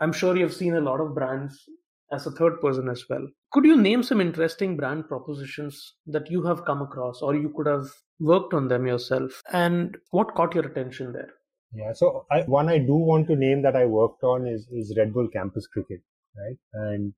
I'm 0.00 0.12
sure 0.12 0.36
you've 0.36 0.54
seen 0.54 0.74
a 0.74 0.80
lot 0.80 1.00
of 1.00 1.14
brands 1.14 1.68
as 2.12 2.26
a 2.26 2.32
third 2.32 2.60
person 2.60 2.88
as 2.88 3.04
well. 3.08 3.26
Could 3.52 3.64
you 3.64 3.76
name 3.76 4.02
some 4.02 4.20
interesting 4.20 4.76
brand 4.76 5.08
propositions 5.08 5.94
that 6.06 6.30
you 6.30 6.42
have 6.42 6.64
come 6.64 6.82
across 6.82 7.22
or 7.22 7.36
you 7.36 7.52
could 7.56 7.68
have 7.68 7.86
worked 8.18 8.54
on 8.54 8.66
them 8.68 8.86
yourself? 8.86 9.40
And 9.52 9.96
what 10.10 10.34
caught 10.34 10.54
your 10.56 10.66
attention 10.66 11.12
there? 11.12 11.30
Yeah, 11.74 11.92
so 11.94 12.26
I, 12.30 12.42
one 12.42 12.68
I 12.68 12.78
do 12.78 12.94
want 12.96 13.28
to 13.28 13.36
name 13.36 13.62
that 13.62 13.76
I 13.76 13.86
worked 13.86 14.24
on 14.24 14.46
is, 14.46 14.68
is 14.72 14.94
Red 14.96 15.14
Bull 15.14 15.28
Campus 15.28 15.66
Cricket, 15.66 16.02
right? 16.36 16.58
And 16.74 17.14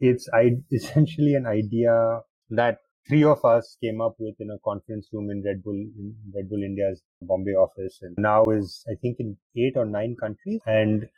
it's 0.00 0.28
I, 0.34 0.52
essentially 0.72 1.34
an 1.34 1.46
idea 1.46 2.20
that 2.50 2.78
three 3.08 3.24
of 3.24 3.44
us 3.44 3.76
came 3.82 4.00
up 4.00 4.14
with 4.18 4.34
in 4.40 4.50
a 4.50 4.58
conference 4.64 5.08
room 5.12 5.30
in 5.30 5.42
Red 5.44 5.62
Bull, 5.64 5.74
in 5.74 6.14
Red 6.34 6.50
Bull 6.50 6.62
India's 6.62 7.02
Bombay 7.22 7.52
office, 7.52 8.00
and 8.02 8.14
now 8.18 8.44
is 8.44 8.84
I 8.90 8.94
think 9.00 9.18
in 9.20 9.36
eight 9.56 9.74
or 9.76 9.86
nine 9.86 10.16
countries. 10.20 10.60
And 10.66 11.08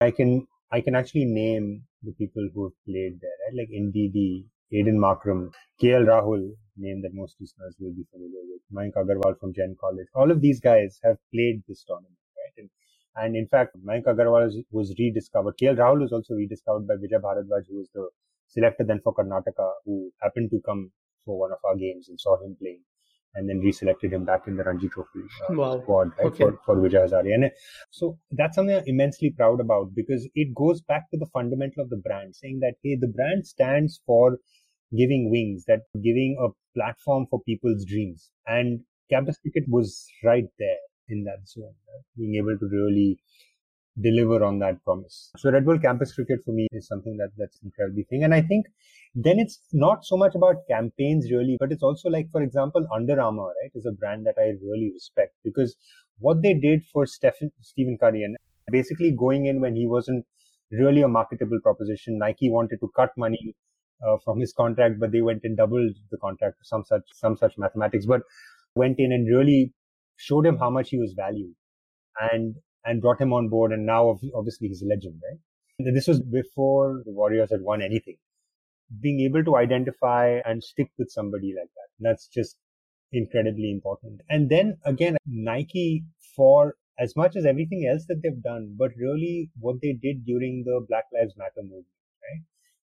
I 0.00 0.10
can 0.12 0.46
I 0.72 0.80
can 0.82 0.94
actually 0.94 1.26
name 1.26 1.84
the 2.02 2.12
people 2.12 2.48
who 2.54 2.64
have 2.64 2.84
played 2.86 3.20
there, 3.20 3.38
right? 3.46 3.58
Like 3.58 3.70
Ngidi, 3.70 4.44
Aiden 4.72 4.98
Markram, 5.04 5.50
KL 5.82 6.06
Rahul, 6.06 6.50
name 6.76 7.02
that 7.02 7.14
most 7.14 7.36
listeners 7.40 7.76
will 7.78 7.92
be 7.92 8.04
familiar 8.12 8.42
with, 8.50 8.62
Mayank 8.72 8.94
Agarwal 8.96 9.38
from 9.38 9.52
Jain 9.52 9.76
College. 9.80 10.06
All 10.14 10.30
of 10.30 10.40
these 10.40 10.60
guys 10.60 10.98
have 11.04 11.16
played 11.34 11.62
this 11.68 11.84
tournament, 11.84 12.14
right? 12.38 12.62
And, 12.62 12.70
and 13.16 13.36
in 13.36 13.48
fact, 13.48 13.76
Mayank 13.84 14.04
Agarwal 14.04 14.46
was, 14.46 14.56
was 14.70 14.94
rediscovered. 14.98 15.54
KL 15.60 15.76
Rahul 15.76 16.00
was 16.00 16.12
also 16.12 16.34
rediscovered 16.34 16.86
by 16.86 16.94
Vijay 16.94 17.20
Bharadwaj, 17.20 17.66
who 17.68 17.78
was 17.78 17.88
the 17.94 18.08
selector 18.48 18.84
then 18.84 19.00
for 19.02 19.14
Karnataka, 19.14 19.70
who 19.84 20.10
happened 20.22 20.50
to 20.50 20.60
come 20.64 20.90
for 21.24 21.38
one 21.38 21.52
of 21.52 21.58
our 21.64 21.76
games 21.76 22.08
and 22.08 22.20
saw 22.20 22.36
him 22.42 22.56
playing 22.60 22.80
and 23.34 23.48
then 23.48 23.60
reselected 23.60 24.12
him 24.12 24.24
back 24.24 24.46
in 24.46 24.56
the 24.56 24.64
Ranji 24.64 24.88
Trophy 24.88 25.20
uh, 25.48 25.54
wow. 25.54 25.80
squad 25.80 26.10
right, 26.18 26.26
okay. 26.26 26.44
for, 26.44 26.58
for 26.64 26.76
Vijay 26.76 27.08
Hazare. 27.08 27.32
And 27.32 27.50
so 27.90 28.18
that's 28.32 28.56
something 28.56 28.74
I'm 28.74 28.82
immensely 28.86 29.30
proud 29.30 29.60
about 29.60 29.94
because 29.94 30.28
it 30.34 30.54
goes 30.54 30.80
back 30.80 31.10
to 31.10 31.16
the 31.16 31.26
fundamental 31.32 31.84
of 31.84 31.90
the 31.90 31.96
brand, 31.96 32.34
saying 32.34 32.58
that, 32.60 32.74
hey, 32.82 32.96
the 33.00 33.06
brand 33.06 33.46
stands 33.46 34.00
for 34.04 34.38
giving 34.96 35.30
wings, 35.30 35.64
that 35.66 35.80
giving 36.02 36.36
a 36.42 36.48
platform 36.78 37.26
for 37.30 37.40
people's 37.42 37.84
dreams. 37.84 38.30
And 38.46 38.80
campus 39.10 39.38
cricket 39.38 39.64
was 39.68 40.06
right 40.24 40.46
there 40.58 40.82
in 41.08 41.24
that 41.24 41.48
zone, 41.48 41.74
right? 41.88 42.04
being 42.16 42.36
able 42.36 42.56
to 42.58 42.66
really 42.66 43.18
deliver 44.00 44.44
on 44.44 44.58
that 44.60 44.82
promise. 44.84 45.30
So 45.36 45.50
Red 45.50 45.64
Bull 45.64 45.78
Campus 45.78 46.14
Cricket 46.14 46.40
for 46.44 46.52
me 46.52 46.68
is 46.72 46.86
something 46.86 47.16
that 47.18 47.30
that's 47.36 47.58
incredibly 47.62 48.04
thing. 48.04 48.24
And 48.24 48.32
I 48.32 48.40
think 48.40 48.66
then 49.14 49.38
it's 49.38 49.60
not 49.72 50.04
so 50.04 50.16
much 50.16 50.34
about 50.34 50.66
campaigns 50.68 51.30
really, 51.30 51.56
but 51.58 51.72
it's 51.72 51.82
also 51.82 52.08
like, 52.08 52.30
for 52.30 52.42
example, 52.42 52.86
Under 52.94 53.20
Armour, 53.20 53.52
right, 53.62 53.70
is 53.74 53.86
a 53.86 53.92
brand 53.92 54.26
that 54.26 54.36
I 54.38 54.52
really 54.62 54.90
respect 54.94 55.34
because 55.44 55.76
what 56.18 56.42
they 56.42 56.54
did 56.54 56.84
for 56.92 57.06
Stephen, 57.06 57.50
Stephen 57.60 57.98
Curry 57.98 58.22
and 58.22 58.36
basically 58.70 59.10
going 59.10 59.46
in 59.46 59.60
when 59.60 59.74
he 59.74 59.86
wasn't 59.86 60.24
really 60.70 61.02
a 61.02 61.08
marketable 61.08 61.58
proposition, 61.62 62.18
Nike 62.18 62.50
wanted 62.50 62.78
to 62.80 62.90
cut 62.94 63.10
money 63.16 63.54
uh, 64.06 64.16
from 64.24 64.40
his 64.40 64.52
contract, 64.52 64.98
but 64.98 65.12
they 65.12 65.20
went 65.20 65.40
and 65.44 65.56
doubled 65.56 65.92
the 66.10 66.18
contract, 66.18 66.56
some 66.62 66.84
such, 66.84 67.02
some 67.12 67.36
such 67.36 67.54
mathematics, 67.58 68.06
but 68.06 68.22
went 68.74 68.98
in 68.98 69.12
and 69.12 69.28
really 69.28 69.72
showed 70.16 70.46
him 70.46 70.58
how 70.58 70.70
much 70.70 70.90
he 70.90 70.98
was 70.98 71.14
valued. 71.16 71.54
And 72.20 72.56
and 72.84 73.00
brought 73.00 73.20
him 73.20 73.32
on 73.32 73.48
board. 73.48 73.72
And 73.72 73.86
now, 73.86 74.18
obviously, 74.34 74.68
he's 74.68 74.82
a 74.82 74.86
legend, 74.86 75.20
right? 75.28 75.38
And 75.78 75.96
this 75.96 76.06
was 76.06 76.20
before 76.20 77.02
the 77.04 77.12
Warriors 77.12 77.50
had 77.50 77.60
won 77.62 77.82
anything. 77.82 78.16
Being 79.00 79.20
able 79.20 79.44
to 79.44 79.56
identify 79.56 80.40
and 80.44 80.62
stick 80.62 80.90
with 80.98 81.10
somebody 81.10 81.54
like 81.56 81.70
that, 81.74 81.88
that's 82.00 82.26
just 82.26 82.56
incredibly 83.12 83.70
important. 83.70 84.20
And 84.28 84.50
then 84.50 84.78
again, 84.84 85.16
Nike 85.26 86.04
for 86.36 86.74
as 86.98 87.14
much 87.16 87.34
as 87.34 87.46
everything 87.46 87.88
else 87.90 88.04
that 88.08 88.20
they've 88.22 88.42
done, 88.42 88.74
but 88.78 88.90
really 88.96 89.50
what 89.58 89.76
they 89.80 89.92
did 89.92 90.24
during 90.26 90.64
the 90.64 90.84
Black 90.88 91.04
Lives 91.14 91.34
Matter 91.36 91.62
movement? 91.62 91.86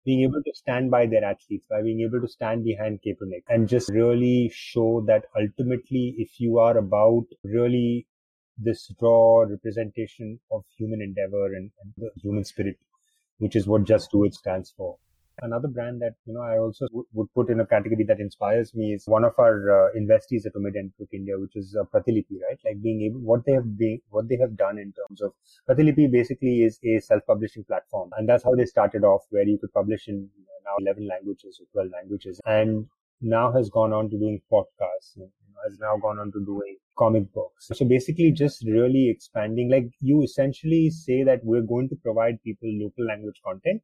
Being 0.07 0.23
able 0.23 0.43
to 0.43 0.55
stand 0.55 0.91
by 0.91 1.07
their 1.07 1.25
athletes, 1.25 1.67
by 1.69 1.83
being 1.83 2.01
able 2.01 2.23
to 2.23 2.29
stand 2.29 2.65
behind 2.65 3.01
Kaepernick 3.03 3.43
and 3.49 3.69
just 3.69 3.91
really 3.91 4.51
show 4.55 5.05
that 5.07 5.27
ultimately, 5.37 6.15
if 6.17 6.41
you 6.41 6.59
are 6.59 6.79
about 6.79 7.27
really 7.45 8.07
this 8.57 8.91
raw 9.03 9.41
representation 9.41 10.41
of 10.51 10.65
human 10.79 11.03
endeavor 11.03 11.47
and, 11.55 11.71
and, 11.83 11.93
the 11.99 12.11
human 12.23 12.45
spirit, 12.45 12.79
which 13.39 13.55
is 13.55 13.67
what 13.67 13.85
Just 13.85 14.11
Do 14.13 14.25
It 14.25 14.35
stands 14.35 14.73
for. 14.75 14.97
Another 15.43 15.69
brand 15.69 16.01
that, 16.01 16.15
you 16.25 16.33
know, 16.35 16.41
I 16.41 16.59
also 16.59 16.87
w- 16.89 17.07
would 17.13 17.33
put 17.35 17.51
in 17.51 17.61
a 17.61 17.67
category 17.67 18.05
that 18.05 18.21
inspires 18.21 18.75
me 18.75 18.95
is 18.95 19.07
one 19.07 19.25
of 19.25 19.35
our 19.39 19.89
uh, 19.89 19.93
investees 19.95 20.47
at 20.47 20.55
Omidyar 20.55 20.85
Network 20.85 21.13
India, 21.13 21.39
which 21.39 21.57
is 21.57 21.77
uh, 21.79 21.85
Pratilipi, 21.85 22.41
right? 22.49 22.59
Like 22.65 22.81
being 22.83 23.03
able, 23.03 23.21
what 23.21 23.45
they 23.45 23.53
have 23.53 23.77
been, 23.77 24.01
what 24.11 24.29
they 24.29 24.37
have 24.39 24.57
done 24.57 24.79
in 24.79 24.93
terms 24.93 25.21
of 25.21 25.33
Pratilipi 25.69 26.11
basically 26.11 26.63
is 26.63 26.79
a 26.85 27.01
self-publishing 27.01 27.65
platform. 27.65 28.11
And 28.17 28.29
that's 28.29 28.45
how 28.45 28.55
they 28.55 28.65
started 28.65 29.05
off 29.05 29.23
where 29.31 29.45
you 29.47 29.59
could 29.59 29.73
publish 29.75 30.09
in 30.09 30.15
you 30.15 30.45
know, 30.47 30.71
now 30.71 30.77
11 30.81 31.07
languages 31.07 31.61
or 31.61 31.67
12 31.73 31.93
languages 31.93 32.41
and 32.47 32.87
now 33.21 33.53
has 33.53 33.69
gone 33.71 33.93
on 33.93 34.09
to 34.11 34.19
doing 34.19 34.41
podcasts, 34.53 35.17
you 35.17 35.23
know, 35.23 35.31
has 35.69 35.79
now 35.79 35.97
gone 35.97 36.19
on 36.19 36.33
to 36.33 36.45
doing 36.45 36.77
comic 36.99 37.33
books. 37.33 37.69
So 37.73 37.85
basically 37.87 38.31
just 38.33 38.65
really 38.67 39.11
expanding, 39.11 39.71
like 39.71 39.87
you 40.01 40.23
essentially 40.23 40.91
say 40.91 41.25
that 41.25 41.41
we're 41.43 41.63
going 41.63 41.89
to 41.91 41.97
provide 41.97 42.43
people 42.43 42.69
local 42.73 43.05
language 43.07 43.41
content 43.45 43.83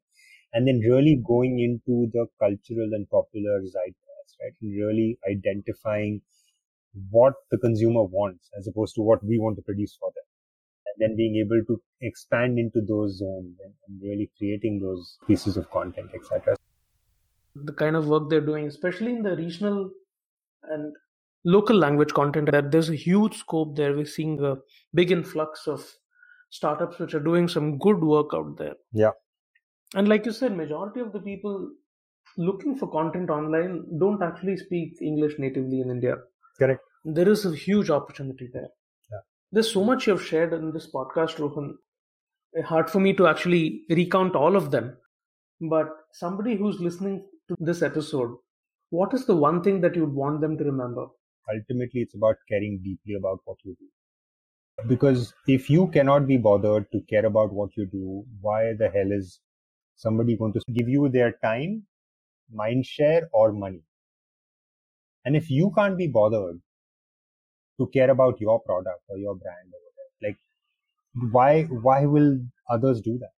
and 0.53 0.67
then 0.67 0.81
really 0.81 1.23
going 1.27 1.59
into 1.61 2.11
the 2.13 2.27
cultural 2.39 2.91
and 2.93 3.09
popular 3.11 3.61
zeitgeist, 3.61 4.37
right? 4.41 4.55
And 4.61 4.77
really 4.77 5.19
identifying 5.29 6.21
what 7.11 7.35
the 7.51 7.59
consumer 7.59 8.05
wants 8.05 8.51
as 8.59 8.67
opposed 8.69 8.95
to 8.97 9.03
what 9.03 9.25
we 9.25 9.39
want 9.39 9.57
to 9.57 9.63
produce 9.63 9.97
for 9.99 10.11
them. 10.15 10.25
And 10.87 11.11
then 11.11 11.17
being 11.17 11.37
able 11.37 11.63
to 11.67 11.81
expand 12.03 12.59
into 12.59 12.83
those 12.87 13.19
zones 13.19 13.57
and, 13.65 13.73
and 13.89 14.03
really 14.03 14.31
creating 14.37 14.81
those 14.81 15.17
pieces 15.27 15.57
of 15.57 15.71
content, 15.71 16.11
etc. 16.15 16.57
The 17.55 17.73
kind 17.73 17.97
of 17.97 18.09
work 18.09 18.29
they're 18.29 18.45
doing, 18.45 18.67
especially 18.67 19.13
in 19.13 19.23
the 19.23 19.37
regional 19.37 19.91
and 20.65 20.93
local 21.45 21.77
language 21.77 22.13
content 22.13 22.51
that 22.51 22.71
there's 22.71 22.89
a 22.89 22.95
huge 22.95 23.37
scope 23.37 23.77
there 23.77 23.95
we're 23.95 24.05
seeing 24.05 24.43
a 24.45 24.57
big 24.95 25.11
influx 25.11 25.67
of 25.67 25.85
startups 26.51 26.99
which 26.99 27.15
are 27.15 27.21
doing 27.21 27.49
some 27.49 27.79
good 27.79 28.01
work 28.01 28.31
out 28.33 28.57
there 28.59 28.75
yeah 28.93 29.11
and 29.95 30.09
like 30.09 30.27
you 30.27 30.33
said 30.33 30.57
majority 30.57 31.01
of 31.01 31.13
the 31.13 31.21
people 31.21 31.71
looking 32.37 32.77
for 32.77 32.89
content 32.91 33.31
online 33.31 33.85
don't 33.99 34.23
actually 34.23 34.57
speak 34.57 35.03
english 35.13 35.39
natively 35.39 35.81
in 35.81 35.91
india 35.97 36.17
correct 36.59 36.83
there 37.05 37.29
is 37.29 37.45
a 37.45 37.55
huge 37.55 37.91
opportunity 37.91 38.49
there 38.53 38.71
yeah. 39.13 39.23
there's 39.51 39.73
so 39.73 39.85
much 39.85 40.07
you've 40.07 40.29
shared 40.33 40.53
in 40.53 40.73
this 40.73 40.89
podcast 40.99 41.39
rohan 41.45 41.73
It's 42.53 42.69
hard 42.69 42.91
for 42.91 43.01
me 43.01 43.13
to 43.15 43.27
actually 43.27 43.83
recount 43.89 44.35
all 44.37 44.57
of 44.57 44.71
them. 44.71 44.97
But 45.61 45.89
somebody 46.13 46.57
who's 46.57 46.81
listening 46.81 47.25
to 47.49 47.57
this 47.59 47.83
episode, 47.83 48.37
what 48.91 49.15
is 49.15 49.27
the 49.27 49.37
one 49.37 49.63
thing 49.63 49.81
that 49.81 49.97
you'd 49.97 50.13
want 50.13 50.41
them 50.41 50.59
to 50.59 50.65
remember? 50.65 51.07
Ultimately, 51.55 52.03
it's 52.03 52.15
about 52.15 52.37
caring 52.49 52.81
deeply 52.85 53.15
about 53.15 53.39
what 53.45 53.57
you 53.65 53.77
do. 53.79 53.87
Because 54.87 55.33
if 55.47 55.71
you 55.71 55.87
cannot 55.89 56.27
be 56.27 56.37
bothered 56.37 56.91
to 56.93 57.01
care 57.09 57.25
about 57.25 57.53
what 57.53 57.71
you 57.77 57.87
do, 57.87 58.25
why 58.41 58.75
the 58.75 58.89
hell 58.89 59.13
is 59.13 59.41
somebody 60.03 60.37
going 60.37 60.53
to 60.55 60.61
give 60.73 60.89
you 60.89 61.09
their 61.09 61.33
time, 61.45 61.87
mind 62.53 62.87
share, 62.87 63.29
or 63.33 63.53
money? 63.53 63.83
And 65.25 65.37
if 65.37 65.51
you 65.51 65.73
can't 65.77 65.97
be 65.99 66.07
bothered 66.09 66.61
to 67.79 67.87
care 67.89 68.11
about 68.11 68.41
your 68.41 68.61
product 68.61 69.03
or 69.09 69.19
your 69.19 69.35
brand 69.35 69.73
or 69.73 69.81
whatever, 69.87 70.11
like 70.23 70.39
why 71.33 71.63
why 71.89 72.07
will 72.07 72.39
others 72.69 73.01
do 73.01 73.19
that? 73.19 73.33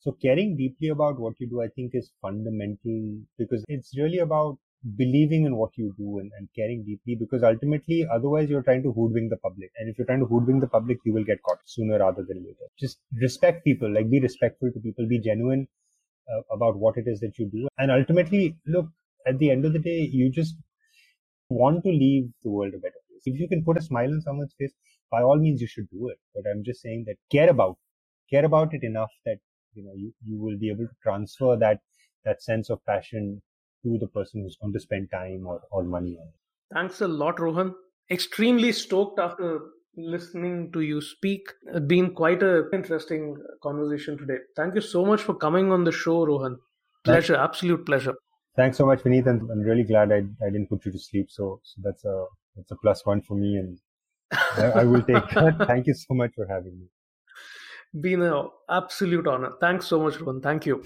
So 0.00 0.12
caring 0.22 0.56
deeply 0.56 0.88
about 0.88 1.18
what 1.18 1.34
you 1.40 1.48
do, 1.48 1.62
I 1.62 1.68
think, 1.68 1.94
is 1.94 2.10
fundamental 2.22 2.98
because 3.38 3.64
it's 3.68 3.96
really 3.96 4.18
about 4.18 4.58
believing 4.94 5.44
in 5.44 5.56
what 5.56 5.70
you 5.76 5.92
do 5.98 6.18
and, 6.18 6.30
and 6.38 6.48
caring 6.54 6.84
deeply 6.84 7.16
because 7.16 7.42
ultimately 7.42 8.06
otherwise 8.12 8.48
you're 8.48 8.62
trying 8.62 8.82
to 8.82 8.92
hoodwink 8.92 9.30
the 9.30 9.36
public. 9.36 9.70
And 9.78 9.88
if 9.88 9.98
you're 9.98 10.06
trying 10.06 10.20
to 10.20 10.26
hoodwink 10.26 10.60
the 10.60 10.68
public 10.68 10.98
you 11.04 11.12
will 11.12 11.24
get 11.24 11.42
caught 11.42 11.58
sooner 11.64 11.98
rather 11.98 12.22
than 12.22 12.38
later. 12.38 12.66
Just 12.78 12.98
respect 13.20 13.64
people 13.64 13.92
like 13.92 14.10
be 14.10 14.20
respectful 14.20 14.70
to 14.72 14.80
people 14.80 15.08
be 15.08 15.18
genuine 15.18 15.66
uh, 16.32 16.42
about 16.54 16.76
what 16.76 16.96
it 16.96 17.04
is 17.06 17.20
that 17.20 17.38
you 17.38 17.46
do. 17.46 17.68
And 17.78 17.90
ultimately 17.90 18.56
look 18.66 18.86
at 19.26 19.38
the 19.38 19.50
end 19.50 19.64
of 19.64 19.72
the 19.72 19.80
day 19.80 20.08
you 20.12 20.30
just 20.30 20.54
want 21.48 21.82
to 21.84 21.90
leave 21.90 22.28
the 22.42 22.50
world 22.50 22.74
a 22.74 22.78
better 22.78 23.02
place. 23.08 23.22
If 23.24 23.40
you 23.40 23.48
can 23.48 23.64
put 23.64 23.78
a 23.78 23.82
smile 23.82 24.10
on 24.10 24.20
someone's 24.20 24.54
face 24.58 24.72
by 25.10 25.22
all 25.22 25.38
means 25.38 25.60
you 25.60 25.66
should 25.66 25.88
do 25.90 26.08
it. 26.08 26.18
But 26.34 26.44
i'm 26.50 26.62
just 26.64 26.80
saying 26.80 27.04
that 27.06 27.16
care 27.30 27.50
about 27.50 27.76
care 28.30 28.44
about 28.44 28.74
it 28.74 28.82
enough 28.82 29.10
that 29.24 29.38
you 29.74 29.84
know 29.84 29.92
you, 29.94 30.12
you 30.24 30.38
will 30.38 30.58
be 30.58 30.70
able 30.70 30.86
to 30.86 30.94
transfer 31.02 31.56
that 31.56 31.80
that 32.24 32.42
sense 32.42 32.70
of 32.70 32.84
passion 32.86 33.42
to 33.82 33.98
the 33.98 34.08
person 34.08 34.42
who's 34.42 34.56
going 34.56 34.72
to 34.72 34.80
spend 34.80 35.10
time 35.10 35.46
or, 35.46 35.60
or 35.70 35.84
money 35.84 36.16
on 36.20 36.28
it. 36.28 36.74
Thanks 36.74 37.00
a 37.00 37.08
lot, 37.08 37.40
Rohan. 37.40 37.74
Extremely 38.10 38.72
stoked 38.72 39.18
after 39.18 39.60
listening 39.96 40.72
to 40.72 40.80
you 40.80 41.00
speak. 41.00 41.48
It's 41.68 41.86
been 41.86 42.14
quite 42.14 42.42
an 42.42 42.68
interesting 42.72 43.36
conversation 43.62 44.18
today. 44.18 44.38
Thank 44.56 44.74
you 44.74 44.80
so 44.80 45.04
much 45.04 45.22
for 45.22 45.34
coming 45.34 45.72
on 45.72 45.84
the 45.84 45.92
show, 45.92 46.24
Rohan. 46.24 46.58
Pleasure, 47.04 47.34
Thanks. 47.34 47.48
absolute 47.48 47.86
pleasure. 47.86 48.14
Thanks 48.56 48.78
so 48.78 48.86
much, 48.86 49.02
Vineet, 49.02 49.26
and 49.26 49.50
I'm 49.50 49.60
really 49.60 49.84
glad 49.84 50.12
I, 50.12 50.22
I 50.44 50.50
didn't 50.50 50.68
put 50.68 50.84
you 50.86 50.92
to 50.92 50.98
sleep. 50.98 51.30
So, 51.30 51.60
so 51.62 51.80
that's 51.82 52.04
a 52.04 52.24
that's 52.56 52.70
a 52.70 52.76
plus 52.76 53.04
one 53.04 53.20
for 53.20 53.36
me, 53.36 53.56
and 53.56 53.78
I, 54.32 54.80
I 54.80 54.84
will 54.84 55.02
take 55.02 55.28
that. 55.30 55.56
Thank 55.66 55.86
you 55.86 55.94
so 55.94 56.14
much 56.14 56.32
for 56.34 56.46
having 56.46 56.78
me. 56.78 58.00
Been 58.00 58.22
an 58.22 58.48
absolute 58.68 59.26
honor. 59.26 59.52
Thanks 59.60 59.86
so 59.86 60.00
much, 60.00 60.18
Rohan. 60.20 60.40
Thank 60.40 60.66
you 60.66 60.82